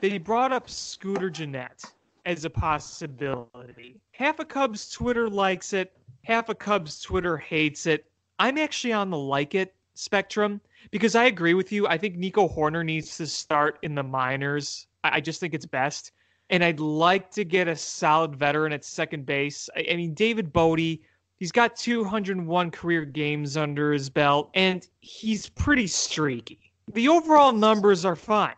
They 0.00 0.18
brought 0.18 0.52
up 0.52 0.70
Scooter 0.70 1.28
Gennett 1.28 1.82
as 2.24 2.44
a 2.44 2.50
possibility. 2.50 4.00
Half 4.12 4.38
of 4.38 4.46
Cubs 4.46 4.90
Twitter 4.90 5.28
likes 5.28 5.72
it, 5.72 5.92
half 6.22 6.48
of 6.50 6.60
Cubs 6.60 7.00
Twitter 7.00 7.36
hates 7.36 7.86
it. 7.86 8.06
I'm 8.38 8.58
actually 8.58 8.92
on 8.92 9.10
the 9.10 9.18
like 9.18 9.56
it 9.56 9.74
spectrum 9.94 10.60
because 10.90 11.14
I 11.14 11.24
agree 11.24 11.54
with 11.54 11.72
you. 11.72 11.86
I 11.86 11.98
think 11.98 12.16
Nico 12.16 12.48
Hoerner 12.48 12.84
needs 12.84 13.16
to 13.16 13.26
start 13.26 13.78
in 13.82 13.94
the 13.94 14.02
minors. 14.02 14.86
I 15.04 15.20
just 15.20 15.40
think 15.40 15.54
it's 15.54 15.66
best. 15.66 16.12
And 16.50 16.64
I'd 16.64 16.80
like 16.80 17.30
to 17.32 17.44
get 17.44 17.68
a 17.68 17.76
solid 17.76 18.34
veteran 18.34 18.72
at 18.72 18.84
second 18.84 19.26
base. 19.26 19.68
I, 19.76 19.94
mean, 19.96 20.14
David 20.14 20.52
Bote, 20.52 20.98
he's 21.36 21.52
got 21.52 21.76
201 21.76 22.70
career 22.70 23.04
games 23.04 23.56
under 23.56 23.92
his 23.92 24.08
belt, 24.08 24.50
and 24.54 24.86
he's 25.00 25.48
pretty 25.50 25.86
streaky. 25.86 26.72
The 26.94 27.08
overall 27.08 27.52
numbers 27.52 28.06
are 28.06 28.16
fine 28.16 28.54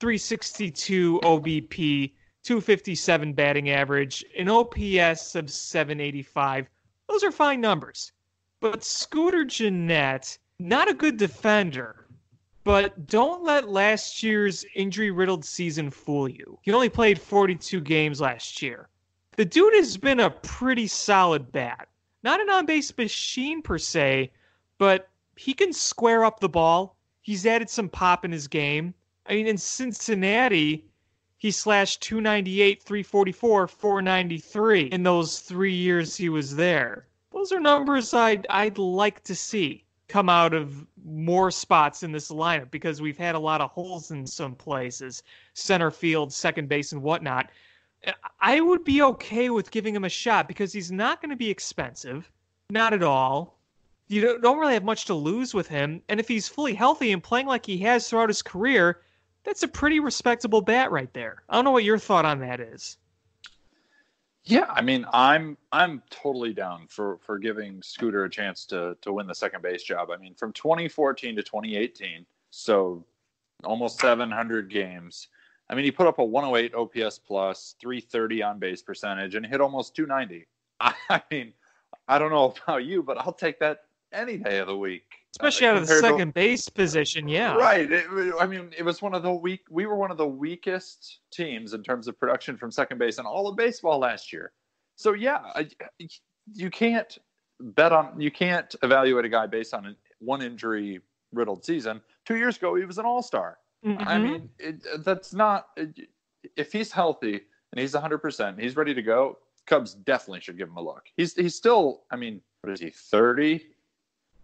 362 0.00 1.20
OBP, 1.22 2.12
257 2.44 3.32
batting 3.32 3.70
average, 3.70 4.24
an 4.36 4.48
OPS 4.48 5.34
of 5.34 5.50
785. 5.50 6.68
Those 7.08 7.24
are 7.24 7.32
fine 7.32 7.60
numbers. 7.60 8.12
But 8.60 8.84
Scooter 8.84 9.44
Gennett 9.44 10.38
not 10.60 10.90
a 10.90 10.94
good 10.94 11.16
defender, 11.16 12.04
but 12.64 13.06
don't 13.06 13.44
let 13.44 13.68
last 13.68 14.24
year's 14.24 14.64
injury 14.74 15.12
riddled 15.12 15.44
season 15.44 15.88
fool 15.88 16.28
you. 16.28 16.58
He 16.62 16.72
only 16.72 16.88
played 16.88 17.20
42 17.20 17.80
games 17.80 18.20
last 18.20 18.60
year. 18.60 18.88
The 19.36 19.44
dude 19.44 19.74
has 19.74 19.96
been 19.96 20.18
a 20.18 20.30
pretty 20.30 20.88
solid 20.88 21.52
bat. 21.52 21.88
Not 22.24 22.40
an 22.40 22.50
on 22.50 22.66
base 22.66 22.92
machine 22.98 23.62
per 23.62 23.78
se, 23.78 24.32
but 24.78 25.08
he 25.36 25.54
can 25.54 25.72
square 25.72 26.24
up 26.24 26.40
the 26.40 26.48
ball. 26.48 26.96
He's 27.22 27.46
added 27.46 27.70
some 27.70 27.88
pop 27.88 28.24
in 28.24 28.32
his 28.32 28.48
game. 28.48 28.94
I 29.26 29.34
mean, 29.34 29.46
in 29.46 29.58
Cincinnati, 29.58 30.84
he 31.36 31.52
slashed 31.52 32.02
298, 32.02 32.82
344, 32.82 33.68
493 33.68 34.80
in 34.86 35.04
those 35.04 35.38
three 35.38 35.72
years 35.72 36.16
he 36.16 36.28
was 36.28 36.56
there. 36.56 37.06
Those 37.30 37.52
are 37.52 37.60
numbers 37.60 38.12
I'd, 38.12 38.44
I'd 38.50 38.78
like 38.78 39.22
to 39.24 39.36
see 39.36 39.84
come 40.08 40.28
out 40.28 40.54
of 40.54 40.86
more 41.04 41.50
spots 41.50 42.02
in 42.02 42.12
this 42.12 42.30
lineup 42.30 42.70
because 42.70 43.00
we've 43.00 43.18
had 43.18 43.34
a 43.34 43.38
lot 43.38 43.60
of 43.60 43.70
holes 43.70 44.10
in 44.10 44.26
some 44.26 44.54
places, 44.54 45.22
center 45.52 45.90
field, 45.90 46.32
second 46.32 46.68
base, 46.68 46.92
and 46.92 47.02
whatnot. 47.02 47.50
I 48.40 48.60
would 48.60 48.84
be 48.84 49.02
okay 49.02 49.50
with 49.50 49.70
giving 49.70 49.94
him 49.94 50.04
a 50.04 50.08
shot 50.08 50.48
because 50.48 50.72
he's 50.72 50.90
not 50.90 51.20
going 51.20 51.30
to 51.30 51.36
be 51.36 51.50
expensive, 51.50 52.30
not 52.70 52.92
at 52.92 53.02
all. 53.02 53.58
You 54.06 54.38
don't 54.40 54.58
really 54.58 54.74
have 54.74 54.84
much 54.84 55.04
to 55.06 55.14
lose 55.14 55.52
with 55.52 55.68
him, 55.68 56.02
and 56.08 56.18
if 56.18 56.28
he's 56.28 56.48
fully 56.48 56.74
healthy 56.74 57.12
and 57.12 57.22
playing 57.22 57.46
like 57.46 57.66
he 57.66 57.76
has 57.78 58.08
throughout 58.08 58.30
his 58.30 58.40
career, 58.40 59.02
that's 59.44 59.62
a 59.62 59.68
pretty 59.68 60.00
respectable 60.00 60.62
bat 60.62 60.90
right 60.90 61.12
there. 61.12 61.42
I 61.48 61.56
don't 61.56 61.64
know 61.64 61.72
what 61.72 61.84
your 61.84 61.98
thought 61.98 62.24
on 62.24 62.40
that 62.40 62.60
is. 62.60 62.96
Yeah, 64.48 64.64
I 64.70 64.80
mean, 64.80 65.04
I'm 65.12 65.58
I'm 65.72 66.02
totally 66.08 66.54
down 66.54 66.86
for 66.88 67.18
for 67.18 67.38
giving 67.38 67.82
Scooter 67.82 68.24
a 68.24 68.30
chance 68.30 68.64
to 68.66 68.96
to 69.02 69.12
win 69.12 69.26
the 69.26 69.34
second 69.34 69.62
base 69.62 69.82
job. 69.82 70.08
I 70.10 70.16
mean, 70.16 70.34
from 70.34 70.54
2014 70.54 71.36
to 71.36 71.42
2018, 71.42 72.24
so 72.48 73.04
almost 73.62 74.00
700 74.00 74.70
games. 74.70 75.28
I 75.68 75.74
mean, 75.74 75.84
he 75.84 75.90
put 75.90 76.06
up 76.06 76.18
a 76.18 76.24
108 76.24 76.74
OPS 76.74 77.18
plus, 77.18 77.74
330 77.78 78.42
on 78.42 78.58
base 78.58 78.80
percentage, 78.80 79.34
and 79.34 79.44
hit 79.44 79.60
almost 79.60 79.94
290. 79.94 80.46
I 80.80 81.22
mean, 81.30 81.52
I 82.08 82.18
don't 82.18 82.30
know 82.30 82.54
about 82.64 82.86
you, 82.86 83.02
but 83.02 83.18
I'll 83.18 83.34
take 83.34 83.60
that 83.60 83.80
any 84.12 84.36
day 84.38 84.58
of 84.58 84.66
the 84.66 84.76
week. 84.76 85.04
Especially 85.32 85.66
uh, 85.66 85.70
out 85.70 85.76
of 85.76 85.86
the 85.86 85.98
second 85.98 86.28
to, 86.28 86.32
base 86.32 86.68
position, 86.68 87.28
yeah. 87.28 87.54
Right. 87.54 87.90
It, 87.90 88.06
I 88.40 88.46
mean, 88.46 88.70
it 88.76 88.82
was 88.82 89.02
one 89.02 89.14
of 89.14 89.22
the 89.22 89.32
weak. 89.32 89.60
We 89.70 89.86
were 89.86 89.96
one 89.96 90.10
of 90.10 90.16
the 90.16 90.26
weakest 90.26 91.20
teams 91.32 91.74
in 91.74 91.82
terms 91.82 92.08
of 92.08 92.18
production 92.18 92.56
from 92.56 92.70
second 92.70 92.98
base 92.98 93.18
in 93.18 93.26
all 93.26 93.48
of 93.48 93.56
baseball 93.56 93.98
last 93.98 94.32
year. 94.32 94.52
So 94.96 95.12
yeah, 95.12 95.38
I, 95.54 95.68
you 96.54 96.70
can't 96.70 97.18
bet 97.60 97.92
on. 97.92 98.20
You 98.20 98.30
can't 98.30 98.74
evaluate 98.82 99.24
a 99.24 99.28
guy 99.28 99.46
based 99.46 99.74
on 99.74 99.86
a 99.86 99.94
one 100.18 100.42
injury 100.42 101.00
riddled 101.32 101.64
season. 101.64 102.00
Two 102.26 102.36
years 102.36 102.56
ago, 102.56 102.74
he 102.74 102.84
was 102.84 102.98
an 102.98 103.04
all 103.04 103.22
star. 103.22 103.58
Mm-hmm. 103.86 104.08
I 104.08 104.18
mean, 104.18 104.48
it, 104.58 105.04
that's 105.04 105.32
not. 105.32 105.68
If 106.56 106.72
he's 106.72 106.90
healthy 106.90 107.34
and 107.72 107.80
he's 107.80 107.94
100, 107.94 108.18
percent 108.18 108.60
he's 108.60 108.76
ready 108.76 108.94
to 108.94 109.02
go. 109.02 109.38
Cubs 109.66 109.94
definitely 109.94 110.40
should 110.40 110.56
give 110.56 110.68
him 110.68 110.78
a 110.78 110.82
look. 110.82 111.04
He's 111.16 111.34
he's 111.34 111.54
still. 111.54 112.02
I 112.10 112.16
mean, 112.16 112.40
what 112.62 112.72
is 112.72 112.80
he? 112.80 112.90
30 112.90 113.62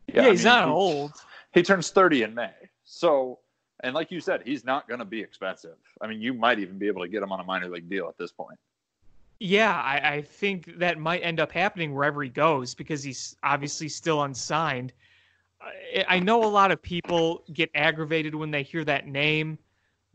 yeah, 0.09 0.23
yeah 0.23 0.31
he's 0.31 0.45
mean, 0.45 0.53
not 0.53 0.65
he, 0.65 0.71
old. 0.71 1.13
He 1.53 1.63
turns 1.63 1.91
30 1.91 2.25
in 2.25 2.35
May. 2.35 2.53
So, 2.85 3.39
and 3.81 3.95
like 3.95 4.11
you 4.11 4.21
said, 4.21 4.43
he's 4.45 4.65
not 4.65 4.89
going 4.89 4.99
to 4.99 5.05
be 5.05 5.21
expensive. 5.21 5.77
I 6.01 6.07
mean, 6.07 6.21
you 6.21 6.35
might 6.35 6.59
even 6.59 6.79
be 6.79 6.87
able 6.87 7.03
to 7.03 7.09
get 7.09 7.23
him 7.23 7.33
on 7.33 7.41
a 7.41 7.45
minor 7.45 7.69
league 7.69 7.89
deal 7.89 8.09
at 8.09 8.19
this 8.19 8.33
point. 8.33 8.59
Yeah, 9.41 9.75
I, 9.75 10.15
I 10.15 10.23
think 10.23 10.79
that 10.79 10.99
might 10.99 11.21
end 11.21 11.41
up 11.41 11.51
happening 11.53 11.95
wherever 11.95 12.23
he 12.23 12.29
goes 12.29 12.75
because 12.75 13.03
he's 13.03 13.37
obviously 13.43 13.89
still 13.89 14.23
unsigned. 14.23 14.93
I, 15.61 16.05
I 16.09 16.19
know 16.21 16.45
a 16.45 16.47
lot 16.47 16.71
of 16.71 16.81
people 16.81 17.43
get 17.53 17.71
aggravated 17.75 18.35
when 18.35 18.51
they 18.51 18.63
hear 18.63 18.85
that 18.85 19.07
name, 19.07 19.59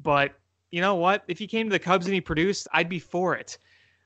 but 0.01 0.33
you 0.71 0.81
know 0.81 0.95
what? 0.95 1.23
If 1.27 1.39
he 1.39 1.47
came 1.47 1.67
to 1.67 1.71
the 1.71 1.79
Cubs 1.79 2.05
and 2.05 2.13
he 2.13 2.21
produced, 2.21 2.67
I'd 2.73 2.89
be 2.89 2.99
for 2.99 3.35
it. 3.35 3.57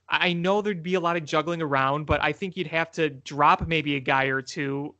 I 0.09 0.33
know 0.33 0.61
there'd 0.61 0.83
be 0.83 0.95
a 0.95 0.99
lot 0.99 1.15
of 1.15 1.25
juggling 1.25 1.61
around, 1.61 2.05
but 2.05 2.21
I 2.21 2.31
think 2.31 2.57
you'd 2.57 2.67
have 2.67 2.91
to 2.91 3.09
drop 3.09 3.67
maybe 3.67 3.95
a 3.95 3.99
guy 3.99 4.25
or 4.25 4.41
two 4.41 4.93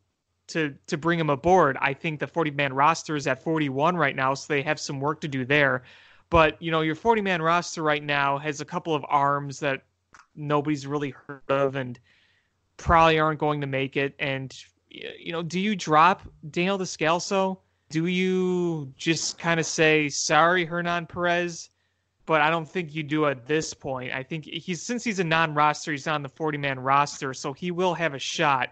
to 0.47 0.75
to 0.87 0.97
bring 0.97 1.19
him 1.19 1.29
aboard. 1.29 1.77
I 1.81 1.93
think 1.93 2.19
the 2.19 2.27
40 2.27 2.51
man 2.51 2.73
roster 2.73 3.15
is 3.15 3.27
at 3.27 3.43
41 3.43 3.95
right 3.95 4.15
now, 4.15 4.33
so 4.33 4.51
they 4.51 4.61
have 4.61 4.79
some 4.79 4.99
work 4.99 5.21
to 5.21 5.27
do 5.27 5.45
there. 5.45 5.83
But 6.29 6.61
you 6.61 6.71
know, 6.71 6.81
your 6.81 6.95
40 6.95 7.21
man 7.21 7.41
roster 7.41 7.83
right 7.83 8.03
now 8.03 8.37
has 8.37 8.61
a 8.61 8.65
couple 8.65 8.95
of 8.95 9.05
arms 9.07 9.59
that 9.59 9.83
nobody's 10.35 10.87
really 10.87 11.11
heard 11.11 11.41
of 11.49 11.75
and 11.75 11.99
probably 12.77 13.19
aren't 13.19 13.39
going 13.39 13.61
to 13.61 13.67
make 13.67 13.95
it. 13.97 14.15
And 14.19 14.53
you 14.89 15.31
know, 15.31 15.43
do 15.43 15.59
you 15.59 15.75
drop 15.75 16.21
Daniel 16.49 16.77
Descalso? 16.77 17.59
Do 17.89 18.07
you 18.07 18.91
just 18.97 19.37
kind 19.37 19.59
of 19.59 19.65
say 19.65 20.09
sorry, 20.09 20.65
Hernan 20.65 21.05
Perez? 21.07 21.69
But 22.25 22.41
I 22.41 22.49
don't 22.49 22.67
think 22.67 22.95
you 22.95 23.03
do 23.03 23.25
at 23.25 23.47
this 23.47 23.73
point. 23.73 24.13
I 24.13 24.23
think 24.23 24.45
he's 24.45 24.81
since 24.81 25.03
he's 25.03 25.19
a 25.19 25.23
non-roster, 25.23 25.91
he's 25.91 26.07
on 26.07 26.23
the 26.23 26.29
40-man 26.29 26.79
roster, 26.79 27.33
so 27.33 27.51
he 27.51 27.69
will 27.69 27.93
have 27.93 28.13
a 28.13 28.19
shot. 28.19 28.69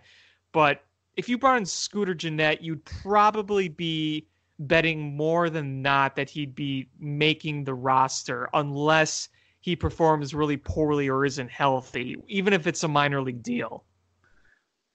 But 0.54 0.84
if 1.18 1.28
you 1.30 1.38
brought 1.38 1.58
in 1.58 1.66
Scooter 1.66 2.14
Gennett, 2.14 2.62
you'd 2.62 2.84
probably 2.86 3.68
be 3.68 4.28
betting 4.60 5.16
more 5.16 5.50
than 5.50 5.82
not 5.82 6.16
that 6.16 6.30
he'd 6.30 6.56
be 6.56 6.90
making 7.00 7.64
the 7.64 7.74
roster 7.74 8.48
unless 8.54 9.30
he 9.60 9.76
performs 9.76 10.34
really 10.34 10.58
poorly 10.58 11.10
or 11.10 11.26
isn't 11.26 11.50
healthy, 11.50 12.16
even 12.28 12.54
if 12.54 12.68
it's 12.68 12.84
a 12.84 12.88
minor 12.88 13.22
league 13.22 13.44
deal. 13.44 13.84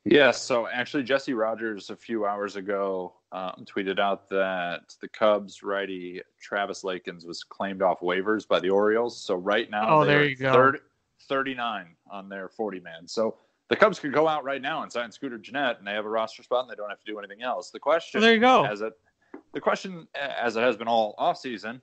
Yeah, 0.04 0.30
so 0.30 0.68
actually, 0.68 1.02
Jesse 1.02 1.34
Rogers 1.34 1.90
a 1.90 1.96
few 1.96 2.26
hours 2.26 2.54
ago 2.54 3.14
um, 3.32 3.64
tweeted 3.64 3.98
out 3.98 4.30
that 4.30 4.94
the 5.00 5.08
Cubs 5.08 5.64
righty 5.64 6.22
Travis 6.40 6.84
Lakins 6.84 7.26
was 7.26 7.42
claimed 7.42 7.82
off 7.82 8.00
waivers 8.00 8.46
by 8.46 8.60
the 8.60 8.70
Orioles. 8.70 9.20
So 9.20 9.34
right 9.34 9.68
now, 9.68 9.88
oh, 9.88 10.04
there 10.04 10.24
you 10.24 10.36
go. 10.36 10.74
39 11.28 11.96
on 12.10 12.28
their 12.28 12.48
40 12.48 12.80
man. 12.80 13.08
So 13.08 13.36
the 13.68 13.76
Cubs 13.76 13.98
could 13.98 14.12
go 14.12 14.28
out 14.28 14.44
right 14.44 14.62
now 14.62 14.82
and 14.82 14.92
sign 14.92 15.10
Scooter 15.10 15.38
Gennett, 15.38 15.78
and 15.78 15.86
they 15.86 15.92
have 15.92 16.04
a 16.04 16.08
roster 16.08 16.42
spot, 16.42 16.64
and 16.64 16.70
they 16.70 16.76
don't 16.76 16.88
have 16.88 17.00
to 17.00 17.10
do 17.10 17.18
anything 17.18 17.42
else. 17.42 17.70
The 17.70 17.80
question, 17.80 18.20
well, 18.20 18.26
there 18.26 18.34
you 18.34 18.40
go. 18.40 18.64
As 18.64 18.80
it, 18.80 18.92
the 19.54 19.60
question, 19.60 20.06
as 20.14 20.56
it 20.56 20.60
has 20.60 20.76
been 20.76 20.88
all 20.88 21.14
off 21.18 21.38
season, 21.38 21.80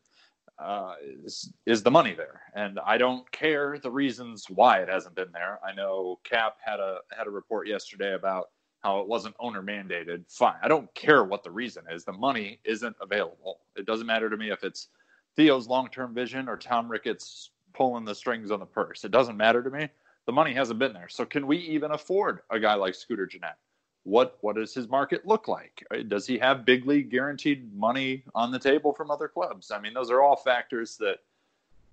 uh, 0.60 0.94
is, 1.24 1.52
is 1.66 1.84
the 1.84 1.92
money 1.92 2.14
there? 2.14 2.42
And 2.56 2.80
I 2.86 2.98
don't 2.98 3.30
care 3.32 3.78
the 3.80 3.92
reasons 3.92 4.46
why 4.50 4.80
it 4.80 4.90
hasn't 4.90 5.16
been 5.16 5.32
there. 5.34 5.60
I 5.68 5.74
know 5.74 6.20
Cap 6.24 6.58
had 6.64 6.80
a 6.80 7.00
had 7.16 7.28
a 7.28 7.32
report 7.32 7.68
yesterday 7.68 8.14
about 8.14 8.50
how 8.82 9.00
it 9.00 9.08
wasn't 9.08 9.36
owner 9.40 9.64
mandated. 9.64 10.24
Fine, 10.30 10.56
I 10.62 10.68
don't 10.68 10.94
care 10.94 11.24
what 11.24 11.44
the 11.44 11.52
reason 11.52 11.84
is. 11.90 12.06
The 12.06 12.14
money 12.14 12.60
isn't 12.64 12.96
available. 13.02 13.62
It 13.76 13.86
doesn't 13.86 14.08
matter 14.08 14.30
to 14.30 14.38
me 14.38 14.52
if 14.52 14.64
it's 14.64 14.90
Theo's 15.36 15.68
long 15.68 15.90
term 15.90 16.14
vision 16.14 16.48
or 16.48 16.58
Tom 16.58 16.90
Ricketts 16.90 17.52
pulling 17.74 18.06
the 18.06 18.16
strings 18.16 18.52
on 18.52 18.60
the 18.60 18.66
purse. 18.66 19.04
It 19.04 19.12
doesn't 19.12 19.36
matter 19.36 19.64
to 19.64 19.70
me. 19.70 19.90
The 20.26 20.32
money 20.32 20.54
hasn't 20.54 20.80
been 20.80 20.94
there. 20.94 21.10
So 21.10 21.26
can 21.26 21.48
we 21.48 21.58
even 21.58 21.92
afford 21.92 22.42
a 22.50 22.60
guy 22.60 22.76
like 22.76 22.96
Scooter 22.96 23.26
Gennett? 23.26 23.56
what 24.04 24.38
what 24.42 24.56
does 24.56 24.74
his 24.74 24.88
market 24.88 25.26
look 25.26 25.48
like? 25.48 25.86
Does 26.08 26.28
he 26.28 26.38
have 26.38 26.66
big 26.66 26.86
league 26.86 27.10
guaranteed 27.10 27.74
money 27.74 28.24
on 28.36 28.52
the 28.52 28.60
table 28.60 28.94
from 28.94 29.10
other 29.10 29.28
clubs? 29.28 29.72
I 29.72 29.80
mean, 29.80 29.94
those 29.94 30.12
are 30.12 30.22
all 30.22 30.36
factors 30.36 30.98
that 30.98 31.20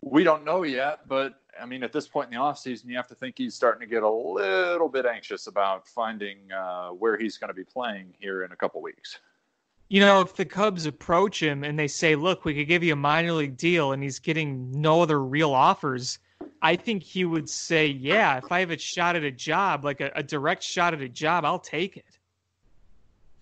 we 0.01 0.25
don't 0.25 0.45
know 0.45 0.65
yet. 0.65 1.07
But 1.07 1.41
I 1.61 1.67
mean, 1.67 1.83
at 1.83 1.93
this 1.93 2.09
point 2.09 2.33
in 2.33 2.39
the 2.39 2.45
offseason, 2.45 2.87
you 2.87 2.97
have 2.97 3.07
to 3.09 3.15
think 3.15 3.39
he's 3.39 3.55
starting 3.55 3.81
to 3.81 3.87
get 3.87 4.03
a 4.03 4.11
little 4.11 4.89
bit 4.89 5.07
anxious 5.07 5.47
about 5.47 5.87
finding 5.87 6.51
uh, 6.53 6.89
where 6.89 7.17
he's 7.17 7.39
going 7.39 7.49
to 7.49 7.55
be 7.55 7.65
playing 7.65 8.13
here 8.19 8.45
in 8.45 8.53
a 8.53 8.57
couple 8.57 8.83
weeks. 8.83 9.19
You 9.89 10.01
know, 10.01 10.21
if 10.21 10.37
the 10.37 10.45
Cubs 10.45 10.87
approach 10.87 11.43
him 11.43 11.65
and 11.65 11.79
they 11.79 11.89
say, 11.89 12.17
"Look, 12.17 12.45
we 12.45 12.55
could 12.55 12.69
give 12.69 12.83
you 12.83 12.93
a 12.93 12.97
minor 12.97 13.33
league 13.33 13.57
deal," 13.57 13.93
and 13.93 14.03
he's 14.03 14.19
getting 14.19 14.71
no 14.73 15.03
other 15.03 15.23
real 15.23 15.53
offers 15.53 16.19
I 16.63 16.77
think 16.77 17.03
he 17.03 17.25
would 17.25 17.49
say, 17.49 17.87
yeah, 17.87 18.39
if 18.39 18.53
I 18.53 18.61
have 18.61 18.71
a 18.71 18.79
shot 18.79 19.17
at 19.17 19.25
a 19.25 19.31
job, 19.31 19.85
like 19.85 20.01
a, 20.01 20.11
a 20.15 20.23
direct 20.23 20.63
shot 20.63 20.93
at 20.93 21.01
a 21.01 21.09
job, 21.09 21.45
I'll 21.45 21.59
take 21.59 21.97
it. 21.97 22.19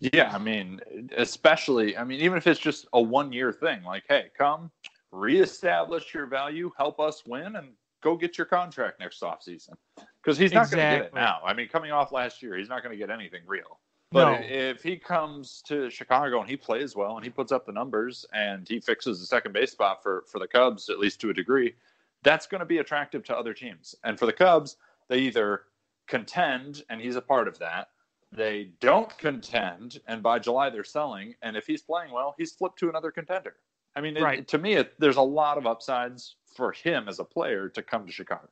Yeah, 0.00 0.30
I 0.32 0.38
mean, 0.38 0.80
especially, 1.16 1.96
I 1.96 2.04
mean, 2.04 2.20
even 2.20 2.38
if 2.38 2.46
it's 2.46 2.60
just 2.60 2.86
a 2.92 3.00
one 3.00 3.32
year 3.32 3.52
thing, 3.52 3.82
like, 3.82 4.04
hey, 4.08 4.26
come 4.36 4.70
reestablish 5.10 6.14
your 6.14 6.26
value, 6.26 6.70
help 6.76 7.00
us 7.00 7.24
win, 7.26 7.56
and 7.56 7.68
go 8.02 8.16
get 8.16 8.38
your 8.38 8.46
contract 8.46 9.00
next 9.00 9.22
offseason. 9.22 9.74
Because 10.22 10.38
he's 10.38 10.52
not 10.52 10.66
exactly. 10.66 10.78
going 10.78 10.92
to 10.92 10.98
get 10.98 11.06
it 11.06 11.14
now. 11.14 11.40
I 11.44 11.54
mean, 11.54 11.68
coming 11.68 11.90
off 11.90 12.12
last 12.12 12.42
year, 12.42 12.56
he's 12.56 12.68
not 12.68 12.82
going 12.82 12.92
to 12.92 12.98
get 12.98 13.10
anything 13.10 13.40
real. 13.46 13.80
But 14.10 14.40
no. 14.40 14.46
if 14.46 14.82
he 14.82 14.96
comes 14.96 15.62
to 15.66 15.90
Chicago 15.90 16.40
and 16.40 16.48
he 16.48 16.56
plays 16.56 16.96
well 16.96 17.16
and 17.16 17.24
he 17.24 17.30
puts 17.30 17.52
up 17.52 17.66
the 17.66 17.72
numbers 17.72 18.24
and 18.32 18.66
he 18.66 18.80
fixes 18.80 19.20
the 19.20 19.26
second 19.26 19.52
base 19.52 19.72
spot 19.72 20.02
for, 20.02 20.24
for 20.30 20.38
the 20.38 20.46
Cubs, 20.46 20.88
at 20.88 20.98
least 20.98 21.20
to 21.20 21.30
a 21.30 21.34
degree, 21.34 21.74
that's 22.22 22.46
going 22.46 22.60
to 22.60 22.66
be 22.66 22.78
attractive 22.78 23.24
to 23.24 23.36
other 23.36 23.54
teams. 23.54 23.94
And 24.04 24.18
for 24.18 24.26
the 24.26 24.32
Cubs, 24.32 24.76
they 25.08 25.18
either 25.18 25.62
contend, 26.06 26.82
and 26.90 27.00
he's 27.00 27.16
a 27.16 27.20
part 27.20 27.48
of 27.48 27.58
that. 27.58 27.88
They 28.32 28.70
don't 28.80 29.16
contend, 29.18 30.00
and 30.06 30.22
by 30.22 30.38
July 30.38 30.70
they're 30.70 30.84
selling. 30.84 31.34
And 31.42 31.56
if 31.56 31.66
he's 31.66 31.82
playing 31.82 32.12
well, 32.12 32.34
he's 32.36 32.52
flipped 32.52 32.78
to 32.80 32.88
another 32.88 33.10
contender. 33.10 33.56
I 33.96 34.00
mean, 34.00 34.20
right. 34.20 34.46
to 34.48 34.58
me, 34.58 34.74
it, 34.74 34.94
there's 34.98 35.16
a 35.16 35.22
lot 35.22 35.58
of 35.58 35.66
upsides 35.66 36.36
for 36.54 36.72
him 36.72 37.08
as 37.08 37.18
a 37.18 37.24
player 37.24 37.68
to 37.70 37.82
come 37.82 38.06
to 38.06 38.12
Chicago. 38.12 38.48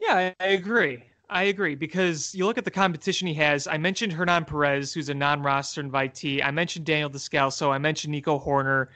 Yeah, 0.00 0.32
I 0.38 0.46
agree. 0.46 1.04
I 1.30 1.44
agree 1.44 1.74
because 1.74 2.34
you 2.34 2.44
look 2.44 2.58
at 2.58 2.64
the 2.64 2.70
competition 2.70 3.26
he 3.26 3.34
has. 3.34 3.66
I 3.66 3.78
mentioned 3.78 4.12
Hernan 4.12 4.44
Perez, 4.44 4.92
who's 4.92 5.08
a 5.08 5.14
non-roster 5.14 5.82
invitee. 5.82 6.44
I 6.44 6.50
mentioned 6.50 6.84
Daniel 6.84 7.08
Descalso. 7.08 7.70
I 7.70 7.78
mentioned 7.78 8.12
Nico 8.12 8.38
Hoerner. 8.38 8.88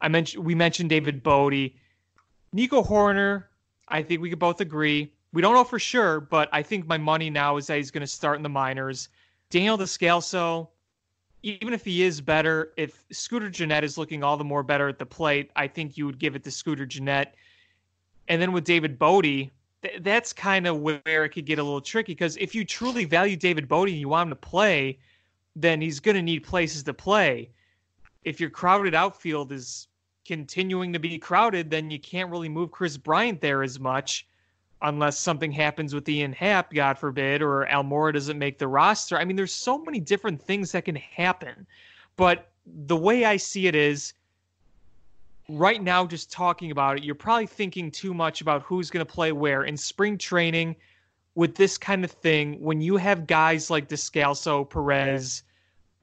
I 0.00 0.08
mentioned 0.08 0.44
we 0.44 0.54
mentioned 0.54 0.90
David 0.90 1.22
Bote. 1.22 1.72
Nico 2.52 2.82
Hoerner, 2.82 3.44
I 3.88 4.02
think 4.02 4.20
we 4.20 4.30
could 4.30 4.38
both 4.38 4.60
agree. 4.60 5.12
We 5.32 5.42
don't 5.42 5.54
know 5.54 5.64
for 5.64 5.78
sure, 5.78 6.20
but 6.20 6.48
I 6.52 6.62
think 6.62 6.86
my 6.86 6.98
money 6.98 7.30
now 7.30 7.56
is 7.56 7.66
that 7.66 7.76
he's 7.76 7.90
going 7.90 8.02
to 8.02 8.06
start 8.06 8.36
in 8.36 8.42
the 8.42 8.48
minors. 8.48 9.08
Daniel 9.50 9.76
Descalso, 9.76 10.68
even 11.42 11.72
if 11.72 11.84
he 11.84 12.02
is 12.02 12.20
better, 12.20 12.72
if 12.76 13.04
Scooter 13.12 13.50
Gennett 13.50 13.84
is 13.84 13.98
looking 13.98 14.22
all 14.22 14.36
the 14.36 14.44
more 14.44 14.62
better 14.62 14.88
at 14.88 14.98
the 14.98 15.06
plate, 15.06 15.50
I 15.56 15.68
think 15.68 15.96
you 15.96 16.06
would 16.06 16.18
give 16.18 16.34
it 16.34 16.44
to 16.44 16.50
Scooter 16.50 16.86
Gennett. 16.86 17.34
And 18.28 18.40
then 18.40 18.52
with 18.52 18.64
David 18.64 18.98
Bote, 18.98 19.22
th- 19.22 19.50
that's 20.00 20.32
kind 20.32 20.66
of 20.66 20.80
where 20.80 21.24
it 21.24 21.30
could 21.30 21.46
get 21.46 21.58
a 21.58 21.62
little 21.62 21.80
tricky 21.80 22.12
because 22.12 22.36
if 22.38 22.54
you 22.54 22.64
truly 22.64 23.04
value 23.04 23.36
David 23.36 23.68
Bote 23.68 23.88
and 23.88 23.98
you 23.98 24.08
want 24.08 24.28
him 24.28 24.30
to 24.30 24.36
play, 24.36 24.98
then 25.54 25.80
he's 25.80 26.00
going 26.00 26.14
to 26.14 26.22
need 26.22 26.44
places 26.44 26.82
to 26.84 26.94
play. 26.94 27.50
If 28.24 28.40
your 28.40 28.50
crowded 28.50 28.94
outfield 28.94 29.52
is 29.52 29.87
continuing 30.28 30.92
to 30.92 30.98
be 30.98 31.18
crowded, 31.18 31.70
then 31.70 31.90
you 31.90 31.98
can't 31.98 32.30
really 32.30 32.50
move 32.50 32.70
Kris 32.70 32.98
Bryant 32.98 33.40
there 33.40 33.62
as 33.62 33.80
much 33.80 34.26
unless 34.82 35.18
something 35.18 35.50
happens 35.50 35.94
with 35.94 36.06
Ian 36.06 36.34
Happ, 36.34 36.72
God 36.72 36.98
forbid, 36.98 37.40
or 37.40 37.66
Almora 37.66 38.12
doesn't 38.12 38.38
make 38.38 38.58
the 38.58 38.68
roster. 38.68 39.16
I 39.16 39.24
mean, 39.24 39.36
there's 39.36 39.54
so 39.54 39.78
many 39.78 39.98
different 39.98 40.40
things 40.40 40.70
that 40.72 40.84
can 40.84 40.96
happen. 40.96 41.66
But 42.16 42.50
the 42.66 42.96
way 42.96 43.24
I 43.24 43.38
see 43.38 43.68
it 43.68 43.74
is 43.74 44.12
right 45.48 45.82
now, 45.82 46.06
just 46.06 46.30
talking 46.30 46.70
about 46.72 46.98
it, 46.98 47.04
you're 47.04 47.14
probably 47.14 47.46
thinking 47.46 47.90
too 47.90 48.12
much 48.12 48.42
about 48.42 48.62
who's 48.62 48.90
going 48.90 49.04
to 49.04 49.10
play 49.10 49.32
where. 49.32 49.64
In 49.64 49.78
spring 49.78 50.18
training, 50.18 50.76
with 51.36 51.54
this 51.54 51.78
kind 51.78 52.04
of 52.04 52.10
thing, 52.10 52.60
when 52.60 52.82
you 52.82 52.98
have 52.98 53.26
guys 53.26 53.70
like 53.70 53.88
Descalso, 53.88 54.68
Perez, 54.68 55.42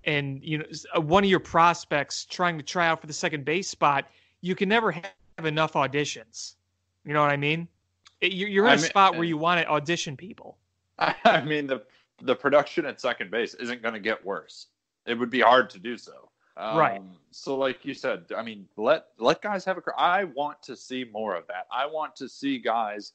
and 0.06 0.43
you 0.43 0.60
know 0.60 0.66
uh, 0.95 1.01
one 1.01 1.24
of 1.24 1.30
your 1.30 1.39
prospects 1.39 2.26
trying 2.26 2.58
to 2.58 2.64
try 2.64 2.88
out 2.88 3.01
for 3.01 3.08
the 3.08 3.14
second 3.14 3.45
base 3.45 3.68
spot, 3.68 4.06
you 4.41 4.56
can 4.56 4.70
never 4.70 4.91
have 4.91 5.45
enough 5.45 5.74
auditions. 5.74 6.56
You 7.03 7.14
know 7.14 7.22
what 7.22 7.32
I 7.32 7.38
mean? 7.38 7.68
You're 8.22 8.68
in 8.68 8.74
a 8.74 8.76
mean, 8.78 8.86
spot 8.86 9.16
where 9.16 9.24
you 9.24 9.38
want 9.38 9.62
to 9.62 9.68
audition 9.68 10.16
people. 10.18 10.58
I 10.99 11.41
mean 11.41 11.68
the 11.68 11.84
the 12.22 12.36
production 12.36 12.86
at 12.86 13.01
second 13.01 13.32
base 13.32 13.53
isn't 13.56 13.82
going 13.82 13.93
to 13.93 13.99
get 13.99 14.24
worse. 14.26 14.68
It 15.06 15.16
would 15.16 15.30
be 15.30 15.41
hard 15.41 15.70
to 15.72 15.80
do 15.80 15.97
so. 15.97 16.30
Um, 16.58 16.78
right. 16.78 17.01
So, 17.32 17.58
like 17.58 17.84
you 17.84 17.93
said, 17.93 18.26
I 18.36 18.41
mean, 18.41 18.68
let 18.78 19.08
let 19.18 19.41
guys 19.41 19.66
have 19.66 19.78
a. 19.78 19.82
I 19.97 20.24
want 20.24 20.62
to 20.64 20.76
see 20.76 21.06
more 21.12 21.36
of 21.36 21.45
that. 21.47 21.68
I 21.72 21.86
want 21.86 22.16
to 22.18 22.30
see 22.30 22.60
guys 22.60 23.12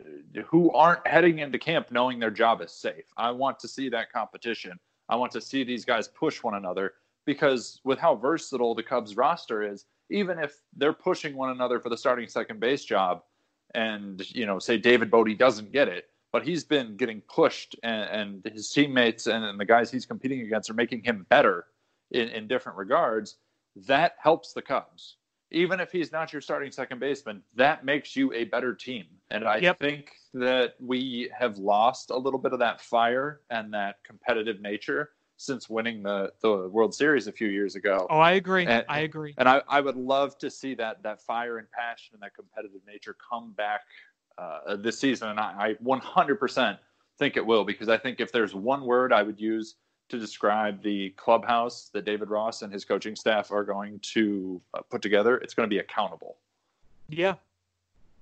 uh, 0.00 0.42
who 0.42 0.70
aren't 0.70 1.04
heading 1.06 1.40
into 1.40 1.58
camp 1.58 1.90
knowing 1.90 2.20
their 2.20 2.30
job 2.30 2.62
is 2.62 2.70
safe. 2.70 3.06
I 3.16 3.32
want 3.32 3.58
to 3.60 3.68
see 3.68 3.88
that 3.88 4.12
competition. 4.12 4.78
I 5.10 5.16
want 5.16 5.32
to 5.32 5.40
see 5.40 5.64
these 5.64 5.84
guys 5.84 6.08
push 6.08 6.42
one 6.42 6.54
another 6.54 6.94
because 7.26 7.80
with 7.84 7.98
how 7.98 8.14
versatile 8.14 8.74
the 8.74 8.82
Cubs 8.82 9.16
roster 9.16 9.62
is, 9.62 9.84
even 10.08 10.38
if 10.38 10.62
they're 10.76 10.92
pushing 10.92 11.36
one 11.36 11.50
another 11.50 11.80
for 11.80 11.88
the 11.88 11.96
starting 11.96 12.28
second 12.28 12.60
base 12.60 12.84
job, 12.84 13.22
and 13.74 14.22
you 14.34 14.46
know, 14.46 14.58
say 14.58 14.78
David 14.78 15.10
Bote 15.10 15.36
doesn't 15.36 15.72
get 15.72 15.88
it, 15.88 16.06
but 16.32 16.46
he's 16.46 16.64
been 16.64 16.96
getting 16.96 17.20
pushed, 17.22 17.76
and, 17.82 18.42
and 18.44 18.54
his 18.54 18.70
teammates 18.70 19.26
and, 19.26 19.44
and, 19.44 19.60
the 19.60 19.64
guys 19.64 19.90
he's 19.90 20.06
competing 20.06 20.40
against 20.40 20.70
are 20.70 20.74
making 20.74 21.02
him 21.02 21.26
better 21.28 21.66
in, 22.12 22.28
in 22.28 22.48
different 22.48 22.78
regards. 22.78 23.36
That 23.76 24.14
helps 24.18 24.52
the 24.52 24.62
Cubs. 24.62 25.16
Even 25.50 25.80
if 25.80 25.90
he's 25.90 26.12
not 26.12 26.32
your 26.32 26.40
starting 26.40 26.70
second 26.70 27.00
baseman, 27.00 27.42
that 27.54 27.84
makes 27.84 28.14
you 28.14 28.32
a 28.32 28.44
better 28.44 28.74
team. 28.74 29.06
And 29.30 29.44
I 29.46 29.56
yep. 29.58 29.78
think 29.78 30.12
that 30.34 30.74
we 30.80 31.30
have 31.36 31.58
lost 31.58 32.10
a 32.10 32.16
little 32.16 32.38
bit 32.38 32.52
of 32.52 32.58
that 32.60 32.80
fire 32.80 33.40
and 33.50 33.72
that 33.74 33.96
competitive 34.04 34.60
nature 34.60 35.10
since 35.36 35.70
winning 35.70 36.02
the, 36.02 36.30
the 36.42 36.68
World 36.68 36.94
Series 36.94 37.26
a 37.26 37.32
few 37.32 37.48
years 37.48 37.74
ago. 37.74 38.06
Oh, 38.10 38.18
I 38.18 38.32
agree. 38.32 38.66
And, 38.66 38.84
I 38.88 39.00
agree. 39.00 39.34
And 39.38 39.48
I, 39.48 39.62
I 39.68 39.80
would 39.80 39.96
love 39.96 40.36
to 40.38 40.50
see 40.50 40.74
that 40.74 41.02
that 41.02 41.22
fire 41.22 41.58
and 41.58 41.70
passion 41.70 42.14
and 42.14 42.22
that 42.22 42.34
competitive 42.34 42.82
nature 42.86 43.16
come 43.28 43.52
back 43.52 43.80
uh, 44.36 44.76
this 44.76 44.98
season. 44.98 45.30
And 45.30 45.40
I, 45.40 45.76
I 45.80 45.84
100% 45.84 46.78
think 47.18 47.36
it 47.36 47.44
will 47.44 47.64
because 47.64 47.88
I 47.88 47.96
think 47.96 48.20
if 48.20 48.32
there's 48.32 48.54
one 48.54 48.84
word 48.84 49.12
I 49.12 49.22
would 49.22 49.40
use 49.40 49.76
to 50.10 50.18
describe 50.18 50.82
the 50.82 51.10
clubhouse 51.10 51.90
that 51.92 52.04
David 52.04 52.30
Ross 52.30 52.62
and 52.62 52.72
his 52.72 52.84
coaching 52.84 53.16
staff 53.16 53.50
are 53.50 53.64
going 53.64 53.98
to 54.00 54.60
uh, 54.74 54.82
put 54.90 55.02
together, 55.02 55.38
it's 55.38 55.54
going 55.54 55.68
to 55.68 55.74
be 55.74 55.78
accountable. 55.78 56.36
Yeah, 57.08 57.34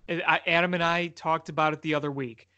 Adam 0.09 0.74
and 0.74 0.82
I 0.82 1.09
talked 1.09 1.49
about 1.49 1.72
it 1.72 1.82
the 1.82 1.95
other 1.95 2.11
week. 2.11 2.49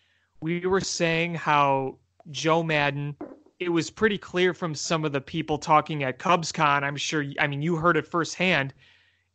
We 0.41 0.67
were 0.67 0.81
saying 0.81 1.35
how 1.35 1.97
Joe 2.31 2.63
Maddon, 2.63 3.17
it 3.59 3.69
was 3.69 3.91
pretty 3.91 4.19
clear 4.19 4.55
from 4.55 4.75
some 4.75 5.05
of 5.05 5.13
the 5.13 5.21
people 5.21 5.59
talking 5.59 6.05
at 6.05 6.19
CubsCon. 6.19 6.83
I'm 6.83 6.97
sure, 6.97 7.25
I 7.39 7.47
mean, 7.47 7.63
you 7.63 7.77
heard 7.77 7.97
it 7.97 8.07
firsthand. 8.07 8.73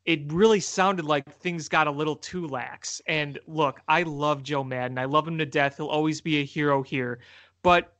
It 0.05 0.31
really 0.31 0.59
sounded 0.59 1.05
like 1.05 1.29
things 1.39 1.67
got 1.67 1.87
a 1.87 1.91
little 1.91 2.15
too 2.15 2.47
lax. 2.47 3.01
And 3.07 3.39
look, 3.47 3.81
I 3.87 4.03
love 4.03 4.43
Joe 4.43 4.63
Maddon. 4.63 4.97
I 4.97 5.05
love 5.05 5.27
him 5.27 5.37
to 5.39 5.45
death. 5.45 5.77
He'll 5.77 5.87
always 5.87 6.21
be 6.21 6.39
a 6.39 6.45
hero 6.45 6.83
here. 6.83 7.19
But 7.63 7.94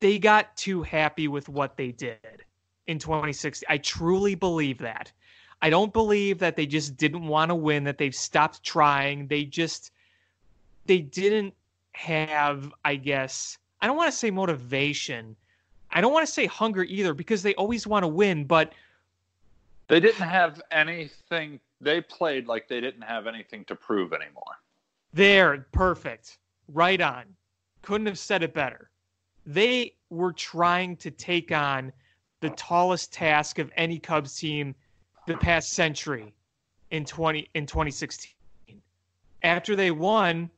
they 0.00 0.18
got 0.18 0.56
too 0.56 0.82
happy 0.82 1.28
with 1.28 1.48
what 1.48 1.76
they 1.76 1.92
did 1.92 2.44
in 2.86 2.98
2016. 2.98 3.66
I 3.68 3.78
truly 3.78 4.34
believe 4.34 4.78
that. 4.78 5.12
I 5.60 5.70
don't 5.70 5.92
believe 5.92 6.38
that 6.38 6.56
they 6.56 6.66
just 6.66 6.96
didn't 6.96 7.26
want 7.26 7.50
to 7.50 7.54
win, 7.54 7.84
that 7.84 7.98
they've 7.98 8.14
stopped 8.14 8.62
trying. 8.62 9.26
They 9.26 9.44
just, 9.44 9.90
they 10.86 11.00
didn't 11.00 11.54
have, 11.92 12.72
I 12.84 12.94
guess, 12.94 13.58
I 13.80 13.86
don't 13.86 13.96
want 13.96 14.10
to 14.10 14.16
say 14.16 14.30
motivation. 14.30 15.36
I 15.90 16.00
don't 16.00 16.12
want 16.12 16.26
to 16.26 16.32
say 16.32 16.46
hunger 16.46 16.84
either 16.84 17.14
because 17.14 17.42
they 17.42 17.54
always 17.54 17.86
want 17.86 18.04
to 18.04 18.08
win, 18.08 18.44
but 18.44 18.72
they 19.88 20.00
didn't 20.00 20.28
have 20.28 20.60
anything. 20.70 21.60
They 21.80 22.00
played 22.00 22.46
like 22.46 22.68
they 22.68 22.80
didn't 22.80 23.02
have 23.02 23.26
anything 23.26 23.64
to 23.66 23.74
prove 23.74 24.12
anymore. 24.12 24.60
There, 25.12 25.66
perfect. 25.72 26.38
Right 26.68 27.00
on. 27.00 27.24
Couldn't 27.82 28.06
have 28.06 28.18
said 28.18 28.42
it 28.42 28.52
better. 28.52 28.90
They 29.48 29.94
were 30.10 30.34
trying 30.34 30.98
to 30.98 31.10
take 31.10 31.52
on 31.52 31.90
the 32.40 32.50
tallest 32.50 33.14
task 33.14 33.58
of 33.58 33.72
any 33.78 33.98
Cubs 33.98 34.36
team 34.36 34.74
the 35.26 35.38
past 35.38 35.72
century 35.72 36.34
in 36.90 37.06
20 37.06 37.48
in 37.54 37.64
2016. 37.64 38.34
After 39.42 39.74
they 39.74 39.90
won, 39.90 40.50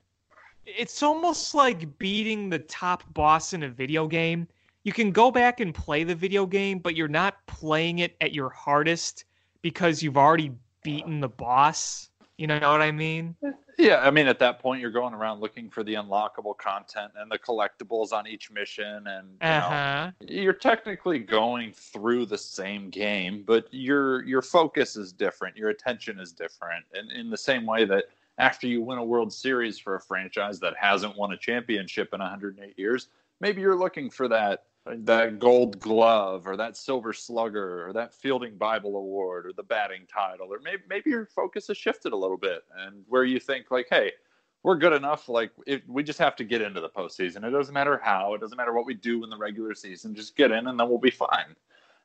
it's 0.66 1.04
almost 1.04 1.54
like 1.54 1.96
beating 2.00 2.50
the 2.50 2.58
top 2.58 3.04
boss 3.14 3.52
in 3.52 3.62
a 3.62 3.68
video 3.68 4.08
game. 4.08 4.48
You 4.82 4.92
can 4.92 5.12
go 5.12 5.30
back 5.30 5.60
and 5.60 5.72
play 5.72 6.02
the 6.02 6.16
video 6.16 6.44
game, 6.44 6.80
but 6.80 6.96
you're 6.96 7.06
not 7.06 7.46
playing 7.46 8.00
it 8.00 8.16
at 8.20 8.34
your 8.34 8.50
hardest 8.50 9.24
because 9.62 10.02
you've 10.02 10.16
already 10.16 10.50
beaten 10.82 11.20
the 11.20 11.28
boss. 11.28 12.10
You 12.38 12.48
know 12.48 12.58
what 12.58 12.82
I 12.82 12.90
mean? 12.90 13.36
Yeah, 13.80 14.00
I 14.06 14.10
mean 14.10 14.26
at 14.26 14.38
that 14.40 14.58
point 14.58 14.82
you're 14.82 14.90
going 14.90 15.14
around 15.14 15.40
looking 15.40 15.70
for 15.70 15.82
the 15.82 15.94
unlockable 15.94 16.56
content 16.56 17.12
and 17.16 17.30
the 17.30 17.38
collectibles 17.38 18.12
on 18.12 18.26
each 18.26 18.50
mission 18.50 19.06
and 19.06 19.28
you 19.40 19.48
uh-huh. 19.48 20.10
know, 20.20 20.26
you're 20.28 20.52
technically 20.52 21.18
going 21.18 21.72
through 21.72 22.26
the 22.26 22.36
same 22.36 22.90
game, 22.90 23.42
but 23.46 23.66
your 23.70 24.22
your 24.24 24.42
focus 24.42 24.96
is 24.96 25.12
different, 25.12 25.56
your 25.56 25.70
attention 25.70 26.20
is 26.20 26.32
different. 26.32 26.84
And 26.92 27.10
in 27.10 27.30
the 27.30 27.38
same 27.38 27.64
way 27.64 27.86
that 27.86 28.04
after 28.36 28.66
you 28.66 28.82
win 28.82 28.98
a 28.98 29.04
World 29.04 29.32
Series 29.32 29.78
for 29.78 29.94
a 29.94 30.00
franchise 30.00 30.60
that 30.60 30.74
hasn't 30.78 31.16
won 31.16 31.32
a 31.32 31.36
championship 31.36 32.12
in 32.12 32.20
108 32.20 32.78
years, 32.78 33.08
maybe 33.40 33.62
you're 33.62 33.76
looking 33.76 34.10
for 34.10 34.28
that 34.28 34.64
that 34.86 35.38
gold 35.38 35.78
glove 35.78 36.46
or 36.46 36.56
that 36.56 36.76
silver 36.76 37.12
slugger 37.12 37.86
or 37.86 37.92
that 37.92 38.14
fielding 38.14 38.56
bible 38.56 38.96
award 38.96 39.46
or 39.46 39.52
the 39.52 39.62
batting 39.62 40.02
title 40.12 40.48
or 40.50 40.58
maybe 40.64 40.82
maybe 40.88 41.10
your 41.10 41.26
focus 41.26 41.66
has 41.68 41.76
shifted 41.76 42.12
a 42.12 42.16
little 42.16 42.38
bit 42.38 42.64
and 42.78 43.04
where 43.06 43.24
you 43.24 43.38
think 43.38 43.70
like 43.70 43.86
hey 43.90 44.10
we're 44.62 44.76
good 44.76 44.92
enough 44.92 45.28
like 45.28 45.52
it, 45.66 45.82
we 45.88 46.02
just 46.02 46.18
have 46.18 46.36
to 46.36 46.44
get 46.44 46.60
into 46.60 46.80
the 46.80 46.88
postseason. 46.88 47.44
It 47.44 47.50
doesn't 47.50 47.74
matter 47.74 48.00
how 48.02 48.34
it 48.34 48.40
doesn't 48.40 48.56
matter 48.56 48.72
what 48.72 48.86
we 48.86 48.94
do 48.94 49.24
in 49.24 49.30
the 49.30 49.36
regular 49.36 49.74
season 49.74 50.14
just 50.14 50.36
get 50.36 50.50
in 50.50 50.66
and 50.66 50.78
then 50.78 50.88
we'll 50.88 50.98
be 50.98 51.10
fine. 51.10 51.56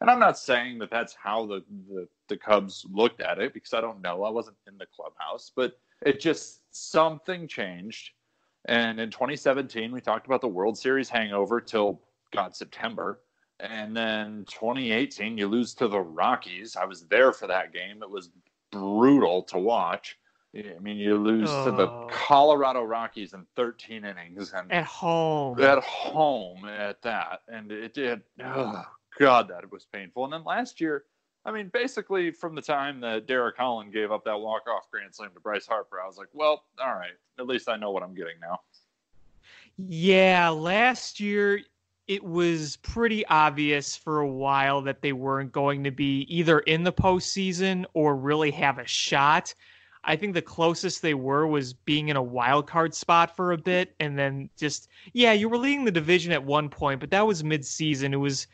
And 0.02 0.10
i'm 0.10 0.20
not 0.20 0.38
saying 0.38 0.80
that 0.80 0.92
that's 0.92 1.14
how 1.14 1.46
the, 1.46 1.64
the, 1.90 2.08
the 2.28 2.38
cubs 2.38 2.86
looked 2.92 3.22
at 3.22 3.40
it 3.40 3.54
because 3.54 3.74
i 3.74 3.82
don't 3.82 4.02
know. 4.02 4.24
I 4.24 4.30
wasn't 4.30 4.58
in 4.68 4.78
the 4.78 4.86
clubhouse 4.86 5.52
but 5.56 5.80
it 6.06 6.20
just 6.20 6.62
something 6.72 7.48
changed. 7.48 8.12
And 8.66 9.00
in 9.00 9.12
2017 9.12 9.92
we 9.92 10.02
talked 10.02 10.26
about 10.28 10.42
the 10.42 10.48
world 10.48 10.78
series 10.78 11.10
hangover 11.10 11.62
till 11.62 12.02
God, 12.36 12.56
September. 12.56 13.22
And 13.60 13.96
then 13.96 14.46
2018, 14.50 15.38
you 15.38 15.48
lose 15.48 15.74
to 15.76 15.88
the 15.88 16.00
Rockies. 16.00 16.76
I 16.76 16.86
was 16.86 17.06
there 17.08 17.32
for 17.32 17.48
that 17.48 17.72
game. 17.72 18.04
It 18.04 18.10
was 18.10 18.30
brutal 18.72 19.44
to 19.44 19.58
watch. 19.58 20.18
I 20.58 20.80
mean, 20.80 20.98
you 20.98 21.18
lose 21.18 21.50
oh. 21.52 21.66
to 21.66 21.72
the 21.72 21.88
oh. 21.88 22.08
Colorado 22.12 22.84
Rockies 22.84 23.34
in 23.34 23.46
13 23.56 24.06
innings 24.06 24.54
and 24.54 24.72
at 24.72 24.86
home. 24.86 25.62
At 25.62 25.84
home, 25.84 26.66
at 26.66 27.02
that, 27.02 27.42
and 27.50 27.72
it 27.72 27.94
did. 27.94 28.22
Oh 28.42 28.84
God, 29.20 29.50
that 29.50 29.70
was 29.70 29.86
painful. 29.92 30.24
And 30.24 30.32
then 30.32 30.44
last 30.46 30.80
year, 30.80 31.04
I 31.46 31.52
mean, 31.52 31.70
basically 31.74 32.32
from 32.32 32.56
the 32.56 32.62
time 32.62 33.02
that 33.02 33.28
Derek 33.28 33.58
Holland 33.58 33.92
gave 33.92 34.12
up 34.12 34.24
that 34.26 34.40
walk-off 34.40 34.90
grand 34.90 35.14
slam 35.14 35.32
to 35.34 35.40
Bryce 35.42 35.68
Harper, 35.68 36.00
I 36.02 36.08
was 36.08 36.18
like, 36.18 36.30
well, 36.34 36.64
all 36.82 36.94
right, 36.94 37.12
at 37.38 37.48
least 37.48 37.68
I 37.68 37.76
know 37.76 37.92
what 37.92 38.02
I'm 38.02 38.16
getting 38.16 38.40
now. 38.42 38.62
Yeah, 39.78 40.50
last 40.50 41.20
year 41.20 41.60
it 42.08 42.24
was 42.24 42.78
pretty 42.78 43.26
obvious 43.28 43.96
for 43.96 44.20
a 44.20 44.28
while 44.28 44.82
that 44.82 45.02
they 45.02 45.14
weren't 45.14 45.52
going 45.52 45.84
to 45.84 45.92
be 45.92 46.22
either 46.30 46.60
in 46.60 46.84
the 46.84 46.94
postseason 46.94 47.86
or 47.94 48.16
really 48.16 48.52
have 48.52 48.78
a 48.78 48.86
shot. 48.86 49.54
I 50.04 50.16
think 50.16 50.36
the 50.36 50.42
closest 50.42 51.02
they 51.02 51.16
were 51.16 51.48
was 51.48 51.74
being 51.74 52.10
in 52.10 52.16
a 52.16 52.22
wild 52.22 52.68
card 52.68 52.94
spot 52.94 53.36
for 53.36 53.52
a 53.52 53.58
bit, 53.58 53.96
and 54.00 54.18
then 54.18 54.50
just 54.56 54.88
yeah, 55.14 55.34
you 55.34 55.50
were 55.50 55.58
leading 55.58 55.86
the 55.86 55.92
division 55.92 56.32
at 56.32 56.44
one 56.44 56.70
point, 56.70 57.00
but 57.00 57.10
that 57.10 57.26
was 57.26 57.44
mid-season. 57.44 58.14
It 58.14 58.18
was 58.18 58.46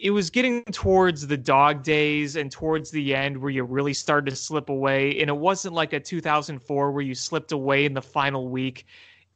it 0.00 0.12
was 0.12 0.30
getting 0.30 0.62
towards 0.66 1.26
the 1.26 1.36
dog 1.36 1.82
days 1.82 2.36
and 2.36 2.52
towards 2.52 2.92
the 2.92 3.12
end 3.12 3.36
where 3.36 3.50
you 3.50 3.64
really 3.64 3.94
started 3.94 4.30
to 4.30 4.36
slip 4.36 4.68
away, 4.68 5.20
and 5.20 5.28
it 5.28 5.36
wasn't 5.36 5.74
like 5.74 5.92
a 5.92 5.98
2004 5.98 6.92
where 6.92 7.02
you 7.02 7.16
slipped 7.16 7.50
away 7.50 7.84
in 7.84 7.94
the 7.94 8.02
final 8.02 8.48
week 8.48 8.86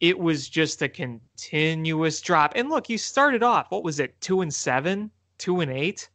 it 0.03 0.18
was 0.18 0.48
just 0.48 0.82
a 0.82 0.88
continuous 0.88 2.20
drop. 2.20 2.53
And 2.57 2.68
look, 2.68 2.90
you 2.90 2.98
started 2.98 3.44
off, 3.44 3.70
what 3.70 3.84
was 3.84 4.00
it, 4.00 4.20
two 4.20 4.40
and 4.40 4.53
seven, 4.53 5.12
two 5.38 5.61
and 5.61 5.70
eight? 5.70 6.11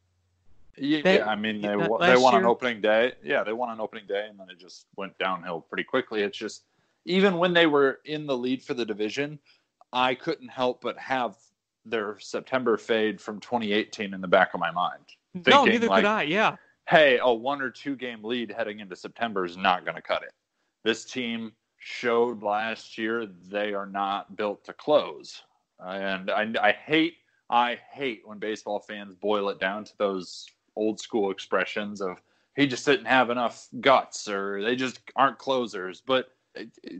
Yeah, 0.75 1.01
they, 1.01 1.21
I 1.21 1.35
mean 1.35 1.61
they 1.61 1.69
they 1.69 1.75
won 2.17 2.33
year? 2.33 2.41
on 2.41 2.45
opening 2.45 2.81
day. 2.81 3.13
Yeah, 3.23 3.43
they 3.43 3.53
won 3.53 3.69
on 3.69 3.79
opening 3.79 4.05
day, 4.05 4.27
and 4.29 4.39
then 4.39 4.47
it 4.51 4.59
just 4.59 4.85
went 4.95 5.17
downhill 5.17 5.61
pretty 5.61 5.85
quickly. 5.85 6.21
It's 6.21 6.37
just 6.37 6.65
even 7.05 7.37
when 7.37 7.53
they 7.53 7.65
were 7.65 7.99
in 8.05 8.27
the 8.27 8.37
lead 8.37 8.61
for 8.61 8.75
the 8.75 8.85
division, 8.85 9.39
I 9.91 10.13
couldn't 10.13 10.49
help 10.49 10.81
but 10.81 10.99
have 10.99 11.35
their 11.83 12.19
September 12.19 12.77
fade 12.77 13.19
from 13.19 13.39
2018 13.39 14.13
in 14.13 14.21
the 14.21 14.27
back 14.27 14.53
of 14.53 14.59
my 14.59 14.69
mind. 14.69 15.03
Thinking, 15.33 15.51
no, 15.51 15.65
neither 15.65 15.87
like, 15.87 16.03
could 16.03 16.09
I. 16.09 16.23
Yeah. 16.23 16.57
Hey, 16.87 17.19
a 17.21 17.33
one 17.33 17.61
or 17.61 17.71
two 17.71 17.95
game 17.95 18.23
lead 18.23 18.53
heading 18.55 18.81
into 18.81 18.95
September 18.95 19.45
is 19.45 19.57
not 19.57 19.83
going 19.83 19.95
to 19.95 20.01
cut 20.01 20.21
it. 20.23 20.33
This 20.83 21.05
team 21.05 21.53
showed 21.87 22.43
last 22.43 22.97
year 22.97 23.25
they 23.25 23.73
are 23.73 23.85
not 23.85 24.35
built 24.35 24.61
to 24.65 24.73
close. 24.73 25.41
And 25.79 26.29
I, 26.29 26.51
I 26.61 26.71
hate 26.73 27.13
I 27.49 27.79
hate 27.93 28.23
when 28.25 28.39
baseball 28.39 28.79
fans 28.79 29.15
boil 29.15 29.47
it 29.49 29.59
down 29.59 29.85
to 29.85 29.97
those 29.97 30.47
old 30.75 30.99
school 30.99 31.31
expressions 31.31 32.01
of 32.01 32.21
he 32.57 32.67
just 32.67 32.85
didn't 32.85 33.05
have 33.05 33.29
enough 33.29 33.69
guts 33.79 34.27
or 34.27 34.61
they 34.61 34.75
just 34.75 34.99
aren't 35.15 35.37
closers. 35.37 36.01
But 36.05 36.31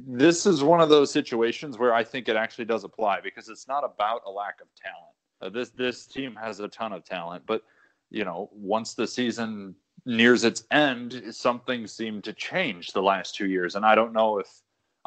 this 0.06 0.46
is 0.46 0.64
one 0.64 0.80
of 0.80 0.88
those 0.88 1.12
situations 1.12 1.78
where 1.78 1.94
I 1.94 2.04
think 2.04 2.30
it 2.30 2.38
actually 2.38 2.66
does 2.66 2.86
apply 2.86 3.20
because 3.20 3.50
it's 3.50 3.68
not 3.68 3.84
about 3.84 4.22
a 4.26 4.32
lack 4.32 4.62
of 4.62 4.68
talent. 4.82 5.16
Uh, 5.42 5.50
this 5.50 5.72
this 5.72 6.06
team 6.06 6.34
has 6.42 6.62
a 6.62 6.68
ton 6.70 6.94
of 6.94 7.04
talent, 7.04 7.44
but 7.46 7.62
you 8.10 8.24
know 8.24 8.50
once 8.54 8.94
the 8.94 9.06
season 9.06 9.76
nears 10.06 10.46
its 10.46 10.64
end, 10.72 11.22
something 11.32 11.86
seemed 11.88 12.24
to 12.24 12.32
change 12.32 12.94
the 12.94 13.02
last 13.02 13.36
two 13.36 13.48
years, 13.48 13.76
and 13.76 13.86
I 13.86 13.94
don't 13.94 14.14
know 14.14 14.40
if 14.40 14.48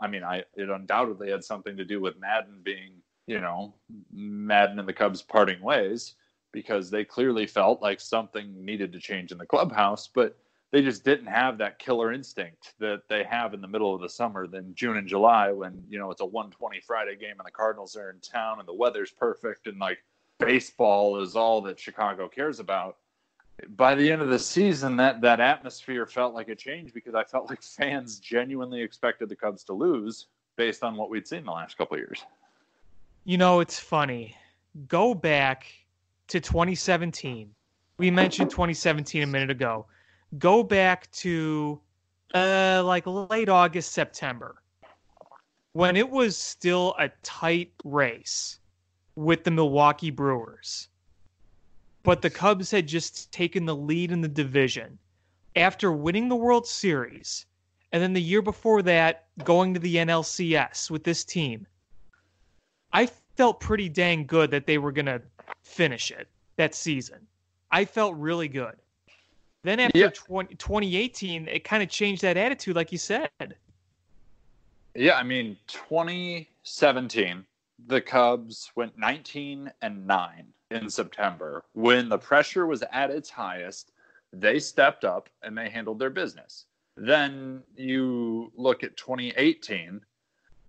I 0.00 0.06
mean, 0.06 0.24
I 0.24 0.44
it 0.54 0.70
undoubtedly 0.70 1.30
had 1.30 1.44
something 1.44 1.76
to 1.76 1.84
do 1.84 2.00
with 2.00 2.18
Maddon 2.18 2.60
being, 2.62 2.92
you 3.26 3.40
know, 3.40 3.74
Maddon 4.12 4.78
and 4.78 4.88
the 4.88 4.92
Cubs 4.92 5.22
parting 5.22 5.60
ways 5.60 6.14
because 6.52 6.90
they 6.90 7.04
clearly 7.04 7.46
felt 7.46 7.80
like 7.80 8.00
something 8.00 8.64
needed 8.64 8.92
to 8.92 8.98
change 8.98 9.30
in 9.30 9.38
the 9.38 9.46
clubhouse, 9.46 10.08
but 10.08 10.36
they 10.72 10.82
just 10.82 11.04
didn't 11.04 11.26
have 11.26 11.58
that 11.58 11.78
killer 11.78 12.12
instinct 12.12 12.74
that 12.78 13.02
they 13.08 13.24
have 13.24 13.54
in 13.54 13.60
the 13.60 13.68
middle 13.68 13.94
of 13.94 14.00
the 14.00 14.08
summer 14.08 14.46
than 14.46 14.74
June 14.74 14.96
and 14.96 15.08
July 15.08 15.50
when, 15.50 15.82
you 15.88 15.98
know, 15.98 16.10
it's 16.10 16.20
a 16.20 16.26
120 16.26 16.80
Friday 16.80 17.16
game 17.16 17.36
and 17.38 17.46
the 17.46 17.50
Cardinals 17.50 17.96
are 17.96 18.10
in 18.10 18.20
town 18.20 18.60
and 18.60 18.68
the 18.68 18.74
weather's 18.74 19.10
perfect 19.10 19.66
and 19.66 19.78
like 19.78 19.98
baseball 20.38 21.20
is 21.20 21.36
all 21.36 21.60
that 21.62 21.78
Chicago 21.78 22.28
cares 22.28 22.60
about 22.60 22.96
by 23.68 23.94
the 23.94 24.10
end 24.10 24.22
of 24.22 24.28
the 24.28 24.38
season, 24.38 24.96
that 24.96 25.20
that 25.20 25.40
atmosphere 25.40 26.06
felt 26.06 26.34
like 26.34 26.48
a 26.48 26.54
change 26.54 26.92
because 26.92 27.14
I 27.14 27.24
felt 27.24 27.48
like 27.48 27.62
fans 27.62 28.18
genuinely 28.18 28.82
expected 28.82 29.28
the 29.28 29.36
Cubs 29.36 29.64
to 29.64 29.72
lose 29.72 30.26
based 30.56 30.82
on 30.82 30.96
what 30.96 31.10
we'd 31.10 31.26
seen 31.26 31.44
the 31.44 31.50
last 31.50 31.78
couple 31.78 31.96
years. 31.96 32.24
You 33.24 33.38
know, 33.38 33.60
it's 33.60 33.78
funny. 33.78 34.36
Go 34.88 35.14
back 35.14 35.66
to 36.28 36.40
2017. 36.40 37.50
We 37.98 38.10
mentioned 38.10 38.50
2017 38.50 39.22
a 39.22 39.26
minute 39.26 39.50
ago. 39.50 39.86
Go 40.38 40.62
back 40.62 41.10
to 41.12 41.80
uh, 42.34 42.82
like 42.84 43.04
late 43.06 43.48
August, 43.48 43.92
September, 43.92 44.62
when 45.72 45.96
it 45.96 46.08
was 46.08 46.36
still 46.36 46.94
a 46.98 47.10
tight 47.22 47.72
race 47.84 48.60
with 49.16 49.44
the 49.44 49.50
Milwaukee 49.50 50.10
Brewers 50.10 50.89
but 52.02 52.22
the 52.22 52.30
Cubs 52.30 52.70
had 52.70 52.86
just 52.86 53.30
taken 53.32 53.66
the 53.66 53.76
lead 53.76 54.12
in 54.12 54.20
the 54.20 54.28
division 54.28 54.98
after 55.56 55.92
winning 55.92 56.28
the 56.28 56.36
World 56.36 56.66
Series. 56.66 57.46
And 57.92 58.02
then 58.02 58.12
the 58.12 58.22
year 58.22 58.42
before 58.42 58.82
that, 58.82 59.26
going 59.44 59.74
to 59.74 59.80
the 59.80 59.96
NLCS 59.96 60.90
with 60.90 61.04
this 61.04 61.24
team. 61.24 61.66
I 62.92 63.06
felt 63.36 63.60
pretty 63.60 63.88
dang 63.88 64.26
good 64.26 64.50
that 64.52 64.66
they 64.66 64.78
were 64.78 64.92
going 64.92 65.06
to 65.06 65.22
finish 65.62 66.10
it 66.10 66.28
that 66.56 66.74
season. 66.74 67.26
I 67.70 67.84
felt 67.84 68.14
really 68.16 68.48
good. 68.48 68.76
Then 69.62 69.80
after 69.80 69.98
yeah. 69.98 70.08
20, 70.08 70.54
2018, 70.54 71.48
it 71.48 71.64
kind 71.64 71.82
of 71.82 71.88
changed 71.88 72.22
that 72.22 72.36
attitude, 72.36 72.76
like 72.76 72.92
you 72.92 72.98
said. 72.98 73.28
Yeah, 74.94 75.16
I 75.16 75.22
mean, 75.22 75.56
2017, 75.66 77.44
the 77.86 78.00
Cubs 78.00 78.72
went 78.74 78.98
19 78.98 79.70
and 79.82 80.06
9 80.06 80.46
in 80.70 80.88
September. 80.88 81.64
When 81.72 82.08
the 82.08 82.18
pressure 82.18 82.66
was 82.66 82.82
at 82.92 83.10
its 83.10 83.30
highest, 83.30 83.92
they 84.32 84.58
stepped 84.58 85.04
up 85.04 85.28
and 85.42 85.56
they 85.56 85.68
handled 85.68 85.98
their 85.98 86.10
business. 86.10 86.66
Then 86.96 87.62
you 87.76 88.52
look 88.56 88.84
at 88.84 88.96
2018 88.96 90.00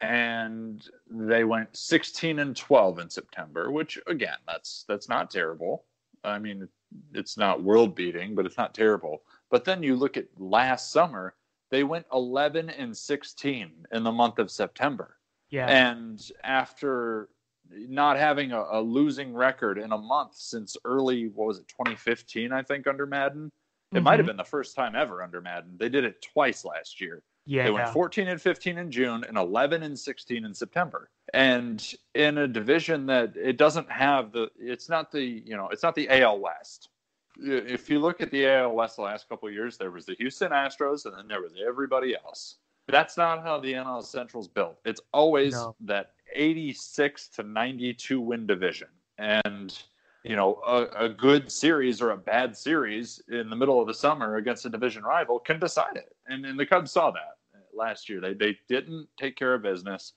and 0.01 0.83
they 1.09 1.43
went 1.43 1.75
16 1.75 2.39
and 2.39 2.55
12 2.55 2.99
in 2.99 3.09
September, 3.09 3.71
which 3.71 3.99
again, 4.07 4.37
that's 4.47 4.85
that's 4.87 5.07
not 5.07 5.29
terrible. 5.29 5.85
I 6.23 6.39
mean, 6.39 6.67
it's 7.13 7.37
not 7.37 7.63
world 7.63 7.95
beating, 7.95 8.35
but 8.35 8.45
it's 8.45 8.57
not 8.57 8.73
terrible. 8.73 9.23
But 9.49 9.65
then 9.65 9.83
you 9.83 9.95
look 9.95 10.17
at 10.17 10.27
last 10.37 10.91
summer, 10.91 11.35
they 11.69 11.83
went 11.83 12.05
11 12.11 12.69
and 12.69 12.95
16 12.95 13.71
in 13.91 14.03
the 14.03 14.11
month 14.11 14.39
of 14.39 14.51
September. 14.51 15.17
Yeah. 15.49 15.67
And 15.67 16.21
after 16.43 17.29
not 17.73 18.17
having 18.17 18.51
a, 18.51 18.63
a, 18.71 18.81
losing 18.81 19.33
record 19.33 19.77
in 19.77 19.91
a 19.91 19.97
month 19.97 20.35
since 20.35 20.77
early, 20.85 21.27
what 21.27 21.47
was 21.47 21.59
it, 21.59 21.67
2015, 21.67 22.51
I 22.51 22.61
think, 22.61 22.87
under 22.87 23.05
Maddon. 23.05 23.51
It 23.91 23.95
mm-hmm. 23.95 24.03
might 24.03 24.19
have 24.19 24.25
been 24.25 24.37
the 24.37 24.43
first 24.43 24.75
time 24.75 24.95
ever 24.95 25.21
under 25.21 25.41
Maddon. 25.41 25.75
They 25.77 25.89
did 25.89 26.05
it 26.05 26.21
twice 26.21 26.63
last 26.63 27.01
year. 27.01 27.23
Yeah. 27.45 27.63
They 27.63 27.71
went 27.71 27.89
14 27.89 28.27
and 28.27 28.41
15 28.41 28.77
in 28.77 28.91
June 28.91 29.23
and 29.27 29.37
11 29.37 29.83
and 29.83 29.97
16 29.97 30.45
in 30.45 30.53
September. 30.53 31.09
And 31.33 31.83
in 32.13 32.37
a 32.37 32.47
division 32.47 33.05
that 33.07 33.35
it 33.35 33.57
doesn't 33.57 33.91
have 33.91 34.31
the, 34.31 34.49
it's 34.59 34.89
not 34.89 35.11
the, 35.11 35.23
you 35.23 35.57
know, 35.57 35.69
it's 35.69 35.83
not 35.83 35.95
the 35.95 36.09
AL 36.09 36.39
West. 36.39 36.89
If 37.37 37.89
you 37.89 37.99
look 37.99 38.21
at 38.21 38.29
the 38.31 38.45
AL 38.47 38.73
West 38.73 38.97
the 38.97 39.01
last 39.03 39.27
couple 39.27 39.49
years, 39.49 39.77
there 39.77 39.91
was 39.91 40.05
the 40.05 40.15
Houston 40.15 40.51
Astros 40.51 41.05
and 41.05 41.17
then 41.17 41.27
there 41.27 41.41
was 41.41 41.53
everybody 41.67 42.15
else. 42.15 42.57
That's 42.87 43.17
not 43.17 43.43
how 43.43 43.59
the 43.59 43.73
NL 43.73 44.03
Central's 44.03 44.47
built. 44.47 44.77
It's 44.85 45.01
always 45.13 45.53
no. 45.53 45.75
that 45.81 46.13
86 46.33 47.27
to 47.29 47.43
92 47.43 48.21
win 48.21 48.47
division. 48.47 48.87
And, 49.17 49.77
you 50.23 50.35
know, 50.35 50.61
a, 50.65 51.05
a, 51.05 51.09
good 51.09 51.51
series 51.51 52.01
or 52.01 52.11
a 52.11 52.17
bad 52.17 52.57
series 52.57 53.21
in 53.29 53.49
the 53.49 53.55
middle 53.55 53.79
of 53.79 53.87
the 53.87 53.93
summer 53.93 54.37
against 54.37 54.65
a 54.65 54.69
division 54.69 55.03
rival 55.03 55.39
can 55.39 55.59
decide 55.59 55.95
it. 55.95 56.15
And, 56.27 56.45
and 56.45 56.59
the 56.59 56.65
Cubs 56.65 56.91
saw 56.91 57.11
that 57.11 57.37
last 57.73 58.09
year. 58.09 58.21
They, 58.21 58.33
they 58.33 58.57
didn't 58.67 59.07
take 59.17 59.35
care 59.35 59.53
of 59.53 59.63
business. 59.63 60.13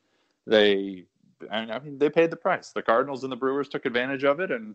They, 0.47 1.05
I 1.51 1.79
mean, 1.81 1.99
they 1.99 2.11
paid 2.11 2.31
the 2.31 2.37
price. 2.37 2.71
The 2.71 2.83
Cardinals 2.83 3.25
and 3.25 3.33
the 3.33 3.37
Brewers 3.37 3.69
took 3.69 3.87
advantage 3.87 4.25
of 4.25 4.41
it. 4.41 4.51
And, 4.51 4.75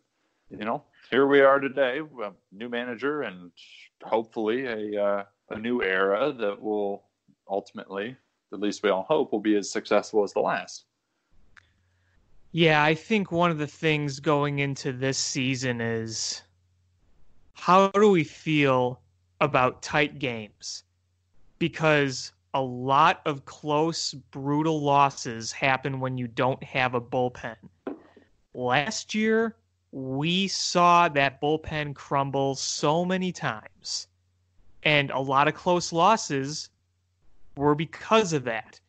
you 0.50 0.66
know, 0.66 0.84
here 1.10 1.28
we 1.28 1.42
are 1.42 1.60
today, 1.60 2.02
a 2.24 2.32
new 2.52 2.70
manager 2.70 3.24
and 3.24 3.52
hopefully 4.04 4.66
a, 4.66 5.04
uh, 5.04 5.24
a 5.50 5.60
new 5.60 5.82
era 5.82 6.34
that 6.34 6.62
will 6.62 7.04
ultimately, 7.50 8.16
at 8.54 8.60
least 8.60 8.84
we 8.84 8.90
all 8.90 9.04
hope, 9.04 9.32
will 9.32 9.40
be 9.40 9.58
as 9.58 9.72
successful 9.72 10.24
as 10.24 10.34
the 10.34 10.40
last. 10.40 10.86
Yeah, 12.52 12.84
I 12.84 12.96
think 12.96 13.32
one 13.32 13.52
of 13.52 13.60
the 13.60 13.68
things 13.68 14.20
going 14.20 14.60
into 14.60 14.92
this 14.92 15.20
season 15.20 15.82
is 15.82 16.42
how 17.54 17.90
do 17.90 18.10
we 18.10 18.24
feel 18.24 19.02
about 19.40 19.84
tight 19.84 20.18
games? 20.18 20.84
Because 21.60 22.32
a 22.56 22.62
lot 22.62 23.22
of 23.26 23.46
close, 23.46 24.14
brutal 24.14 24.82
losses 24.82 25.52
happen 25.52 26.00
when 26.00 26.18
you 26.18 26.28
don't 26.28 26.64
have 26.64 26.96
a 26.96 27.02
bullpen. 27.02 27.56
Last 28.56 29.14
year, 29.14 29.56
we 29.92 30.48
saw 30.48 31.08
that 31.10 31.40
bullpen 31.40 31.94
crumble 31.94 32.56
so 32.56 33.06
many 33.06 33.32
times. 33.32 34.08
And 34.82 35.12
a 35.12 35.20
lot 35.20 35.48
of 35.48 35.54
close 35.54 35.94
losses 35.94 36.70
were 37.58 37.76
because 37.76 38.34
of 38.34 38.46
that. 38.46 38.80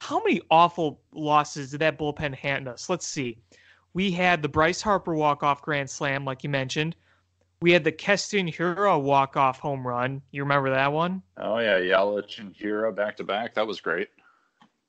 How 0.00 0.22
many 0.22 0.40
awful 0.50 1.00
losses 1.12 1.72
did 1.72 1.80
that 1.80 1.98
bullpen 1.98 2.34
hand 2.34 2.68
us? 2.68 2.88
Let's 2.88 3.06
see. 3.06 3.38
We 3.94 4.10
had 4.10 4.42
the 4.42 4.48
Bryce 4.48 4.80
Harper 4.80 5.14
walk-off 5.14 5.62
grand 5.62 5.90
slam, 5.90 6.24
like 6.24 6.44
you 6.44 6.50
mentioned. 6.50 6.94
We 7.60 7.72
had 7.72 7.82
the 7.82 7.92
Keston 7.92 8.46
Hiura 8.46 9.00
walk-off 9.00 9.58
home 9.58 9.86
run. 9.86 10.22
You 10.30 10.42
remember 10.42 10.70
that 10.70 10.92
one? 10.92 11.22
Oh 11.36 11.58
yeah, 11.58 11.78
Yelich 11.78 12.38
and 12.38 12.54
Hiura 12.54 12.94
back 12.94 13.16
to 13.16 13.24
back. 13.24 13.54
That 13.54 13.66
was 13.66 13.80
great. 13.80 14.08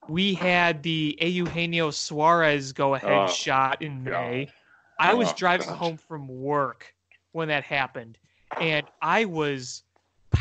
We 0.08 0.34
had 0.34 0.84
the 0.84 1.18
Eugenio 1.20 1.92
Suarez 1.92 2.72
go-ahead 2.72 3.12
oh, 3.12 3.28
shot 3.28 3.82
in 3.82 4.04
May. 4.04 4.46
God. 4.46 4.54
I 5.00 5.14
was 5.14 5.30
oh, 5.30 5.36
driving 5.36 5.70
home 5.70 5.98
from 5.98 6.28
work 6.28 6.94
when 7.32 7.48
that 7.48 7.64
happened, 7.64 8.18
and 8.60 8.86
I 9.02 9.26
was 9.26 9.84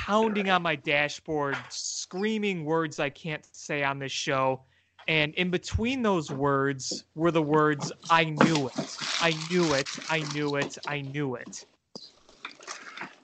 pounding 0.08 0.48
on 0.48 0.62
my 0.62 0.74
dashboard, 0.74 1.54
screaming 1.68 2.64
words 2.64 2.98
I 2.98 3.10
can't 3.10 3.44
say 3.52 3.84
on 3.84 3.98
this 3.98 4.10
show. 4.10 4.62
And 5.06 5.34
in 5.34 5.50
between 5.50 6.00
those 6.00 6.32
words 6.32 7.04
were 7.14 7.30
the 7.30 7.42
words, 7.42 7.92
I 8.08 8.24
knew 8.24 8.68
it. 8.68 9.02
I 9.20 9.34
knew 9.34 9.74
it. 9.74 9.98
I 10.08 10.22
knew 10.22 10.56
it. 10.56 10.78
I 10.86 11.02
knew 11.02 11.34
it. 11.34 11.66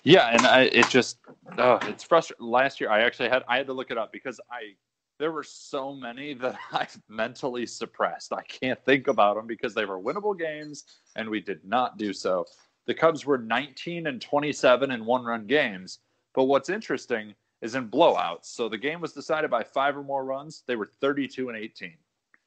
Yeah, 0.05 0.29
and 0.29 0.47
I, 0.47 0.65
it 0.65 0.91
just, 0.91 1.21
uh, 1.57 1.79
it's 1.85 2.05
frustrating. 2.05 2.47
Last 2.47 2.83
year, 2.83 2.91
I 2.91 3.01
actually 3.01 3.31
had, 3.31 3.45
I 3.49 3.57
had 3.57 3.67
to 3.69 3.73
look 3.73 3.91
it 3.91 3.97
up 3.97 4.13
because 4.13 4.39
I, 4.51 4.75
there 5.19 5.33
were 5.33 5.43
so 5.43 5.95
many 5.95 6.35
that 6.35 6.59
I 6.73 6.87
mentally 7.09 7.65
suppressed. 7.65 8.35
I 8.35 8.43
can't 8.43 8.83
think 8.85 9.09
about 9.09 9.37
them 9.37 9.47
because 9.47 9.73
they 9.73 9.87
were 9.87 9.99
winnable 9.99 10.39
games 10.39 10.85
and 11.17 11.31
we 11.31 11.41
did 11.41 11.65
not 11.65 11.97
do 11.97 12.13
so. 12.13 12.45
The 12.87 12.95
Cubs 12.95 13.25
were 13.25 13.39
19 13.39 14.07
and 14.07 14.21
27 14.21 14.91
in 14.91 15.07
one 15.07 15.25
run 15.25 15.47
games 15.47 16.01
but 16.35 16.45
what's 16.45 16.69
interesting 16.69 17.35
is 17.63 17.75
in 17.75 17.89
blowouts. 17.89 18.45
So 18.45 18.69
the 18.69 18.79
game 18.79 19.01
was 19.01 19.13
decided 19.13 19.51
by 19.51 19.63
five 19.63 19.97
or 19.97 20.03
more 20.03 20.25
runs. 20.25 20.65
They 20.67 20.77
were 20.77 20.87
32 20.87 21.49
and 21.49 21.59
18. 21.59 21.95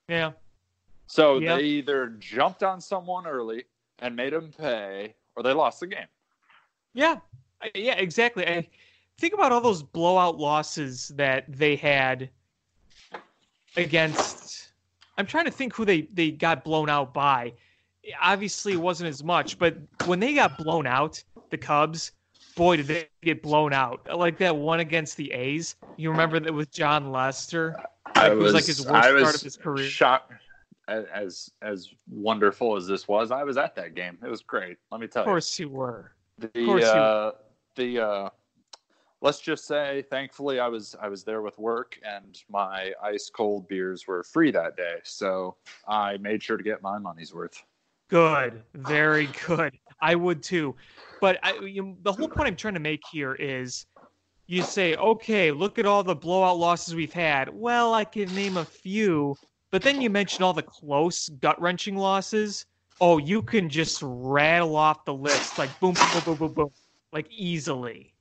Yeah. 0.08 0.32
So 1.08 1.40
they 1.40 1.62
either 1.62 2.16
jumped 2.20 2.64
on 2.64 2.82
someone 2.82 3.26
early 3.26 3.64
and 4.00 4.16
made 4.16 4.34
them 4.34 4.52
pay, 4.56 5.16
or 5.36 5.44
they 5.44 5.54
lost 5.54 5.80
the 5.80 5.88
game. 5.88 6.08
Yeah. 6.94 7.18
Yeah, 7.74 7.96
exactly. 7.96 8.46
I 8.46 8.68
think 9.18 9.34
about 9.34 9.52
all 9.52 9.62
those 9.62 9.82
blowout 9.82 10.38
losses 10.38 11.08
that 11.16 11.46
they 11.48 11.76
had 11.76 12.30
against. 13.76 14.74
I'm 15.18 15.26
trying 15.26 15.46
to 15.46 15.52
think 15.52 15.74
who 15.74 15.86
they, 15.86 16.02
they 16.14 16.32
got 16.32 16.64
blown 16.64 16.90
out 16.90 17.14
by. 17.14 17.54
Obviously, 18.22 18.74
it 18.74 18.80
wasn't 18.80 19.10
as 19.10 19.24
much, 19.24 19.58
but 19.58 19.78
when 20.06 20.20
they 20.20 20.34
got 20.34 20.58
blown 20.58 20.86
out, 20.86 21.24
the 21.50 21.58
Cubs, 21.58 22.12
boy, 22.58 22.78
did 22.78 22.88
they 22.88 23.08
get 23.24 23.42
blown 23.42 23.72
out. 23.72 24.06
Like 24.14 24.38
that 24.40 24.56
one 24.56 24.82
against 24.82 25.16
the 25.16 25.32
A's. 25.32 25.76
You 25.96 26.12
remember 26.12 26.40
that 26.42 26.54
with 26.54 26.72
Jon 26.72 27.12
Lester? 27.12 27.76
I 28.16 28.30
was, 28.30 28.46
was 28.46 28.54
like 28.54 28.66
his 28.66 28.82
worst 28.86 29.06
I 29.06 29.12
was 29.14 29.22
start 29.22 29.36
of 29.36 29.42
his 29.42 29.56
career. 29.56 29.86
Shocked. 29.86 30.34
As 30.90 31.52
as 31.62 31.90
wonderful 32.10 32.78
as 32.78 32.88
this 32.88 33.10
was, 33.10 33.30
I 33.30 33.44
was 33.44 33.58
at 33.58 33.76
that 33.76 33.94
game. 33.94 34.18
It 34.24 34.30
was 34.30 34.42
great. 34.42 34.78
Let 34.90 35.02
me 35.02 35.08
tell 35.08 35.24
you. 35.24 35.26
Of 35.26 35.32
course 35.32 35.60
you, 35.60 35.68
were. 35.68 36.14
The 36.40 36.50
you 36.56 36.78
uh, 36.78 37.32
the 37.76 38.00
uh, 38.00 38.30
let's 39.20 39.42
just 39.42 39.66
say, 39.66 40.06
thankfully, 40.10 40.62
I 40.62 40.70
was 40.70 40.96
I 41.02 41.10
was 41.10 41.26
there 41.26 41.42
with 41.42 41.60
work, 41.60 42.00
and 42.04 42.42
my 42.50 42.94
ice 43.04 43.30
cold 43.30 43.68
beers 43.68 44.08
were 44.08 44.24
free 44.24 44.50
that 44.52 44.78
day, 44.78 45.00
so 45.04 45.58
I 45.90 46.16
made 46.18 46.42
sure 46.42 46.56
to 46.56 46.64
get 46.64 46.82
my 46.82 46.98
money's 46.98 47.34
worth. 47.34 47.62
Good, 48.08 48.64
very 48.74 49.28
good. 49.46 49.78
I 50.00 50.16
would 50.16 50.42
too. 50.42 50.74
But 51.20 51.40
I, 51.44 51.58
you, 51.60 51.98
the 52.04 52.12
whole 52.12 52.30
point 52.30 52.48
I'm 52.48 52.56
trying 52.56 52.76
to 52.76 52.80
make 52.80 53.02
here 53.12 53.36
is 53.36 53.86
you 54.48 54.62
say, 54.64 54.96
okay, 54.96 55.52
look 55.52 55.78
at 55.78 55.86
all 55.86 56.04
the 56.04 56.16
blowout 56.16 56.58
losses 56.58 56.96
we've 56.96 57.14
had. 57.14 57.50
Well, 57.52 57.94
I 57.94 58.06
can 58.06 58.34
name 58.34 58.58
a 58.58 58.66
few, 58.66 59.36
but 59.72 59.84
then 59.84 60.00
you 60.00 60.10
mention 60.10 60.44
all 60.44 60.54
the 60.54 60.64
close, 60.64 61.30
gut 61.30 61.60
wrenching 61.62 61.98
losses. 61.98 62.66
Oh, 63.02 63.18
you 63.18 63.42
can 63.42 63.70
just 63.70 64.00
rattle 64.02 64.76
off 64.76 65.06
the 65.06 65.14
list 65.14 65.58
like 65.58 65.80
boom, 65.80 65.96
boom, 65.96 66.10
boom, 66.10 66.24
boom, 66.24 66.54
boom, 66.54 66.70
like 67.12 67.28
easily. 67.30 68.14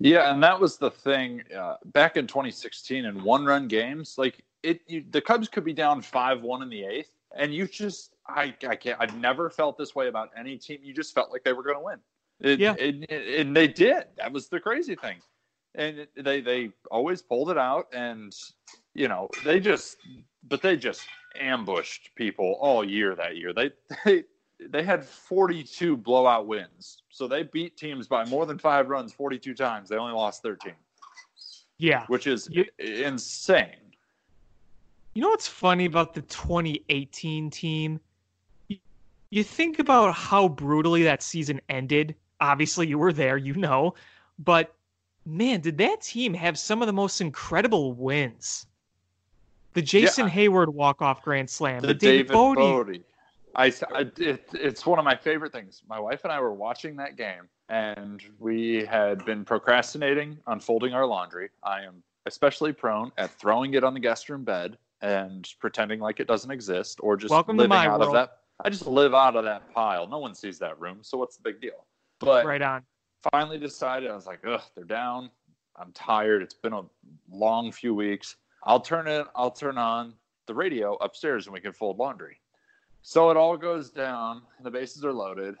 Yeah, 0.00 0.32
and 0.32 0.42
that 0.42 0.58
was 0.58 0.78
the 0.78 0.90
thing 0.90 1.42
uh, 1.56 1.74
back 1.86 2.16
in 2.16 2.26
2016 2.26 3.04
in 3.04 3.22
one-run 3.22 3.66
games. 3.68 4.14
Like 4.16 4.42
it, 4.62 4.80
you, 4.86 5.04
the 5.10 5.20
Cubs 5.20 5.48
could 5.48 5.64
be 5.64 5.72
down 5.72 6.00
five-one 6.02 6.62
in 6.62 6.68
the 6.68 6.84
eighth, 6.84 7.10
and 7.36 7.52
you 7.52 7.66
just 7.66 8.14
I, 8.28 8.54
I 8.68 8.76
can't. 8.76 9.00
I've 9.00 9.16
never 9.16 9.48
felt 9.50 9.78
this 9.78 9.94
way 9.94 10.08
about 10.08 10.30
any 10.36 10.58
team. 10.58 10.80
You 10.82 10.92
just 10.92 11.14
felt 11.14 11.32
like 11.32 11.44
they 11.44 11.52
were 11.52 11.62
going 11.62 11.76
to 11.76 11.82
win. 11.82 11.98
It, 12.40 12.60
yeah, 12.60 12.74
it, 12.78 13.06
it, 13.08 13.40
and 13.40 13.56
they 13.56 13.66
did. 13.66 14.04
That 14.16 14.32
was 14.32 14.48
the 14.48 14.60
crazy 14.60 14.94
thing. 14.94 15.16
And 15.74 16.06
they 16.16 16.40
they 16.40 16.70
always 16.90 17.22
pulled 17.22 17.50
it 17.50 17.58
out, 17.58 17.86
and 17.92 18.34
you 18.94 19.08
know 19.08 19.28
they 19.44 19.60
just, 19.60 19.96
but 20.48 20.62
they 20.62 20.76
just 20.76 21.06
ambushed 21.38 22.10
people 22.16 22.56
all 22.60 22.84
year 22.84 23.14
that 23.14 23.36
year. 23.36 23.52
They 23.52 23.70
they 24.04 24.24
they 24.68 24.82
had 24.82 25.04
42 25.04 25.96
blowout 25.96 26.46
wins, 26.46 27.02
so 27.10 27.28
they 27.28 27.44
beat 27.44 27.76
teams 27.76 28.08
by 28.08 28.24
more 28.26 28.46
than 28.46 28.58
five 28.58 28.88
runs 28.88 29.12
42 29.12 29.54
times. 29.54 29.88
They 29.88 29.96
only 29.96 30.14
lost 30.14 30.42
13. 30.42 30.72
Yeah, 31.78 32.04
which 32.08 32.26
is 32.26 32.48
you, 32.50 32.64
insane. 32.78 33.76
You 35.14 35.22
know 35.22 35.30
what's 35.30 35.48
funny 35.48 35.84
about 35.84 36.14
the 36.14 36.22
2018 36.22 37.50
team? 37.50 38.00
You 39.30 39.44
think 39.44 39.78
about 39.78 40.14
how 40.14 40.48
brutally 40.48 41.02
that 41.04 41.22
season 41.22 41.60
ended. 41.68 42.14
Obviously, 42.40 42.86
you 42.86 42.98
were 42.98 43.12
there, 43.12 43.36
you 43.36 43.54
know, 43.54 43.94
but 44.38 44.74
man, 45.26 45.60
did 45.60 45.78
that 45.78 46.00
team 46.00 46.32
have 46.34 46.58
some 46.58 46.82
of 46.82 46.86
the 46.86 46.92
most 46.92 47.20
incredible 47.20 47.92
wins? 47.92 48.66
The 49.74 49.82
Jason 49.82 50.26
yeah. 50.26 50.32
Heyward 50.32 50.68
walk-off 50.68 51.22
grand 51.22 51.50
slam, 51.50 51.80
the, 51.80 51.88
the 51.88 51.94
David, 51.94 52.28
David 52.28 52.32
Bote. 52.32 52.56
Bote. 52.56 52.96
I, 53.54 53.66
I 53.94 54.00
it, 54.18 54.48
it's 54.54 54.86
one 54.86 54.98
of 54.98 55.04
my 55.04 55.16
favorite 55.16 55.52
things. 55.52 55.82
My 55.88 55.98
wife 55.98 56.20
and 56.24 56.32
I 56.32 56.40
were 56.40 56.54
watching 56.54 56.96
that 56.96 57.16
game, 57.16 57.48
and 57.68 58.22
we 58.38 58.84
had 58.84 59.24
been 59.24 59.44
procrastinating 59.44 60.38
on 60.46 60.60
folding 60.60 60.94
our 60.94 61.06
laundry. 61.06 61.50
I 61.62 61.82
am 61.82 62.02
especially 62.26 62.72
prone 62.72 63.10
at 63.18 63.30
throwing 63.30 63.74
it 63.74 63.84
on 63.84 63.94
the 63.94 64.00
guest 64.00 64.28
room 64.28 64.44
bed 64.44 64.78
and 65.00 65.48
pretending 65.60 66.00
like 66.00 66.20
it 66.20 66.26
doesn't 66.26 66.50
exist, 66.50 66.98
or 67.02 67.16
just 67.16 67.30
Welcome 67.30 67.56
living 67.56 67.76
out 67.76 68.00
world. 68.00 68.02
of 68.08 68.12
that. 68.14 68.38
I 68.64 68.70
just 68.70 68.86
live 68.86 69.14
out 69.14 69.36
of 69.36 69.44
that 69.44 69.72
pile. 69.72 70.06
No 70.06 70.18
one 70.18 70.34
sees 70.34 70.58
that 70.58 70.80
room, 70.80 70.98
so 71.02 71.16
what's 71.18 71.36
the 71.36 71.42
big 71.42 71.60
deal? 71.60 71.86
But 72.18 72.44
right 72.44 72.62
on. 72.62 72.82
Finally 73.32 73.58
decided 73.58 74.10
I 74.10 74.14
was 74.14 74.26
like, 74.26 74.40
ugh, 74.46 74.62
they're 74.74 74.84
down. 74.84 75.30
I'm 75.76 75.92
tired. 75.92 76.42
It's 76.42 76.54
been 76.54 76.72
a 76.72 76.82
long 77.30 77.70
few 77.70 77.94
weeks. 77.94 78.36
I'll 78.64 78.80
turn 78.80 79.06
it. 79.06 79.26
I'll 79.36 79.50
turn 79.50 79.78
on 79.78 80.14
the 80.46 80.54
radio 80.54 80.94
upstairs, 80.94 81.46
and 81.46 81.54
we 81.54 81.60
can 81.60 81.72
fold 81.72 81.98
laundry. 81.98 82.40
So 83.02 83.30
it 83.30 83.36
all 83.36 83.56
goes 83.56 83.90
down, 83.90 84.42
and 84.56 84.66
the 84.66 84.70
bases 84.70 85.04
are 85.04 85.12
loaded. 85.12 85.54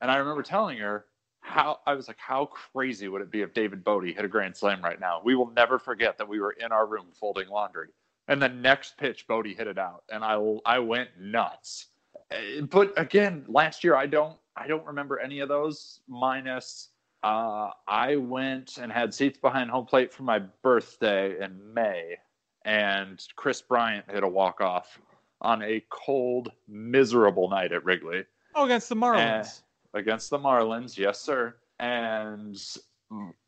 And 0.00 0.10
I 0.10 0.16
remember 0.16 0.42
telling 0.42 0.78
her 0.78 1.06
how 1.40 1.80
I 1.86 1.94
was 1.94 2.06
like, 2.06 2.18
how 2.18 2.46
crazy 2.46 3.08
would 3.08 3.22
it 3.22 3.30
be 3.30 3.40
if 3.40 3.54
David 3.54 3.82
Bote 3.82 4.04
hit 4.04 4.24
a 4.24 4.28
grand 4.28 4.56
slam 4.56 4.82
right 4.82 5.00
now? 5.00 5.20
We 5.24 5.34
will 5.34 5.50
never 5.50 5.78
forget 5.78 6.18
that 6.18 6.28
we 6.28 6.40
were 6.40 6.52
in 6.52 6.70
our 6.70 6.86
room 6.86 7.06
folding 7.12 7.48
laundry. 7.48 7.88
And 8.28 8.40
the 8.40 8.48
next 8.48 8.96
pitch, 8.98 9.26
Bote 9.26 9.46
hit 9.46 9.66
it 9.66 9.78
out, 9.78 10.04
and 10.10 10.22
I 10.24 10.34
I 10.64 10.78
went 10.78 11.10
nuts. 11.18 11.88
Eh, 12.32 12.60
but 12.62 12.92
again, 12.96 13.44
last 13.48 13.84
year 13.84 13.94
I 13.94 14.06
don't 14.06 14.36
I 14.56 14.66
don't 14.66 14.84
remember 14.86 15.18
any 15.18 15.40
of 15.40 15.48
those. 15.48 16.00
Minus, 16.08 16.88
uh, 17.22 17.70
I 17.86 18.16
went 18.16 18.78
and 18.78 18.92
had 18.92 19.14
seats 19.14 19.38
behind 19.38 19.70
home 19.70 19.86
plate 19.86 20.12
for 20.12 20.24
my 20.24 20.40
birthday 20.62 21.42
in 21.42 21.72
May, 21.72 22.16
and 22.64 23.22
Kris 23.36 23.62
Bryant 23.62 24.10
hit 24.10 24.24
a 24.24 24.28
walk 24.28 24.60
off 24.60 24.98
on 25.40 25.62
a 25.62 25.82
cold, 25.90 26.52
miserable 26.68 27.48
night 27.48 27.72
at 27.72 27.84
Wrigley. 27.84 28.24
Oh, 28.54 28.64
against 28.64 28.88
the 28.88 28.94
Marlins. 28.94 29.62
And 29.94 30.00
against 30.00 30.30
the 30.30 30.38
Marlins, 30.38 30.96
yes, 30.96 31.20
sir. 31.20 31.56
And 31.80 32.60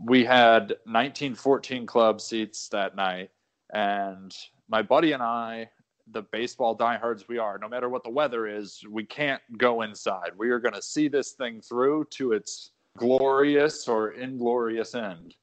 we 0.00 0.24
had 0.24 0.70
1914 0.86 1.86
club 1.86 2.20
seats 2.20 2.68
that 2.68 2.96
night, 2.96 3.30
and 3.72 4.34
my 4.68 4.82
buddy 4.82 5.12
and 5.12 5.22
I, 5.22 5.70
the 6.12 6.22
baseball 6.22 6.74
diehards 6.74 7.28
we 7.28 7.38
are, 7.38 7.58
no 7.58 7.68
matter 7.68 7.88
what 7.88 8.04
the 8.04 8.10
weather 8.10 8.46
is, 8.46 8.82
we 8.88 9.04
can't 9.04 9.42
go 9.56 9.82
inside. 9.82 10.30
We 10.36 10.50
are 10.50 10.58
going 10.58 10.74
to 10.74 10.82
see 10.82 11.08
this 11.08 11.32
thing 11.32 11.60
through 11.60 12.06
to 12.10 12.32
its 12.32 12.72
glorious 12.96 13.88
or 13.88 14.12
inglorious 14.12 14.94
end. 14.94 15.34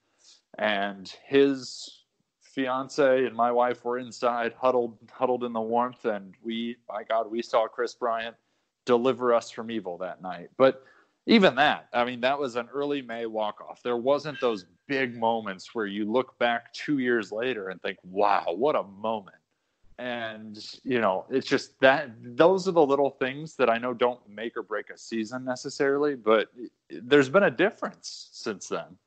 And 0.58 1.14
his 1.26 2.04
fiance 2.42 3.26
and 3.26 3.36
my 3.36 3.52
wife 3.52 3.84
were 3.84 3.98
inside, 3.98 4.54
huddled, 4.60 4.98
huddled 5.12 5.44
in 5.44 5.54
the 5.54 5.62
warmth, 5.62 6.06
and 6.06 6.36
we, 6.44 6.78
by 6.88 7.04
God, 7.04 7.32
we 7.32 7.42
saw 7.42 7.68
Kris 7.68 7.96
Bryant 7.96 8.36
deliver 8.86 9.34
us 9.34 9.50
from 9.50 9.72
evil 9.72 9.98
that 10.00 10.22
night. 10.22 10.50
But 10.58 10.84
even 11.28 11.56
that, 11.56 11.88
I 11.94 12.04
mean, 12.04 12.22
that 12.22 12.38
was 12.38 12.56
an 12.56 12.68
early 12.74 13.02
May 13.02 13.26
walk 13.26 13.62
off. 13.62 13.82
There 13.84 13.98
wasn't 13.98 14.40
those 14.42 14.66
big 14.88 15.18
moments 15.18 15.74
where 15.74 15.86
you 15.86 16.12
look 16.12 16.38
back 16.40 16.74
two 16.74 16.98
years 16.98 17.32
later 17.32 17.70
and 17.70 17.82
think, 17.82 17.98
wow, 18.04 18.46
what 18.50 18.76
a 18.76 18.84
moment. 18.84 19.36
And, 20.02 20.58
you 20.84 21.00
know, 21.00 21.26
it's 21.30 21.48
just 21.48 21.80
that 21.80 22.10
those 22.22 22.68
are 22.68 22.72
the 22.72 22.86
little 22.86 23.12
things 23.12 23.56
that 23.58 23.70
I 23.70 23.78
know 23.78 23.94
don't 23.94 24.20
make 24.28 24.58
or 24.58 24.64
break 24.64 24.90
a 24.90 24.98
season 24.98 25.46
necessarily, 25.46 26.16
but 26.16 26.48
there's 26.90 27.30
been 27.30 27.44
a 27.44 27.52
difference 27.52 28.30
since 28.32 28.68
then. 28.68 28.98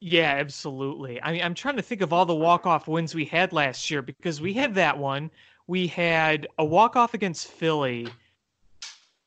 Yeah, 0.00 0.32
absolutely. 0.32 1.22
I 1.22 1.30
mean, 1.30 1.42
I'm 1.42 1.54
trying 1.54 1.76
to 1.76 1.82
think 1.82 2.00
of 2.00 2.12
all 2.12 2.26
the 2.26 2.34
walk 2.34 2.66
off 2.66 2.88
wins 2.88 3.14
we 3.14 3.24
had 3.24 3.52
last 3.52 3.90
year 3.92 4.02
because 4.02 4.40
we 4.40 4.52
had 4.52 4.74
that 4.74 4.98
one. 4.98 5.30
We 5.68 5.86
had 5.86 6.48
a 6.58 6.64
walk 6.64 6.96
off 6.96 7.14
against 7.14 7.46
Philly 7.46 8.08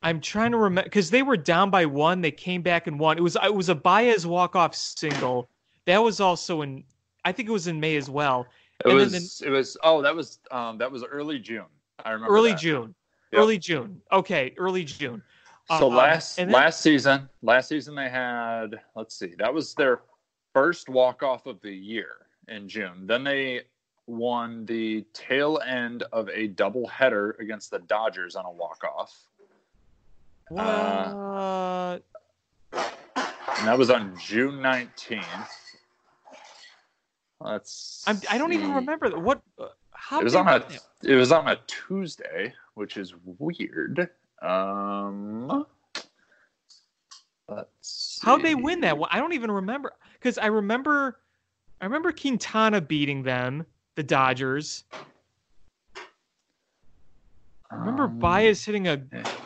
I'm 0.05 0.21
trying 0.21 0.51
to 0.51 0.57
remember 0.57 0.83
because 0.83 1.09
they 1.09 1.23
were 1.23 1.35
down 1.35 1.71
by 1.71 1.87
one. 1.87 2.21
They 2.21 2.29
came 2.29 2.61
back 2.61 2.85
and 2.85 2.99
won. 2.99 3.17
It 3.17 3.21
was 3.21 3.35
it 3.43 3.53
was 3.53 3.69
a 3.69 3.75
Baez 3.75 4.27
walk 4.27 4.55
off 4.55 4.75
single. 4.75 5.49
That 5.85 6.03
was 6.03 6.19
also 6.19 6.61
in 6.61 6.83
I 7.25 7.31
think 7.31 7.49
it 7.49 7.51
was 7.51 7.65
in 7.65 7.79
May 7.79 7.95
as 7.95 8.07
well. 8.07 8.45
It 8.83 8.89
and 8.89 8.95
was 8.95 9.39
the, 9.39 9.47
it 9.47 9.49
was 9.49 9.77
oh 9.83 10.01
that 10.01 10.15
was 10.15 10.39
um 10.51 10.77
that 10.79 10.91
was 10.91 11.03
early 11.03 11.39
June. 11.39 11.65
I 12.03 12.11
remember 12.11 12.33
early 12.33 12.51
that. 12.51 12.59
June. 12.59 12.93
Yep. 13.31 13.41
Early 13.41 13.57
June. 13.57 14.01
Okay, 14.11 14.53
early 14.57 14.83
June. 14.83 15.21
So 15.67 15.87
um, 15.87 15.95
last 15.95 16.35
then, 16.35 16.51
last 16.51 16.81
season, 16.81 17.29
last 17.41 17.69
season 17.69 17.95
they 17.95 18.09
had 18.09 18.79
let's 18.95 19.15
see, 19.17 19.33
that 19.37 19.53
was 19.53 19.73
their 19.75 20.01
first 20.53 20.89
walk 20.89 21.23
off 21.23 21.45
of 21.45 21.61
the 21.61 21.73
year 21.73 22.27
in 22.47 22.67
June. 22.67 23.07
Then 23.07 23.23
they 23.23 23.61
won 24.07 24.65
the 24.65 25.03
tail 25.13 25.59
end 25.65 26.03
of 26.11 26.29
a 26.29 26.47
double 26.47 26.87
header 26.87 27.35
against 27.39 27.71
the 27.71 27.79
Dodgers 27.79 28.35
on 28.35 28.45
a 28.45 28.51
walk 28.51 28.83
off. 28.83 29.13
What? 30.49 30.63
Uh, 30.63 31.99
and 32.71 33.67
that 33.67 33.77
was 33.77 33.89
on 33.89 34.15
June 34.19 34.55
19th. 34.59 35.23
Let's. 37.45 38.03
I'm, 38.07 38.19
I 38.29 38.37
do 38.37 38.43
not 38.45 38.53
even 38.53 38.73
remember 38.73 39.11
what. 39.19 39.41
Uh, 39.59 39.67
how 39.91 40.19
it 40.19 40.23
was 40.23 40.35
on 40.35 40.47
a. 40.47 40.65
It 41.03 41.15
was 41.15 41.31
on 41.31 41.47
a 41.47 41.57
Tuesday, 41.67 42.53
which 42.73 42.97
is 42.97 43.13
weird. 43.23 44.09
Um. 44.41 45.65
Let's. 47.47 48.19
How'd 48.23 48.41
they 48.41 48.55
win 48.55 48.81
that? 48.81 48.97
Well, 48.97 49.09
I 49.11 49.19
don't 49.19 49.33
even 49.33 49.51
remember 49.51 49.93
because 50.13 50.39
I 50.39 50.47
remember, 50.47 51.19
I 51.79 51.85
remember 51.85 52.11
Quintana 52.11 52.81
beating 52.81 53.21
them, 53.21 53.65
the 53.93 54.01
Dodgers. 54.01 54.83
I 57.69 57.75
remember 57.75 58.05
um, 58.05 58.17
Baez 58.17 58.65
hitting 58.65 58.87
a 58.87 58.97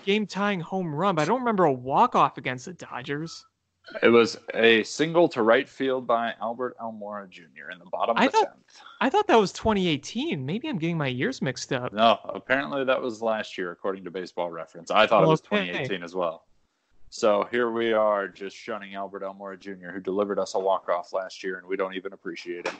game 0.05 0.25
tying 0.25 0.61
home 0.61 0.95
run, 0.95 1.15
but 1.15 1.23
I 1.23 1.25
don't 1.25 1.39
remember 1.39 1.65
a 1.65 1.73
walk 1.73 2.15
off 2.15 2.37
against 2.37 2.65
the 2.65 2.73
Dodgers. 2.73 3.45
It 4.03 4.09
was 4.09 4.37
a 4.53 4.83
single 4.83 5.27
to 5.29 5.41
right 5.41 5.67
field 5.67 6.05
by 6.05 6.33
Albert 6.41 6.77
Almora 6.79 7.27
Jr. 7.29 7.71
in 7.71 7.79
the 7.79 7.85
bottom 7.91 8.15
of 8.17 8.21
I 8.21 8.27
the 8.27 8.31
thought, 8.33 8.57
10th. 8.57 8.81
I 9.01 9.09
thought 9.09 9.27
that 9.27 9.39
was 9.39 9.51
2018. 9.51 10.45
Maybe 10.45 10.67
I'm 10.67 10.77
getting 10.77 10.97
my 10.97 11.07
years 11.07 11.41
mixed 11.41 11.73
up. 11.73 11.91
No, 11.91 12.19
apparently 12.25 12.83
that 12.83 13.01
was 13.01 13.21
last 13.21 13.57
year, 13.57 13.71
according 13.71 14.03
to 14.03 14.11
Baseball 14.11 14.51
Reference. 14.51 14.91
I 14.91 15.07
thought 15.07 15.23
it 15.23 15.27
was 15.27 15.41
2018 15.41 16.03
as 16.03 16.13
well. 16.13 16.45
So 17.09 17.47
here 17.49 17.71
we 17.71 17.91
are, 17.91 18.27
just 18.27 18.55
shunning 18.55 18.93
Albert 18.93 19.23
Almora 19.23 19.59
Jr., 19.59 19.89
who 19.89 19.99
delivered 19.99 20.37
us 20.37 20.53
a 20.53 20.59
walk 20.59 20.87
off 20.89 21.11
last 21.11 21.43
year, 21.43 21.57
and 21.57 21.67
we 21.67 21.75
don't 21.75 21.95
even 21.95 22.13
appreciate 22.13 22.67
him. 22.67 22.75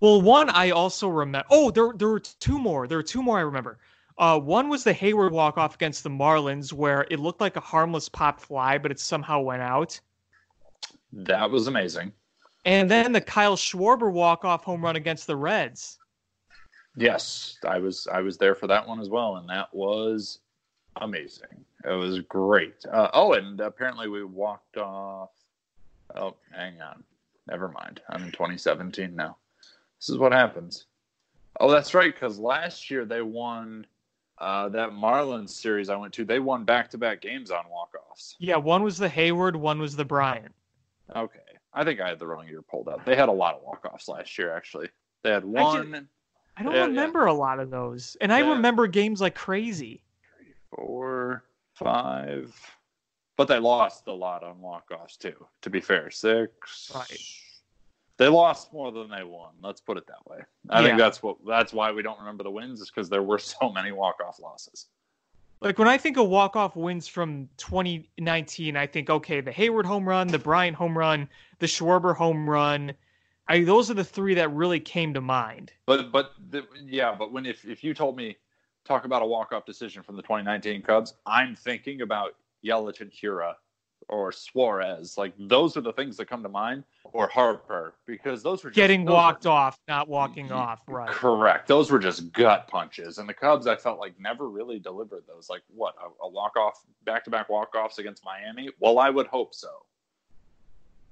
Well, 0.00 0.20
one 0.20 0.50
I 0.50 0.70
also 0.70 1.08
remember. 1.08 1.46
Oh, 1.50 1.70
there 1.70 1.92
there 1.94 2.08
were 2.08 2.20
two 2.20 2.58
more. 2.58 2.86
There 2.86 2.98
were 2.98 3.02
two 3.02 3.22
more 3.22 3.38
I 3.38 3.42
remember. 3.42 3.78
Uh, 4.18 4.38
one 4.38 4.68
was 4.68 4.84
the 4.84 4.92
Heyward 4.92 5.32
walk 5.32 5.56
off 5.56 5.74
against 5.76 6.02
the 6.02 6.10
Marlins, 6.10 6.72
where 6.72 7.06
it 7.10 7.18
looked 7.18 7.40
like 7.40 7.56
a 7.56 7.60
harmless 7.60 8.08
pop 8.08 8.40
fly, 8.40 8.76
but 8.76 8.90
it 8.90 9.00
somehow 9.00 9.40
went 9.40 9.62
out. 9.62 9.98
That 11.12 11.50
was 11.50 11.66
amazing. 11.66 12.12
And 12.64 12.90
then 12.90 13.12
the 13.12 13.20
Kyle 13.20 13.56
Schwarber 13.56 14.10
walk 14.10 14.44
off 14.44 14.64
home 14.64 14.84
run 14.84 14.96
against 14.96 15.26
the 15.26 15.36
Reds. 15.36 15.98
Yes, 16.96 17.56
I 17.66 17.78
was 17.78 18.06
I 18.12 18.20
was 18.20 18.36
there 18.38 18.54
for 18.54 18.66
that 18.66 18.86
one 18.86 19.00
as 19.00 19.08
well, 19.08 19.36
and 19.36 19.48
that 19.48 19.74
was 19.74 20.40
amazing. 20.96 21.64
It 21.84 21.92
was 21.92 22.20
great. 22.20 22.84
Uh, 22.90 23.08
oh, 23.14 23.32
and 23.32 23.60
apparently 23.60 24.08
we 24.08 24.24
walked 24.24 24.76
off. 24.76 25.30
Oh, 26.14 26.36
hang 26.52 26.80
on. 26.80 27.02
Never 27.48 27.68
mind. 27.68 28.00
I'm 28.08 28.22
in 28.22 28.30
2017 28.30 29.16
now. 29.16 29.36
This 29.98 30.10
is 30.10 30.18
what 30.18 30.32
happens. 30.32 30.86
Oh, 31.58 31.70
that's 31.70 31.94
right. 31.94 32.14
Because 32.14 32.38
last 32.38 32.90
year 32.90 33.04
they 33.04 33.22
won 33.22 33.86
uh, 34.38 34.68
that 34.68 34.90
Marlins 34.90 35.50
series 35.50 35.88
I 35.88 35.96
went 35.96 36.12
to, 36.14 36.24
they 36.24 36.38
won 36.38 36.64
back 36.64 36.90
to 36.90 36.98
back 36.98 37.20
games 37.20 37.50
on 37.50 37.64
walk 37.70 37.94
offs. 38.10 38.36
Yeah, 38.38 38.56
one 38.56 38.82
was 38.82 38.98
the 38.98 39.08
Heyward, 39.08 39.56
one 39.56 39.80
was 39.80 39.96
the 39.96 40.04
Bryant. 40.04 40.54
Okay. 41.14 41.38
I 41.74 41.84
think 41.84 42.00
I 42.00 42.08
had 42.08 42.18
the 42.18 42.26
wrong 42.26 42.46
year 42.46 42.62
pulled 42.62 42.88
up. 42.88 43.04
They 43.04 43.16
had 43.16 43.28
a 43.28 43.32
lot 43.32 43.54
of 43.54 43.62
walk 43.62 43.86
offs 43.90 44.08
last 44.08 44.36
year, 44.38 44.54
actually. 44.54 44.88
They 45.22 45.30
had 45.30 45.44
one. 45.44 45.94
I, 45.94 45.98
just, 45.98 46.06
I 46.58 46.62
don't 46.62 46.88
remember 46.88 47.26
yeah. 47.26 47.32
a 47.32 47.34
lot 47.34 47.60
of 47.60 47.70
those. 47.70 48.16
And 48.20 48.32
I 48.32 48.40
remember 48.40 48.86
games 48.86 49.20
like 49.20 49.34
crazy. 49.34 50.02
Three, 50.36 50.54
four, 50.70 51.44
five. 51.74 52.54
But 53.36 53.48
they 53.48 53.58
lost 53.58 54.06
a 54.06 54.12
lot 54.12 54.44
on 54.44 54.60
walk 54.60 54.90
offs, 54.92 55.16
too, 55.16 55.46
to 55.62 55.70
be 55.70 55.80
fair. 55.80 56.10
Six. 56.10 56.92
Right 56.94 57.18
they 58.22 58.28
lost 58.28 58.72
more 58.72 58.92
than 58.92 59.10
they 59.10 59.24
won. 59.24 59.50
Let's 59.62 59.80
put 59.80 59.96
it 59.96 60.06
that 60.06 60.24
way. 60.30 60.38
I 60.70 60.80
yeah. 60.80 60.86
think 60.86 60.98
that's 60.98 61.22
what 61.22 61.36
that's 61.46 61.72
why 61.72 61.90
we 61.90 62.02
don't 62.02 62.18
remember 62.18 62.44
the 62.44 62.50
wins 62.50 62.80
is 62.80 62.90
because 62.90 63.08
there 63.08 63.22
were 63.22 63.38
so 63.38 63.70
many 63.72 63.92
walk 63.92 64.16
off 64.26 64.38
losses. 64.40 64.86
Like 65.62 65.78
when 65.78 65.86
I 65.86 65.96
think 65.96 66.16
of 66.16 66.28
walk 66.28 66.56
off 66.56 66.74
wins 66.74 67.06
from 67.06 67.48
2019, 67.56 68.76
I 68.76 68.86
think 68.86 69.08
okay, 69.08 69.40
the 69.40 69.52
Heyward 69.52 69.84
home 69.84 70.08
run, 70.08 70.26
the 70.26 70.38
Bryant 70.38 70.76
home 70.76 70.98
run, 70.98 71.28
the 71.60 71.66
Schwarber 71.66 72.16
home 72.16 72.50
run. 72.50 72.92
I 73.46 73.62
those 73.62 73.88
are 73.88 73.94
the 73.94 74.04
three 74.04 74.34
that 74.34 74.52
really 74.52 74.80
came 74.80 75.14
to 75.14 75.20
mind. 75.20 75.72
But 75.86 76.10
but 76.10 76.32
the, 76.50 76.66
yeah, 76.84 77.14
but 77.16 77.32
when 77.32 77.46
if 77.46 77.64
if 77.64 77.84
you 77.84 77.94
told 77.94 78.16
me 78.16 78.36
talk 78.84 79.04
about 79.04 79.22
a 79.22 79.26
walk-off 79.26 79.64
decision 79.64 80.02
from 80.02 80.16
the 80.16 80.22
2019 80.22 80.82
Cubs, 80.82 81.14
I'm 81.26 81.54
thinking 81.54 82.02
about 82.02 82.34
Yelich 82.64 83.00
and 83.00 83.12
Hiura 83.12 83.54
or 84.08 84.32
Suarez. 84.32 85.16
Like 85.16 85.32
those 85.38 85.76
are 85.76 85.80
the 85.80 85.92
things 85.92 86.16
that 86.16 86.26
come 86.26 86.42
to 86.42 86.48
mind, 86.48 86.84
or 87.04 87.26
Harper, 87.26 87.94
because 88.06 88.42
those 88.42 88.64
were 88.64 88.70
just, 88.70 88.76
getting 88.76 89.04
those 89.04 89.14
walked 89.14 89.44
were, 89.44 89.50
off, 89.50 89.78
not 89.88 90.08
walking 90.08 90.50
off. 90.52 90.82
Right. 90.86 91.08
Correct. 91.08 91.68
Those 91.68 91.90
were 91.90 91.98
just 91.98 92.32
gut 92.32 92.68
punches, 92.68 93.18
and 93.18 93.28
the 93.28 93.34
Cubs, 93.34 93.66
I 93.66 93.76
felt 93.76 93.98
like 93.98 94.18
never 94.18 94.48
really 94.48 94.78
delivered 94.78 95.24
those. 95.26 95.48
Like 95.48 95.62
what 95.74 95.94
a, 96.02 96.24
a 96.24 96.28
walk-off, 96.28 96.82
back-to-back 97.04 97.48
walk-offs 97.48 97.98
against 97.98 98.24
Miami. 98.24 98.70
Well, 98.80 98.98
I 98.98 99.10
would 99.10 99.26
hope 99.26 99.54
so. 99.54 99.70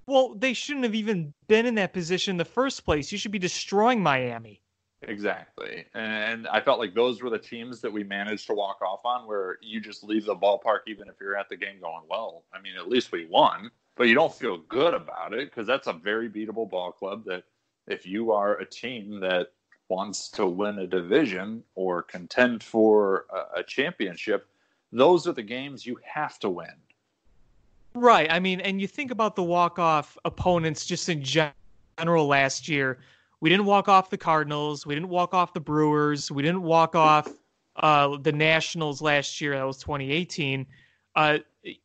Well, 0.07 0.35
they 0.35 0.55
shouldn't 0.55 0.85
have 0.85 0.95
even 0.95 1.33
been 1.47 1.67
in 1.67 1.77
that 1.77 1.93
position 1.93 2.33
in 2.33 2.37
the 2.37 2.45
first 2.45 2.85
place. 2.85 3.13
You 3.13 3.19
should 3.19 3.31
be 3.31 3.39
destroying 3.39 4.03
Miami. 4.03 4.61
Exactly. 5.03 5.87
And 5.95 6.47
I 6.49 6.61
felt 6.61 6.79
like 6.79 6.95
those 6.95 7.23
were 7.23 7.31
the 7.31 7.39
teams 7.39 7.81
that 7.81 7.93
we 7.93 8.05
managed 8.05 8.47
to 8.49 8.55
walk 8.55 8.83
off 8.83 9.01
on 9.05 9.27
where 9.27 9.59
you 9.63 9.81
just 9.81 10.05
leave 10.05 10.27
the 10.27 10.37
ballpark 10.37 10.81
even 10.87 11.09
if 11.09 11.15
you're 11.21 11.37
at 11.37 11.49
the 11.49 11.57
game 11.57 11.81
going, 11.81 12.03
well, 12.09 12.45
I 12.53 12.61
mean, 12.61 12.75
at 12.77 12.89
least 12.89 13.11
we 13.11 13.27
won, 13.27 13.71
but 13.97 14.09
you 14.09 14.15
don't 14.15 14.35
feel 14.35 14.59
good 14.59 14.93
about 14.93 15.33
it 15.33 15.51
because 15.51 15.67
that's 15.67 15.87
a 15.87 15.95
very 15.95 16.29
beatable 16.29 16.69
ball 16.69 16.93
club 16.93 17.25
that 17.27 17.45
if 17.87 18.07
you 18.07 18.31
are 18.31 18.59
a 18.59 18.67
team 18.67 19.21
that 19.21 19.53
wants 19.89 20.29
to 20.29 20.47
win 20.47 20.79
a 20.81 20.87
division 20.87 21.65
or 21.75 22.03
contend 22.03 22.63
for 22.63 23.25
a, 23.57 23.63
championship, 23.63 24.47
those 24.93 25.27
are 25.27 25.33
the 25.33 25.43
games 25.43 25.85
you 25.87 25.99
have 26.05 26.39
to 26.39 26.51
win. 26.51 26.75
Right. 27.95 28.31
I 28.31 28.39
mean, 28.39 28.61
and 28.61 28.81
you 28.81 28.87
think 28.87 29.11
about 29.11 29.35
the 29.35 29.43
walk-off 29.43 30.17
opponents 30.25 30.87
just 30.87 31.09
in 31.09 31.23
general 31.23 32.27
last 32.27 32.69
year 32.69 32.99
we 33.41 33.49
didn't 33.49 33.67
walk 33.67 33.89
off 33.89 34.11
the 34.11 34.19
Cardinals. 34.19 34.87
We 34.87 34.95
didn't 34.95 35.09
walk 35.09 35.35
off 35.35 35.53
the 35.53 35.61
Brewers. 35.61 36.31
We 36.31 36.43
didn't 36.43 36.63
walk 36.63 36.95
off 36.95 37.29
uh, 37.77 38.19
the 38.19 38.33
Nationals 38.33 39.01
last 39.01 39.41
year. 39.41 39.57
That 39.57 39.67
was 39.67 39.79
2018. 39.79 40.67
Uh, 41.17 41.39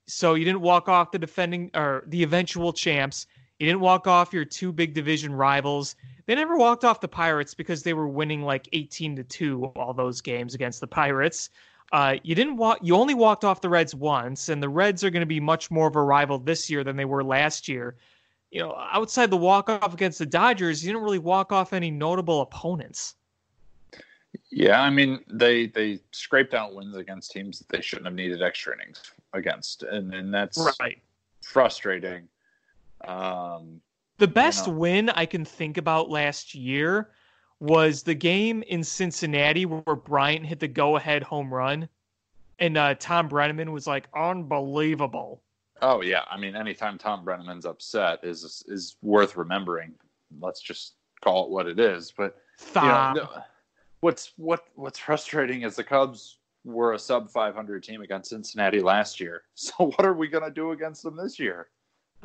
so 0.07 0.35
you 0.35 0.45
didn't 0.45 0.61
walk 0.61 0.89
off 0.89 1.11
the 1.11 1.19
defending 1.19 1.71
or 1.73 2.03
the 2.07 2.23
eventual 2.23 2.73
champs. 2.73 3.27
You 3.59 3.67
didn't 3.67 3.81
walk 3.81 4.05
off 4.05 4.33
your 4.33 4.45
two 4.45 4.73
big 4.73 4.93
division 4.93 5.33
rivals. 5.33 5.95
They 6.25 6.35
never 6.35 6.57
walked 6.57 6.83
off 6.83 6.99
the 6.99 7.07
Pirates 7.07 7.53
because 7.53 7.83
they 7.83 7.93
were 7.93 8.07
winning 8.07 8.41
like 8.41 8.67
18 8.73 9.15
to 9.15 9.23
2 9.23 9.65
all 9.75 9.93
those 9.93 10.21
games 10.21 10.55
against 10.55 10.81
the 10.81 10.87
Pirates. 10.87 11.49
Uh, 11.93 12.15
you 12.23 12.35
didn't 12.35 12.57
walk 12.57 12.79
you 12.81 12.95
only 12.95 13.13
walked 13.13 13.45
off 13.45 13.61
the 13.61 13.69
Reds 13.69 13.93
once, 13.93 14.49
and 14.49 14.61
the 14.61 14.67
Reds 14.67 15.03
are 15.03 15.11
going 15.11 15.21
to 15.21 15.27
be 15.27 15.39
much 15.39 15.69
more 15.69 15.87
of 15.87 15.95
a 15.95 16.01
rival 16.01 16.39
this 16.39 16.69
year 16.69 16.83
than 16.83 16.95
they 16.97 17.05
were 17.05 17.23
last 17.23 17.67
year 17.67 17.95
you 18.51 18.61
know, 18.61 18.75
outside 18.91 19.29
the 19.29 19.37
walk 19.37 19.69
off 19.69 19.93
against 19.93 20.19
the 20.19 20.25
Dodgers, 20.25 20.83
you 20.83 20.91
didn't 20.91 21.03
really 21.03 21.19
walk 21.19 21.51
off 21.51 21.73
any 21.73 21.91
notable 21.91 22.41
opponents. 22.41 23.15
Yeah, 24.51 24.81
I 24.81 24.89
mean 24.89 25.19
they 25.31 25.67
they 25.67 25.99
scraped 26.11 26.53
out 26.53 26.73
wins 26.73 26.95
against 26.95 27.31
teams 27.31 27.59
that 27.59 27.69
they 27.69 27.81
shouldn't 27.81 28.05
have 28.05 28.15
needed 28.15 28.41
extra 28.41 28.73
innings 28.75 29.01
against, 29.33 29.83
and 29.83 30.13
and 30.13 30.33
that's 30.33 30.57
right. 30.79 30.99
frustrating. 31.41 32.27
Um, 33.05 33.81
the 34.17 34.27
best 34.27 34.67
you 34.67 34.73
know. 34.73 34.79
win 34.79 35.09
I 35.09 35.25
can 35.25 35.45
think 35.45 35.77
about 35.77 36.09
last 36.09 36.55
year 36.55 37.11
was 37.59 38.03
the 38.03 38.13
game 38.13 38.63
in 38.63 38.83
Cincinnati 38.83 39.65
where 39.65 39.95
Bryant 39.95 40.45
hit 40.45 40.59
the 40.59 40.67
go 40.67 40.97
ahead 40.97 41.23
home 41.23 41.53
run, 41.53 41.87
and 42.59 42.77
uh, 42.77 42.95
Thom 42.95 43.29
Brennaman 43.29 43.71
was 43.71 43.87
like 43.87 44.07
unbelievable. 44.15 45.41
Oh 45.81 46.01
yeah, 46.01 46.23
I 46.29 46.37
mean, 46.37 46.55
anytime 46.55 46.97
Thom 46.97 47.25
Brennaman's 47.25 47.65
upset 47.65 48.19
is 48.23 48.63
is 48.67 48.97
worth 49.01 49.35
remembering. 49.35 49.93
Let's 50.39 50.61
just 50.61 50.95
call 51.23 51.45
it 51.45 51.51
what 51.51 51.67
it 51.67 51.79
is. 51.79 52.13
But 52.15 52.37
you 53.15 53.21
know, 53.21 53.29
what's 53.99 54.33
what 54.37 54.65
what's 54.75 54.99
frustrating 54.99 55.63
is 55.63 55.75
the 55.75 55.83
Cubs 55.83 56.37
were 56.63 56.93
a 56.93 56.99
sub 56.99 57.29
500 57.29 57.83
team 57.83 58.01
against 58.01 58.29
Cincinnati 58.29 58.81
last 58.81 59.19
year. 59.19 59.43
So 59.55 59.73
what 59.91 60.05
are 60.05 60.13
we 60.13 60.27
going 60.27 60.43
to 60.43 60.51
do 60.51 60.71
against 60.71 61.03
them 61.03 61.15
this 61.15 61.39
year? 61.39 61.67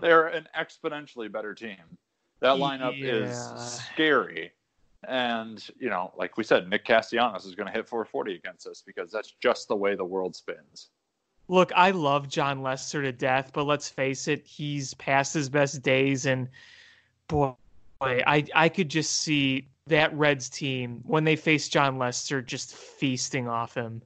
They're 0.01 0.29
an 0.29 0.49
exponentially 0.59 1.31
better 1.31 1.55
team. 1.55 1.99
That 2.41 2.57
lineup 2.57 2.99
yeah. 2.99 3.29
is 3.29 3.81
scary. 3.93 4.53
And, 5.07 5.65
you 5.79 5.91
know, 5.91 6.13
like 6.17 6.37
we 6.37 6.45
said, 6.45 6.69
Nick 6.69 6.85
Castellanos 6.85 7.45
is 7.45 7.55
going 7.55 7.67
to 7.67 7.73
hit 7.73 7.89
440 7.89 8.35
against 8.35 8.67
us 8.67 8.83
because 8.87 9.11
that's 9.11 9.35
just 9.43 9.69
the 9.69 9.77
way 9.77 9.95
the 9.95 10.05
world 10.05 10.35
spins. 10.35 10.89
Look, 11.51 11.73
I 11.75 11.91
love 11.91 12.29
Jon 12.29 12.63
Lester 12.63 13.03
to 13.03 13.11
death, 13.11 13.51
but 13.53 13.65
let's 13.65 13.89
face 13.89 14.29
it, 14.29 14.47
he's 14.47 14.95
past 14.95 15.35
his 15.35 15.49
best 15.49 15.83
days, 15.83 16.25
and 16.27 16.49
boy, 17.27 17.55
I 18.01 18.47
I 18.55 18.69
could 18.69 18.89
just 18.89 19.19
see 19.19 19.67
that 19.89 20.15
Reds 20.15 20.49
team 20.49 21.03
when 21.05 21.25
they 21.25 21.35
face 21.35 21.69
Jon 21.69 21.99
Lester 21.99 22.41
just 22.41 22.77
feasting 22.77 23.49
off 23.49 23.75
him. 23.75 24.01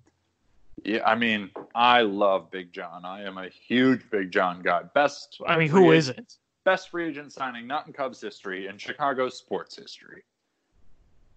Yeah, 0.85 1.07
I 1.07 1.17
mean, 1.17 1.51
I 1.75 2.01
love 2.01 2.51
Big 2.51 2.73
Jon. 2.73 3.05
I 3.05 3.25
am 3.25 3.37
a 3.37 3.51
huge 3.51 4.09
Big 4.11 4.31
Jon 4.31 4.63
guy. 4.63 4.85
Best. 4.95 5.39
I 5.47 5.59
mean, 5.59 5.69
who 5.69 5.93
agent, 5.93 5.99
isn't? 5.99 6.39
Best 6.65 6.89
free 6.89 7.11
agent 7.11 7.31
signing, 7.31 7.67
not 7.67 7.87
in 7.87 7.93
Cubs 7.93 8.23
history, 8.23 8.69
in 8.69 8.79
Chicago 8.79 9.29
sports 9.29 9.77
history. 9.77 10.23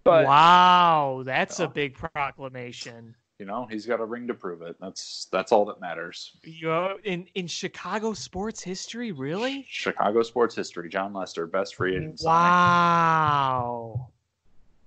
But, 0.04 0.24
wow, 0.24 1.22
that's 1.26 1.60
a 1.60 1.68
big 1.68 1.92
proclamation 1.92 3.14
you 3.38 3.46
know 3.46 3.66
he's 3.70 3.86
got 3.86 4.00
a 4.00 4.04
ring 4.04 4.26
to 4.26 4.34
prove 4.34 4.62
it. 4.62 4.76
That's 4.80 5.28
that's 5.30 5.52
all 5.52 5.64
that 5.66 5.80
matters. 5.80 6.36
You 6.42 6.98
in 7.04 7.26
in 7.34 7.46
chicago 7.46 8.12
sports 8.12 8.62
history 8.62 9.12
really? 9.12 9.64
Chicago 9.68 10.22
sports 10.22 10.54
history. 10.54 10.88
Jon 10.88 11.12
lester 11.12 11.46
best 11.46 11.76
free 11.76 11.96
agent 11.96 12.20
wow. 12.22 14.08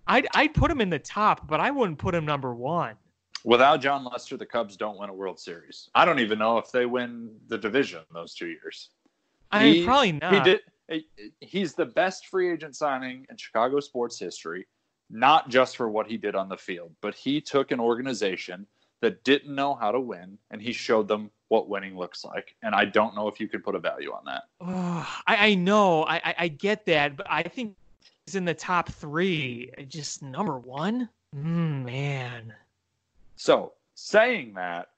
I'd, 0.08 0.28
I'd 0.34 0.54
put 0.54 0.70
him 0.70 0.82
in 0.82 0.90
the 0.90 1.00
top 1.00 1.48
but 1.48 1.60
i 1.60 1.72
wouldn't 1.72 1.98
put 1.98 2.14
him 2.14 2.26
number 2.26 2.54
one. 2.54 2.96
Without 3.44 3.82
Jon 3.82 4.04
lester 4.04 4.38
the 4.38 4.46
cubs 4.46 4.76
don't 4.76 5.00
win 5.00 5.10
a 5.10 5.14
world 5.14 5.40
series. 5.40 5.90
I 5.96 6.04
don't 6.06 6.20
even 6.20 6.38
know 6.38 6.58
if 6.58 6.72
they 6.72 6.86
win 6.86 7.32
the 7.48 7.58
division 7.58 8.02
those 8.14 8.36
two 8.36 8.48
years. 8.48 8.90
I 9.52 9.64
mean 9.64 9.76
he, 9.76 9.86
probably 9.86 10.12
not 10.14 10.34
he 10.34 10.40
did 10.42 10.60
he's 11.40 11.74
the 11.74 11.86
best 11.86 12.28
free 12.28 12.52
agent 12.52 12.76
signing 12.76 13.26
in 13.30 13.38
chicago 13.38 13.80
sports 13.80 14.20
history 14.20 14.68
not 15.12 15.50
just 15.50 15.76
for 15.76 15.90
what 15.90 16.08
he 16.08 16.18
did 16.18 16.36
on 16.36 16.50
the 16.50 16.58
field, 16.58 16.92
but 17.02 17.14
he 17.14 17.42
took 17.42 17.72
an 17.72 17.80
organization 17.80 18.66
that 19.02 19.24
didn't 19.24 19.54
know 19.54 19.76
how 19.76 19.92
to 19.92 20.00
win 20.00 20.38
and 20.52 20.62
he 20.62 20.72
showed 20.72 21.08
them 21.08 21.30
what 21.50 21.68
winning 21.68 21.98
looks 21.98 22.24
like. 22.24 22.56
And 22.64 22.74
I 22.74 22.86
don't 22.86 23.16
know 23.16 23.28
if 23.28 23.40
you 23.40 23.48
could 23.48 23.64
put 23.64 23.76
a 23.76 23.80
value 23.80 24.12
on 24.12 24.24
that. 24.26 24.44
Oh, 24.62 25.22
I, 25.28 25.48
I, 25.50 25.56
know, 25.56 26.06
I, 26.06 26.34
I 26.38 26.48
get 26.48 26.86
that, 26.86 27.18
but 27.18 27.28
I 27.30 27.44
think 27.44 27.76
he's 28.26 28.36
in 28.36 28.46
the 28.46 28.54
top 28.54 28.90
three. 28.90 29.72
Just 29.90 30.22
number 30.22 30.58
one? 30.60 31.10
Mm, 31.36 31.84
man. 31.84 32.54
So, 33.36 33.74
saying 33.96 34.54
that, 34.54 34.90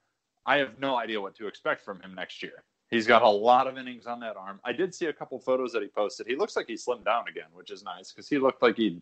I 0.46 0.58
have 0.58 0.78
no 0.80 0.98
idea 0.98 1.20
what 1.22 1.36
to 1.36 1.48
expect 1.48 1.84
from 1.84 2.02
him 2.02 2.14
next 2.14 2.44
year. 2.44 2.64
He's 2.90 3.08
got 3.08 3.24
a 3.24 3.30
lot 3.30 3.66
of 3.66 3.78
innings 3.78 4.06
on 4.06 4.20
that 4.20 4.36
arm. 4.36 4.60
I 4.64 4.74
did 4.74 4.94
see 4.94 5.08
a 5.08 5.14
couple 5.14 5.40
photos 5.40 5.72
that 5.72 5.82
he 5.82 5.88
posted. 5.88 6.28
He 6.28 6.36
looks 6.36 6.56
like 6.56 6.68
he 6.68 6.76
slimmed 6.76 7.06
down 7.06 7.28
again, 7.28 7.48
which 7.54 7.72
is 7.72 7.84
nice 7.84 8.12
because 8.12 8.30
he 8.30 8.38
looked 8.38 8.62
like 8.62 8.76
he'd 8.76 9.02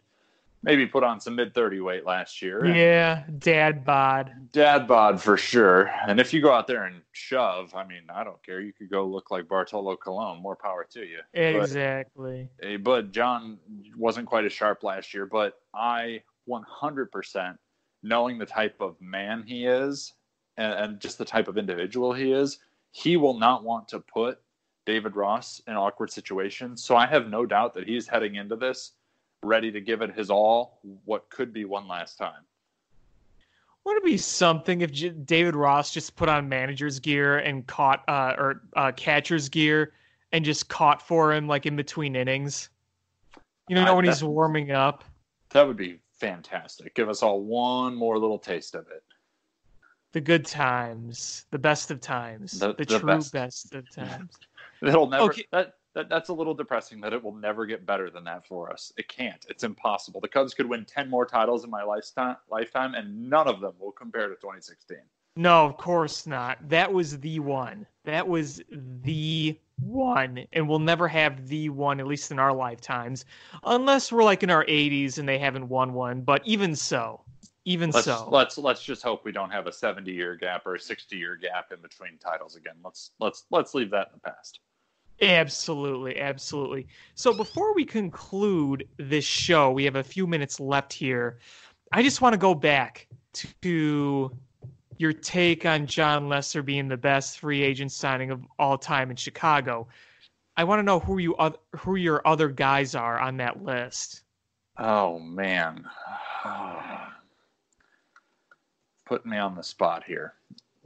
maybe 0.64 0.86
put 0.86 1.04
on 1.04 1.20
some 1.20 1.36
mid 1.36 1.54
30 1.54 1.82
weight 1.82 2.06
last 2.06 2.42
year. 2.42 2.66
Yeah, 2.66 3.24
dad 3.40 3.84
bod. 3.84 4.32
Dad 4.52 4.88
bod 4.88 5.22
for 5.22 5.38
sure. 5.38 5.92
And 6.08 6.20
if 6.20 6.34
you 6.34 6.42
go 6.42 6.52
out 6.52 6.68
there 6.68 6.86
and 6.86 7.02
shove, 7.12 7.74
I 7.74 7.86
mean, 7.86 8.04
I 8.14 8.24
don't 8.24 8.42
care. 8.44 8.62
You 8.62 8.74
could 8.74 8.90
go 8.90 9.06
look 9.06 9.32
like 9.32 9.48
Bartolo 9.48 9.96
Colon. 9.96 10.42
More 10.42 10.56
power 10.56 10.86
to 10.92 11.02
you. 11.02 11.20
Exactly. 11.34 12.50
But, 12.60 12.84
but 12.84 13.12
Jon 13.12 13.58
wasn't 13.98 14.28
quite 14.28 14.46
as 14.46 14.54
sharp 14.54 14.84
last 14.84 15.14
year. 15.14 15.26
But 15.26 15.56
I 15.74 16.22
100%, 16.50 17.58
knowing 18.04 18.38
the 18.38 18.46
type 18.46 18.76
of 18.80 18.96
man 19.02 19.44
he 19.46 19.66
is 19.66 20.14
and, 20.58 20.74
and 20.74 21.00
just 21.00 21.18
the 21.18 21.26
type 21.26 21.48
of 21.48 21.58
individual 21.58 22.14
he 22.14 22.32
is, 22.32 22.60
he 22.92 23.18
will 23.18 23.38
not 23.38 23.64
want 23.64 23.88
to 23.90 24.00
put 24.00 24.40
David 24.86 25.16
Ross 25.16 25.62
in 25.68 25.76
awkward 25.76 26.12
situations. 26.12 26.84
So 26.84 26.96
I 26.96 27.06
have 27.06 27.30
no 27.30 27.46
doubt 27.46 27.74
that 27.76 27.88
he's 27.88 28.08
heading 28.08 28.36
into 28.36 28.56
this 28.56 28.94
ready 29.44 29.72
to 29.72 29.82
give 29.82 30.02
it 30.02 30.14
his 30.16 30.30
all, 30.30 30.80
what 31.06 31.30
could 31.30 31.54
be 31.54 31.66
one 31.66 31.88
last 31.88 32.18
time. 32.18 32.46
Wouldn't 33.84 34.06
it 34.06 34.08
be 34.08 34.18
something 34.18 34.82
if 34.82 34.92
J- 34.92 35.10
David 35.10 35.56
Ross 35.56 35.92
just 35.92 36.16
put 36.16 36.30
on 36.30 36.48
manager's 36.48 37.00
gear 37.00 37.40
and 37.40 37.66
caught 37.66 38.04
uh, 38.08 38.36
or 38.38 38.62
uh, 38.76 38.92
catcher's 38.96 39.50
gear 39.50 39.94
and 40.32 40.46
just 40.46 40.70
caught 40.70 41.02
for 41.02 41.34
him 41.34 41.48
like 41.48 41.66
in 41.66 41.76
between 41.76 42.16
innings? 42.16 42.70
You 43.68 43.76
know, 43.76 43.96
when 43.96 44.06
he's 44.06 44.24
warming 44.24 44.72
up. 44.72 45.04
That 45.52 45.66
would 45.66 45.78
be 45.78 46.00
fantastic. 46.14 46.94
Give 46.94 47.10
us 47.10 47.24
all 47.24 47.42
one 47.42 47.96
more 47.96 48.18
little 48.20 48.38
taste 48.38 48.76
of 48.76 48.88
it. 48.90 49.04
The 50.14 50.22
good 50.22 50.46
times, 50.46 51.46
the 51.52 51.60
best 51.60 51.90
of 51.90 52.02
times, 52.02 52.60
the, 52.60 52.74
the, 52.74 52.74
the 52.74 53.00
true 53.00 53.08
best. 53.08 53.34
best. 53.34 53.74
of 53.74 53.90
times. 53.90 54.38
It'll 54.82 55.08
never. 55.08 55.24
Okay. 55.24 55.46
That 55.52 55.76
that, 55.94 56.10
that's 56.10 56.30
a 56.30 56.34
little 56.34 56.54
depressing 56.54 57.02
that 57.02 57.14
it 57.14 57.24
will 57.24 57.36
never 57.36 57.66
get 57.66 57.86
better 57.86 58.10
than 58.10 58.24
that 58.26 58.46
for 58.46 58.72
us. 58.72 58.94
It 58.98 59.08
can't. 59.08 59.46
It's 59.50 59.64
impossible. 59.64 60.22
The 60.22 60.28
Cubs 60.28 60.54
could 60.54 60.68
win 60.68 60.86
10 60.86 61.10
more 61.10 61.26
titles 61.26 61.64
in 61.64 61.70
my 61.70 61.84
lifetime, 61.84 62.38
lifetime 62.50 62.96
and 62.96 63.30
none 63.30 63.48
of 63.48 63.60
them 63.60 63.74
will 63.80 63.92
compare 63.92 64.28
to 64.28 64.36
2016. 64.36 64.98
No, 65.38 65.66
of 65.66 65.78
course 65.78 66.28
not. 66.28 66.58
That 66.68 66.92
was 66.92 67.20
the 67.20 67.40
one. 67.40 67.86
That 68.04 68.28
was 68.28 68.62
the 69.04 69.58
one. 69.80 70.46
And 70.54 70.68
we'll 70.68 70.80
never 70.80 71.08
have 71.08 71.48
the 71.48 71.70
one, 71.70 72.00
at 72.00 72.08
least 72.08 72.32
in 72.32 72.40
our 72.40 72.54
lifetimes, 72.54 73.26
unless 73.64 74.12
we're 74.12 74.24
like 74.24 74.44
in 74.44 74.50
our 74.50 74.66
80s 74.66 75.18
and 75.18 75.28
they 75.28 75.40
haven't 75.40 75.70
won 75.70 75.94
one. 75.94 76.22
But 76.22 76.42
even 76.46 76.76
so. 76.76 77.22
even 77.64 77.92
let's, 77.92 78.06
so, 78.06 78.28
let's 78.30 78.58
let's 78.58 78.84
just 78.84 79.04
hope 79.04 79.24
we 79.24 79.32
don't 79.32 79.52
have 79.52 79.68
a 79.68 79.72
70 79.72 80.12
year 80.12 80.36
gap 80.36 80.66
or 80.66 80.76
a 80.76 80.80
60 80.80 81.16
year 81.16 81.38
gap 81.38 81.72
in 81.72 81.82
between 81.82 82.18
titles 82.18 82.56
again. 82.56 82.76
Let's 82.84 83.12
let's 83.20 83.46
let's 83.52 83.74
leave 83.74 83.92
that 83.92 84.08
in 84.08 84.20
the 84.22 84.32
past. 84.32 84.60
Absolutely, 85.22 86.20
absolutely. 86.20 86.88
So 87.14 87.34
before 87.34 87.76
we 87.76 87.86
conclude 87.86 88.88
this 88.98 89.24
show, 89.24 89.72
we 89.72 89.86
have 89.86 89.96
a 89.96 90.04
few 90.04 90.26
minutes 90.26 90.60
left 90.60 90.92
here. 90.92 91.38
I 91.92 92.02
just 92.02 92.22
want 92.22 92.34
to 92.34 92.40
go 92.40 92.56
back 92.56 93.08
to 93.62 94.36
your 94.98 95.14
take 95.14 95.66
on 95.66 95.86
Jon 95.86 96.28
Lester 96.28 96.64
being 96.64 96.88
the 96.88 96.98
best 96.98 97.40
free 97.40 97.62
agent 97.62 97.92
signing 97.92 98.32
of 98.32 98.44
all 98.58 98.78
time 98.78 99.10
in 99.10 99.16
Chicago. 99.16 99.88
I 100.58 100.64
want 100.64 100.80
to 100.80 100.84
know 100.84 101.00
who 101.00 101.18
you 101.18 101.36
who 101.78 101.96
your 101.96 102.26
other 102.28 102.50
guys 102.50 102.96
are 102.96 103.20
on 103.20 103.38
that 103.38 103.64
list. 103.64 104.24
Oh 104.78 105.20
man. 105.20 105.86
Putting 109.06 109.32
me 109.32 109.38
on 109.38 109.56
the 109.56 109.64
spot 109.64 110.04
here. 110.06 110.34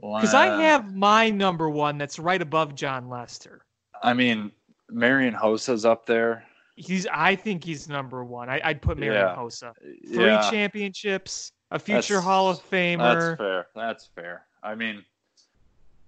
Because 0.00 0.34
I 0.34 0.62
have 0.62 0.94
my 0.94 1.30
number 1.30 1.70
one 1.70 1.96
that's 1.96 2.18
right 2.18 2.42
above 2.42 2.74
Jon 2.74 3.08
Lester. 3.08 3.65
I 4.02 4.14
mean, 4.14 4.50
Marian 4.90 5.34
Hossa's 5.34 5.84
up 5.84 6.06
there. 6.06 6.44
He's. 6.76 7.06
I 7.12 7.34
think 7.36 7.64
he's 7.64 7.88
number 7.88 8.24
one. 8.24 8.48
I, 8.50 8.60
would 8.66 8.82
put 8.82 8.98
Marian 8.98 9.22
Yeah. 9.28 9.34
Hossa. 9.36 9.72
Three 10.12 10.26
Yeah, 10.26 10.50
championships, 10.50 11.52
a 11.70 11.78
future 11.78 12.14
That's- 12.14 12.24
Hall 12.24 12.50
of 12.50 12.58
Famer. 12.70 12.98
that's 12.98 13.38
fair. 13.38 13.66
That's 13.74 14.06
fair. 14.14 14.42
I 14.62 14.74
mean, 14.74 15.04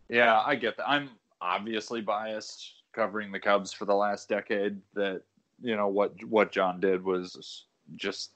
yeah, 0.08 0.42
I 0.44 0.54
get 0.56 0.76
that. 0.76 0.88
I'm 0.88 1.10
obviously 1.40 2.00
biased 2.00 2.74
covering 2.92 3.32
the 3.32 3.40
Cubs 3.40 3.72
for 3.72 3.84
the 3.86 3.94
last 3.94 4.28
decade. 4.28 4.78
That 4.94 5.22
you 5.62 5.74
know 5.76 5.88
what 5.88 6.12
what 6.24 6.52
Jon 6.52 6.80
did 6.80 7.02
was 7.02 7.64
just 7.96 8.32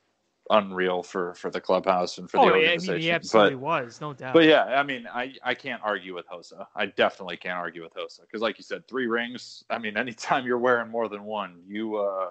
unreal 0.51 1.03
for 1.03 1.35
for 1.35 1.51
the 1.51 1.61
clubhouse 1.61 2.19
and 2.19 2.31
for 2.31 2.39
oh, 2.39 2.47
the 2.47 2.47
yeah, 2.47 2.53
I 2.53 2.57
organization. 2.57 2.95
mean, 2.95 3.03
he 3.03 3.09
but 3.09 3.15
absolutely 3.15 3.55
was, 3.57 4.01
no 4.01 4.13
doubt. 4.13 4.35
But 4.35 4.45
yeah, 4.45 4.65
I 4.65 4.83
mean, 4.83 5.07
I, 5.13 5.35
I 5.43 5.55
can't 5.55 5.81
argue 5.85 6.15
with 6.15 6.27
Hossa. 6.29 6.67
I 6.75 6.87
definitely 6.87 7.37
can't 7.37 7.59
argue 7.59 7.83
with 7.83 7.95
Hossa 7.95 8.23
because, 8.23 8.41
like 8.41 8.59
you 8.59 8.65
said, 8.65 8.87
three 8.89 9.07
rings. 9.07 9.65
I 9.71 9.79
mean, 9.79 9.97
anytime 9.97 10.47
you're 10.47 10.59
wearing 10.59 10.91
more 10.91 11.09
than 11.09 11.25
one, 11.25 11.63
you 11.67 11.97
uh, 11.97 12.31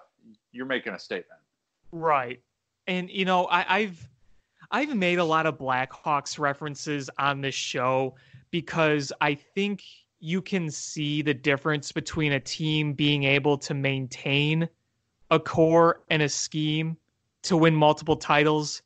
you're 0.51 0.65
making 0.65 0.93
a 0.93 0.99
statement. 0.99 1.39
Right. 1.91 2.41
And 2.87 3.09
you 3.09 3.25
know, 3.25 3.45
I, 3.45 3.77
I've 3.77 4.09
I've 4.71 4.95
made 4.95 5.19
a 5.19 5.25
lot 5.25 5.45
of 5.45 5.57
Blackhawks 5.57 6.39
references 6.39 7.09
on 7.17 7.41
this 7.41 7.55
show 7.55 8.15
because 8.51 9.11
I 9.21 9.35
think 9.35 9.83
you 10.19 10.41
can 10.41 10.69
see 10.69 11.21
the 11.21 11.33
difference 11.33 11.91
between 11.91 12.33
a 12.33 12.39
team 12.39 12.93
being 12.93 13.23
able 13.23 13.57
to 13.57 13.73
maintain 13.73 14.69
a 15.31 15.39
core 15.39 16.01
and 16.09 16.21
a 16.21 16.29
scheme 16.29 16.95
to 17.43 17.57
win 17.57 17.75
multiple 17.75 18.15
titles 18.15 18.81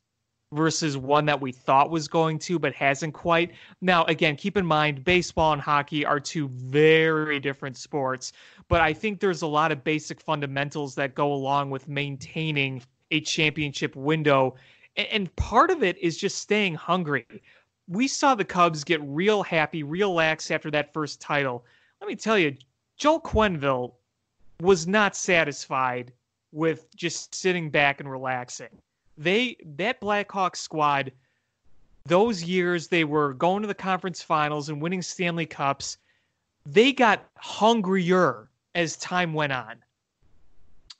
versus 0.52 0.96
one 0.96 1.26
that 1.26 1.40
we 1.40 1.52
thought 1.52 1.90
was 1.90 2.08
going 2.08 2.38
to 2.38 2.58
but 2.58 2.72
hasn't 2.72 3.14
quite. 3.14 3.52
Now, 3.80 4.04
again, 4.04 4.36
keep 4.36 4.56
in 4.56 4.64
mind 4.64 5.04
baseball 5.04 5.52
and 5.52 5.60
hockey 5.60 6.04
are 6.04 6.20
two 6.20 6.48
very 6.48 7.40
different 7.40 7.76
sports, 7.76 8.32
but 8.68 8.80
I 8.80 8.92
think 8.92 9.20
there's 9.20 9.42
a 9.42 9.46
lot 9.46 9.72
of 9.72 9.84
basic 9.84 10.20
fundamentals 10.20 10.94
that 10.94 11.14
go 11.14 11.32
along 11.32 11.70
with 11.70 11.88
maintaining 11.88 12.82
a 13.10 13.20
championship 13.20 13.94
window. 13.96 14.54
And 14.96 15.34
part 15.36 15.70
of 15.70 15.82
it 15.82 15.98
is 15.98 16.16
just 16.16 16.38
staying 16.38 16.74
hungry. 16.74 17.26
We 17.88 18.08
saw 18.08 18.34
the 18.34 18.44
Cubs 18.44 18.82
get 18.82 19.00
real 19.02 19.42
happy, 19.42 19.82
real 19.82 20.14
lax 20.14 20.50
after 20.50 20.70
that 20.70 20.92
first 20.92 21.20
title. 21.20 21.64
Let 22.00 22.08
me 22.08 22.16
tell 22.16 22.38
you, 22.38 22.56
Joel 22.96 23.20
Quenneville 23.20 23.94
was 24.60 24.86
not 24.86 25.14
satisfied 25.14 26.12
with 26.52 26.94
just 26.96 27.34
sitting 27.34 27.70
back 27.70 28.00
and 28.00 28.10
relaxing. 28.10 28.68
They 29.18 29.56
that 29.76 30.00
Blackhawks 30.00 30.56
squad, 30.56 31.12
those 32.04 32.42
years 32.42 32.88
they 32.88 33.04
were 33.04 33.34
going 33.34 33.62
to 33.62 33.68
the 33.68 33.74
conference 33.74 34.22
finals 34.22 34.68
and 34.68 34.80
winning 34.80 35.02
Stanley 35.02 35.46
Cups, 35.46 35.98
they 36.64 36.92
got 36.92 37.24
hungrier 37.36 38.48
as 38.74 38.96
time 38.96 39.32
went 39.32 39.52
on. 39.52 39.76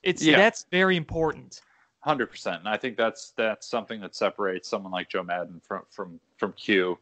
It's 0.03 0.22
Yeah. 0.22 0.36
that's 0.36 0.66
very 0.70 0.97
important. 0.97 1.61
Hundred 2.01 2.28
percent, 2.28 2.61
and 2.61 2.68
I 2.68 2.76
think 2.76 2.97
that's 2.97 3.32
that's 3.32 3.66
something 3.66 4.01
that 4.01 4.14
separates 4.14 4.68
someone 4.68 4.92
like 4.92 5.09
Joe 5.09 5.24
Maddon 5.24 5.61
from 5.61 5.82
from 5.90 6.20
from 6.36 6.53
Q. 6.53 6.99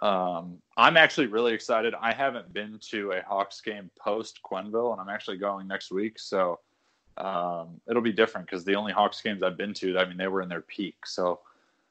Um, 0.00 0.62
I'm 0.76 0.96
actually 0.96 1.26
really 1.26 1.52
excited. 1.52 1.92
I 2.00 2.14
haven't 2.14 2.52
been 2.52 2.78
to 2.90 3.12
a 3.12 3.22
Hawks 3.22 3.60
game 3.60 3.90
post 3.98 4.40
Quenneville, 4.42 4.92
and 4.92 5.00
I'm 5.00 5.08
actually 5.08 5.38
going 5.38 5.66
next 5.66 5.90
week, 5.90 6.18
so 6.18 6.60
um, 7.18 7.80
it'll 7.88 8.02
be 8.02 8.12
different 8.12 8.46
because 8.46 8.64
the 8.64 8.74
only 8.76 8.92
Hawks 8.92 9.20
games 9.20 9.42
I've 9.42 9.56
been 9.56 9.74
to, 9.74 9.98
I 9.98 10.04
mean, 10.04 10.16
they 10.16 10.28
were 10.28 10.42
in 10.42 10.48
their 10.48 10.60
peak, 10.62 11.06
so 11.06 11.40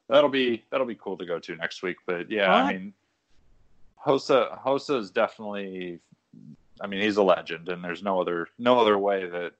that'll 0.08 0.30
be 0.30 0.64
that'll 0.70 0.86
be 0.86 0.94
cool 0.94 1.16
to 1.18 1.26
go 1.26 1.38
to 1.38 1.56
next 1.56 1.82
week. 1.82 1.96
But 2.06 2.30
yeah, 2.30 2.48
Well, 2.48 2.66
I 2.66 2.72
mean, 2.72 2.92
Hossa 4.04 4.60
Hossa 4.62 4.98
is 4.98 5.10
definitely, 5.10 5.98
I 6.80 6.86
mean, 6.86 7.00
he's 7.00 7.16
a 7.16 7.22
legend, 7.22 7.68
and 7.68 7.82
there's 7.84 8.02
no 8.02 8.20
other 8.20 8.48
no 8.58 8.78
other 8.80 8.98
way 8.98 9.26
that 9.26 9.52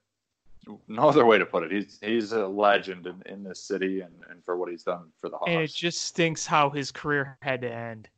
no 0.87 1.09
other 1.09 1.25
way 1.25 1.39
to 1.39 1.47
put 1.47 1.65
it. 1.65 1.73
He's 1.73 1.99
he's 2.03 2.33
a 2.33 2.47
legend 2.47 3.07
in, 3.07 3.23
in 3.27 3.43
this 3.45 3.61
city 3.61 4.01
and, 4.01 4.13
and 4.31 4.45
for 4.45 4.57
what 4.57 4.71
he's 4.71 4.83
done 4.83 5.07
for 5.21 5.29
the 5.29 5.37
Hawks. 5.37 5.51
And 5.51 5.61
it 5.63 5.73
just 5.75 6.03
stinks 6.03 6.47
how 6.47 6.71
his 6.71 6.91
career 6.93 7.37
had 7.43 7.61
to 7.63 7.73
end. 7.73 8.09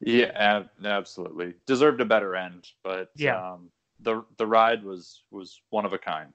yeah, 0.00 0.32
ab- 0.34 0.70
absolutely 0.84 1.54
deserved 1.66 2.00
a 2.00 2.04
better 2.04 2.34
end, 2.36 2.68
but 2.82 3.10
Yeah. 3.16 3.52
um, 3.52 3.70
the 4.00 4.24
the 4.38 4.46
ride 4.46 4.82
was 4.84 5.22
was 5.30 5.60
one 5.70 5.84
of 5.84 5.92
a 5.92 5.98
kind. 5.98 6.32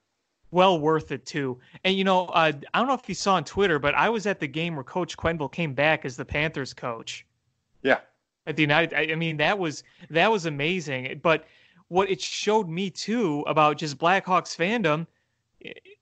Well 0.51 0.79
worth 0.79 1.11
it 1.11 1.25
too. 1.25 1.59
And 1.83 1.95
you 1.95 2.03
know, 2.03 2.25
uh, 2.27 2.51
I 2.73 2.79
don't 2.79 2.87
know 2.87 2.93
if 2.93 3.07
you 3.07 3.15
saw 3.15 3.35
on 3.35 3.43
Twitter, 3.43 3.79
but 3.79 3.93
I 3.95 4.09
was 4.09 4.25
at 4.25 4.39
the 4.39 4.47
game 4.47 4.75
where 4.75 4.83
Coach 4.83 5.15
Quenneville 5.15 5.51
came 5.51 5.73
back 5.73 6.05
as 6.05 6.17
the 6.17 6.25
Panthers 6.25 6.73
coach. 6.73 7.25
Yeah, 7.83 7.99
at 8.47 8.55
the 8.55 8.63
United. 8.63 8.93
I 8.95 9.11
I 9.11 9.15
mean, 9.15 9.37
that 9.37 9.57
was 9.57 9.83
that 10.09 10.31
was 10.31 10.45
amazing. 10.45 11.19
But 11.21 11.45
what 11.87 12.09
it 12.09 12.21
showed 12.21 12.67
me 12.67 12.89
too 12.89 13.43
about 13.47 13.77
just 13.77 13.97
Blackhawks 13.97 14.55
fandom, 14.55 15.05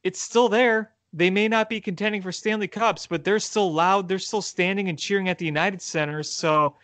it's 0.03 0.21
still 0.21 0.49
there. 0.49 0.93
They 1.13 1.29
may 1.29 1.47
not 1.47 1.69
be 1.69 1.81
contending 1.81 2.21
for 2.21 2.31
Stanley 2.31 2.67
Cups, 2.67 3.07
but 3.07 3.23
they're 3.23 3.39
still 3.39 3.73
loud. 3.73 4.07
They're 4.07 4.19
still 4.19 4.41
standing 4.41 4.89
and 4.89 4.99
cheering 4.99 5.29
at 5.29 5.37
the 5.37 5.45
United 5.45 5.81
Center. 5.81 6.21
So 6.23 6.75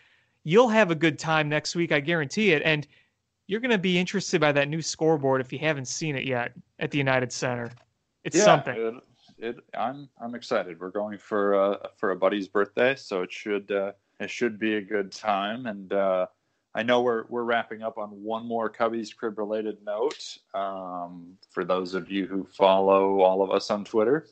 you'll 0.43 0.69
have 0.69 0.91
a 0.91 0.95
good 0.95 1.19
time 1.19 1.49
next 1.49 1.75
week, 1.75 1.91
I 1.91 1.99
guarantee 1.99 2.51
it. 2.51 2.61
And 2.63 2.87
you're 3.47 3.59
going 3.59 3.71
to 3.71 3.77
be 3.77 3.97
interested 3.97 4.39
by 4.39 4.51
that 4.51 4.69
new 4.69 4.81
scoreboard 4.81 5.41
if 5.41 5.51
you 5.51 5.59
haven't 5.59 5.87
seen 5.87 6.15
it 6.15 6.25
yet 6.25 6.53
at 6.79 6.91
the 6.91 6.97
United 6.97 7.31
Center. 7.31 7.71
It's 8.23 8.37
yeah, 8.37 8.43
something. 8.43 8.75
It, 8.75 8.93
it, 9.37 9.55
I'm 9.77 10.09
I'm 10.21 10.35
excited. 10.35 10.79
We're 10.79 10.91
going 10.91 11.17
for 11.17 11.55
uh, 11.55 11.87
for 11.97 12.11
a 12.11 12.15
buddy's 12.15 12.47
birthday, 12.47 12.95
so 12.95 13.21
it 13.21 13.31
should 13.31 13.71
uh, 13.71 13.91
it 14.19 14.29
should 14.29 14.57
be 14.57 14.75
a 14.75 14.81
good 14.81 15.11
time. 15.11 15.65
And 15.65 15.91
uh, 15.91 16.27
I 16.73 16.83
know 16.83 17.01
we're 17.01 17.25
we're 17.27 17.43
wrapping 17.43 17.83
up 17.83 17.97
on 17.97 18.09
one 18.09 18.45
more 18.47 18.69
Cubbies 18.69 19.15
crib 19.15 19.37
related 19.37 19.77
note. 19.85 20.37
Um, 20.53 21.37
for 21.49 21.65
those 21.65 21.93
of 21.93 22.09
you 22.09 22.25
who 22.25 22.45
follow 22.45 23.19
all 23.19 23.43
of 23.43 23.51
us 23.51 23.69
on 23.69 23.83
Twitter, 23.83 24.27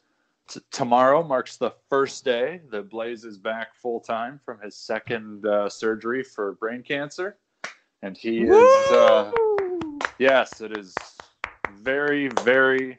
T- 0.47 0.61
tomorrow 0.71 1.23
marks 1.23 1.57
the 1.57 1.73
first 1.89 2.25
day 2.25 2.61
that 2.71 2.89
Blaze 2.89 3.25
is 3.25 3.37
back 3.37 3.75
full 3.75 3.99
time 3.99 4.39
from 4.43 4.59
his 4.59 4.75
second 4.75 5.45
uh, 5.45 5.69
surgery 5.69 6.23
for 6.23 6.53
brain 6.53 6.83
cancer, 6.83 7.37
and 8.01 8.17
he 8.17 8.41
is. 8.41 8.91
Uh, 8.91 9.31
Yes, 10.19 10.61
it 10.61 10.77
is 10.77 10.93
very, 11.79 12.29
very 12.43 12.97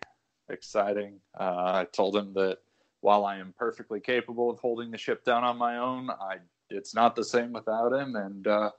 exciting. 0.49 1.21
Uh, 1.39 1.71
I 1.73 1.87
told 1.93 2.17
him 2.17 2.33
that 2.35 2.59
while 3.01 3.25
I 3.25 3.37
am 3.37 3.55
perfectly 3.57 4.01
capable 4.01 4.51
of 4.51 4.59
holding 4.59 4.91
the 4.91 4.99
ship 4.99 5.25
down 5.25 5.45
on 5.45 5.57
my 5.57 5.79
own, 5.79 6.11
I 6.11 6.39
it's 6.69 6.95
not 6.97 7.15
the 7.15 7.25
same 7.25 7.53
without 7.53 7.93
him. 7.93 8.17
And 8.17 8.47
uh, 8.49 8.71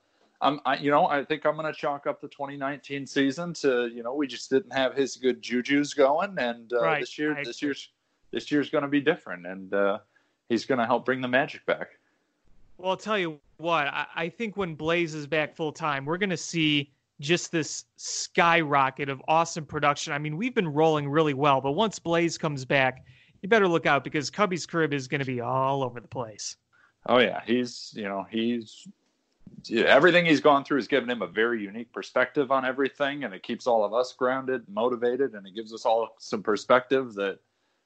I'm, 0.41 0.59
I, 0.65 0.75
you 0.75 0.91
know, 0.91 1.07
I 1.07 1.23
think 1.23 1.45
I'm 1.45 1.55
going 1.55 1.71
to 1.71 1.79
chalk 1.79 2.05
up 2.05 2.19
the 2.19 2.27
2019 2.27 3.07
season 3.07 3.53
to, 3.55 3.87
you 3.87 4.03
know, 4.03 4.13
we 4.13 4.27
just 4.27 4.49
didn't 4.49 4.73
have 4.73 4.93
his 4.93 5.15
good 5.15 5.41
juju's 5.41 5.93
going, 5.93 6.37
and 6.37 6.73
uh, 6.73 6.81
Right, 6.81 6.99
this 7.01 7.17
year, 7.17 7.33
I 7.37 7.43
this 7.43 7.59
agree. 7.59 7.67
year's 7.67 7.89
this 8.31 8.51
year's 8.51 8.69
going 8.69 8.81
to 8.81 8.89
be 8.89 8.99
different, 8.99 9.45
and 9.47 9.73
uh, 9.73 9.99
he's 10.49 10.65
going 10.65 10.79
to 10.79 10.85
help 10.85 11.05
bring 11.05 11.21
the 11.21 11.29
magic 11.29 11.65
back. 11.65 11.87
Well, 12.77 12.91
I'll 12.91 12.97
tell 12.97 13.17
you 13.17 13.39
what, 13.57 13.87
I, 13.87 14.05
I 14.15 14.29
think 14.29 14.57
when 14.57 14.75
Blaze 14.75 15.13
is 15.13 15.27
back 15.27 15.55
full 15.55 15.71
time, 15.71 16.05
we're 16.05 16.17
going 16.17 16.29
to 16.29 16.37
see 16.37 16.91
just 17.19 17.51
this 17.51 17.85
skyrocket 17.95 19.09
of 19.09 19.21
awesome 19.27 19.65
production. 19.65 20.13
I 20.13 20.17
mean, 20.17 20.35
we've 20.37 20.55
been 20.55 20.67
rolling 20.67 21.09
really 21.09 21.33
well, 21.33 21.61
but 21.61 21.71
once 21.71 21.99
Blaze 21.99 22.37
comes 22.37 22.65
back, 22.65 23.05
you 23.41 23.49
better 23.49 23.67
look 23.67 23.85
out 23.85 24.03
because 24.03 24.31
Cubbies 24.31 24.67
Crib 24.67 24.93
is 24.93 25.07
going 25.07 25.19
to 25.19 25.25
be 25.25 25.41
all 25.41 25.83
over 25.83 25.99
the 25.99 26.07
place. 26.07 26.57
Oh 27.07 27.19
yeah, 27.19 27.41
he's 27.45 27.91
you 27.95 28.03
know 28.03 28.25
he's 28.29 28.87
everything 29.71 30.25
he's 30.25 30.39
gone 30.39 30.63
through 30.63 30.77
has 30.77 30.87
given 30.87 31.09
him 31.09 31.21
a 31.21 31.27
very 31.27 31.61
unique 31.61 31.91
perspective 31.91 32.51
on 32.51 32.65
everything, 32.65 33.25
and 33.25 33.33
it 33.33 33.43
keeps 33.43 33.67
all 33.67 33.83
of 33.83 33.93
us 33.93 34.13
grounded, 34.13 34.63
motivated, 34.69 35.33
and 35.33 35.45
it 35.45 35.53
gives 35.53 35.73
us 35.73 35.85
all 35.85 36.15
some 36.19 36.41
perspective 36.41 37.13
that 37.15 37.39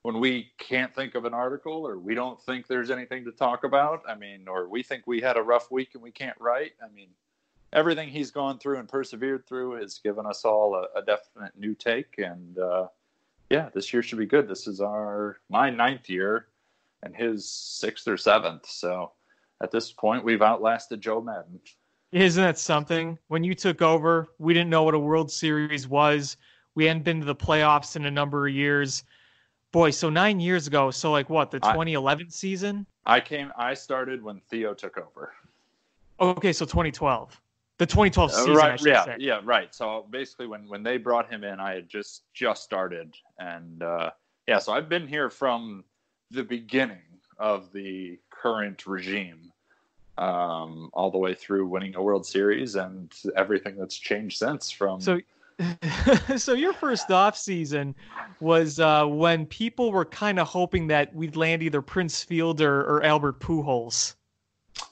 when 0.04 0.20
we 0.20 0.52
can't 0.58 0.94
think 0.96 1.16
of 1.16 1.26
an 1.26 1.34
article 1.34 1.88
or 1.88 1.98
we 1.98 2.16
don't 2.16 2.42
think 2.42 2.68
there's 2.68 2.92
anything 2.92 3.26
to 3.26 3.32
talk 3.32 3.64
about, 3.64 4.04
I 4.08 4.16
mean, 4.16 4.48
or 4.48 4.70
we 4.70 4.84
think 4.84 5.06
we 5.06 5.20
had 5.20 5.38
a 5.38 5.42
rough 5.42 5.72
week 5.72 5.90
and 5.94 6.04
we 6.04 6.12
can't 6.12 6.38
write, 6.40 6.74
I 6.82 6.94
mean, 6.94 7.10
everything 7.74 8.10
he's 8.10 8.32
gone 8.32 8.60
through 8.60 8.80
and 8.80 8.88
persevered 8.88 9.46
through 9.48 9.80
has 9.82 10.00
given 10.00 10.26
us 10.26 10.46
all 10.46 10.76
a, 10.76 11.00
a 11.00 11.02
definite 11.04 11.58
new 11.58 11.76
take, 11.76 12.16
and 12.18 12.58
uh, 12.58 12.88
yeah, 13.50 13.70
this 13.74 13.94
year 13.94 14.02
should 14.02 14.20
be 14.20 14.26
good. 14.26 14.48
This 14.48 14.68
is 14.68 14.82
our 14.82 15.40
my 15.50 15.70
ninth 15.70 16.10
year 16.10 16.48
and 17.04 17.16
his 17.16 17.50
sixth 17.50 18.08
or 18.08 18.18
seventh. 18.18 18.66
So 18.68 19.12
at 19.62 19.72
this 19.72 19.92
point, 19.92 20.24
we've 20.24 20.42
outlasted 20.42 21.02
Joe 21.02 21.22
Maddon 21.22 21.60
Isn't 22.12 22.44
that 22.44 22.58
something? 22.58 23.18
When 23.28 23.44
you 23.44 23.54
took 23.54 23.82
over, 23.82 24.30
we 24.40 24.54
didn't 24.54 24.70
know 24.70 24.84
what 24.84 24.96
a 24.96 25.00
World 25.00 25.32
Series 25.32 25.88
was. 25.88 26.38
We 26.76 26.86
hadn't 26.86 27.04
been 27.04 27.20
to 27.20 27.26
the 27.26 27.36
playoffs 27.36 27.96
in 27.96 28.06
a 28.06 28.12
number 28.12 28.48
of 28.48 28.54
years. 28.54 29.04
Boy, 29.72 29.92
so 29.92 30.10
nine 30.10 30.40
years 30.40 30.68
ago. 30.68 30.92
So 30.92 31.12
like 31.12 31.30
what? 31.30 31.52
The 31.52 31.60
2011 31.60 32.26
I, 32.26 32.30
season? 32.30 32.86
I 33.06 33.20
came. 33.20 33.52
I 33.58 33.74
started 33.74 34.24
when 34.24 34.40
Theo 34.50 34.74
took 34.74 34.98
over. 34.98 35.34
Okay, 36.20 36.54
so 36.54 36.66
2012. 36.66 37.42
The 37.78 37.86
2012 37.86 38.32
season. 38.32 38.52
Uh, 38.52 38.56
right. 38.56 38.82
yeah. 38.84 39.06
Say. 39.06 39.16
Yeah. 39.20 39.40
Right. 39.44 39.74
So 39.76 40.08
basically, 40.10 40.48
when 40.48 40.68
when 40.68 40.84
they 40.84 40.98
brought 40.98 41.30
him 41.30 41.44
in, 41.44 41.60
I 41.60 41.76
had 41.76 41.90
just 41.90 42.24
just 42.34 42.64
started, 42.64 43.16
and 43.40 43.84
uh, 43.84 44.12
yeah. 44.48 44.60
So 44.60 44.74
I've 44.74 44.90
been 44.90 45.08
here 45.08 45.30
from 45.30 45.84
the 46.32 46.44
beginning 46.44 47.04
of 47.38 47.72
the 47.72 48.18
current 48.32 48.88
regime, 48.88 49.52
um, 50.18 50.90
all 50.94 51.12
the 51.12 51.20
way 51.20 51.36
through 51.36 51.68
winning 51.68 51.96
a 51.96 52.02
World 52.02 52.26
Series 52.26 52.76
and 52.76 53.14
everything 53.36 53.78
that's 53.78 53.98
changed 53.98 54.38
since. 54.38 54.72
From 54.72 55.02
so. 55.02 55.20
so 56.38 56.54
your 56.54 56.74
first 56.74 57.10
off 57.12 57.38
season 57.38 57.96
was 58.40 58.80
uh, 58.80 59.06
when 59.06 59.46
people 59.46 59.92
were 59.92 60.06
kind 60.06 60.40
of 60.40 60.48
hoping 60.48 60.88
that 60.88 61.14
we'd 61.16 61.36
land 61.36 61.64
either 61.64 61.82
Prince 61.82 62.24
Fielder 62.24 62.82
or 62.82 63.04
Albert 63.04 63.40
Pujols. 63.40 64.16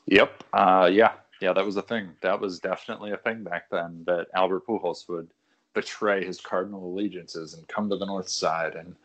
Yep. 0.08 0.44
Uh, 0.54 0.90
yeah 0.92 1.12
yeah, 1.42 1.54
that 1.54 1.66
was 1.66 1.76
a 1.78 1.82
thing. 1.82 2.10
That 2.22 2.40
was 2.40 2.60
definitely 2.60 3.12
a 3.12 3.18
thing 3.18 3.44
back 3.44 3.70
then 3.70 4.04
that 4.08 4.28
Albert 4.34 4.66
Pujols 4.68 5.08
would 5.10 5.30
betray 5.74 6.26
his 6.26 6.40
cardinal 6.40 6.86
allegiances 6.86 7.54
and 7.54 7.68
come 7.68 7.90
to 7.90 7.98
the 7.98 8.06
north 8.06 8.30
side 8.30 8.76
and 8.76 8.96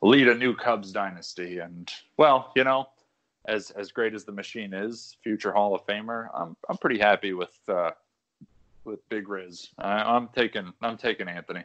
lead 0.00 0.28
a 0.28 0.34
new 0.34 0.54
Cubs 0.54 0.92
dynasty. 0.92 1.58
And 1.58 1.92
well, 2.16 2.52
you 2.54 2.64
know, 2.64 2.88
as 3.46 3.70
as 3.72 3.90
great 3.90 4.14
as 4.14 4.24
the 4.24 4.32
machine 4.32 4.72
is, 4.72 5.16
future 5.22 5.52
Hall 5.52 5.74
of 5.74 5.84
Famer, 5.86 6.28
I'm 6.34 6.56
I'm 6.68 6.78
pretty 6.78 6.98
happy 6.98 7.32
with 7.32 7.58
uh, 7.68 7.90
with 8.90 9.08
Big 9.08 9.28
Riz. 9.28 9.68
I, 9.78 10.02
I'm 10.02 10.28
taking 10.34 10.72
I'm 10.82 10.96
taking 10.96 11.28
Anthony. 11.28 11.64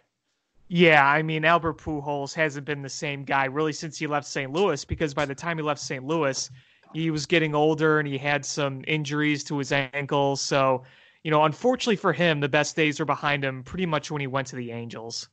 Yeah, 0.67 1.05
I 1.05 1.21
mean 1.21 1.45
Albert 1.45 1.77
Pujols 1.77 2.33
hasn't 2.33 2.65
been 2.65 2.81
the 2.81 2.89
same 2.89 3.23
guy 3.23 3.45
really 3.45 3.73
since 3.73 3.97
he 3.97 4.07
left 4.07 4.27
St. 4.27 4.51
Louis 4.51 4.83
because 4.83 5.13
by 5.13 5.25
the 5.25 5.35
time 5.35 5.57
he 5.57 5.63
left 5.63 5.79
St. 5.79 6.03
Louis, 6.03 6.49
he 6.93 7.11
was 7.11 7.25
getting 7.25 7.53
older 7.53 7.99
and 7.99 8.07
he 8.07 8.17
had 8.17 8.43
some 8.45 8.83
injuries 8.87 9.43
to 9.45 9.57
his 9.57 9.71
ankles. 9.71 10.41
So, 10.41 10.83
you 11.23 11.31
know, 11.31 11.43
unfortunately 11.43 11.97
for 11.97 12.13
him, 12.13 12.39
the 12.39 12.49
best 12.49 12.75
days 12.75 12.99
are 12.99 13.05
behind 13.05 13.43
him 13.43 13.63
pretty 13.63 13.85
much 13.85 14.09
when 14.09 14.21
he 14.21 14.27
went 14.27 14.47
to 14.47 14.55
the 14.55 14.71
Angels. 14.71 15.29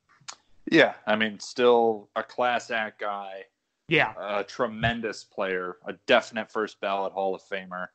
Yeah, 0.70 0.95
I 1.07 1.16
mean, 1.16 1.40
still 1.40 2.09
a 2.14 2.22
class 2.22 2.70
act 2.70 3.01
guy. 3.01 3.45
Yeah, 3.88 4.14
a 4.18 4.45
tremendous 4.45 5.24
player, 5.24 5.76
a 5.86 5.95
definite 6.07 6.51
first 6.51 6.80
ballot 6.80 7.12
Hall 7.12 7.34
of 7.34 7.43
Famer. 7.43 7.88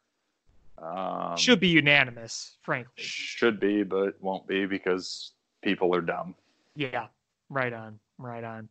Um, 0.81 1.35
should 1.37 1.59
be 1.59 1.69
unanimous, 1.69 2.57
frankly. 2.61 2.93
Should 3.03 3.59
be, 3.59 3.83
but 3.83 4.21
won't 4.21 4.47
be 4.47 4.65
because 4.65 5.31
people 5.63 5.93
are 5.95 6.01
dumb. 6.01 6.35
Yeah, 6.75 7.07
right 7.49 7.73
on, 7.73 7.99
right 8.17 8.43
on. 8.43 8.69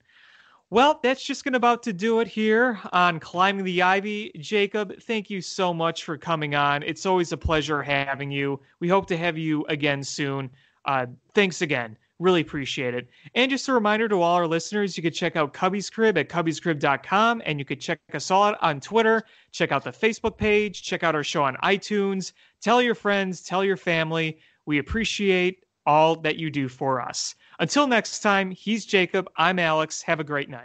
Well, 0.70 0.98
that's 1.02 1.22
just 1.22 1.44
going 1.44 1.54
about 1.54 1.84
to 1.84 1.92
do 1.92 2.18
it 2.18 2.26
here 2.26 2.80
on 2.92 3.20
Climbing 3.20 3.64
the 3.64 3.82
Ivy. 3.82 4.32
Jacob, 4.38 5.00
thank 5.02 5.30
you 5.30 5.40
so 5.40 5.72
much 5.72 6.02
for 6.02 6.18
coming 6.18 6.56
on. 6.56 6.82
It's 6.82 7.06
always 7.06 7.30
a 7.30 7.36
pleasure 7.36 7.82
having 7.82 8.32
you. 8.32 8.60
We 8.80 8.88
hope 8.88 9.06
to 9.06 9.16
have 9.16 9.38
you 9.38 9.64
again 9.68 10.02
soon. 10.02 10.50
Uh, 10.84 11.06
thanks 11.34 11.62
again. 11.62 11.96
Really 12.18 12.40
appreciate 12.40 12.94
it. 12.94 13.08
And 13.34 13.50
just 13.50 13.68
a 13.68 13.72
reminder 13.74 14.08
to 14.08 14.22
all 14.22 14.36
our 14.36 14.46
listeners, 14.46 14.96
you 14.96 15.02
could 15.02 15.14
check 15.14 15.36
out 15.36 15.52
Cubbies 15.52 15.92
Crib 15.92 16.16
at 16.16 16.30
cubbiescrib.com 16.30 17.42
and 17.44 17.58
you 17.58 17.64
could 17.64 17.80
check 17.80 18.00
us 18.14 18.30
all 18.30 18.44
out 18.44 18.58
on 18.62 18.80
Twitter. 18.80 19.22
Check 19.52 19.70
out 19.70 19.84
the 19.84 19.90
Facebook 19.90 20.38
page. 20.38 20.82
Check 20.82 21.02
out 21.02 21.14
our 21.14 21.24
show 21.24 21.44
on 21.44 21.56
iTunes. 21.56 22.32
Tell 22.62 22.80
your 22.80 22.94
friends, 22.94 23.42
tell 23.42 23.62
your 23.62 23.76
family. 23.76 24.38
We 24.64 24.78
appreciate 24.78 25.64
all 25.84 26.16
that 26.16 26.36
you 26.36 26.50
do 26.50 26.68
for 26.68 27.02
us. 27.02 27.34
Until 27.60 27.86
next 27.86 28.20
time, 28.20 28.50
he's 28.50 28.86
Jacob. 28.86 29.28
I'm 29.36 29.58
Alex. 29.58 30.00
Have 30.02 30.18
a 30.18 30.24
great 30.24 30.48
night. 30.48 30.64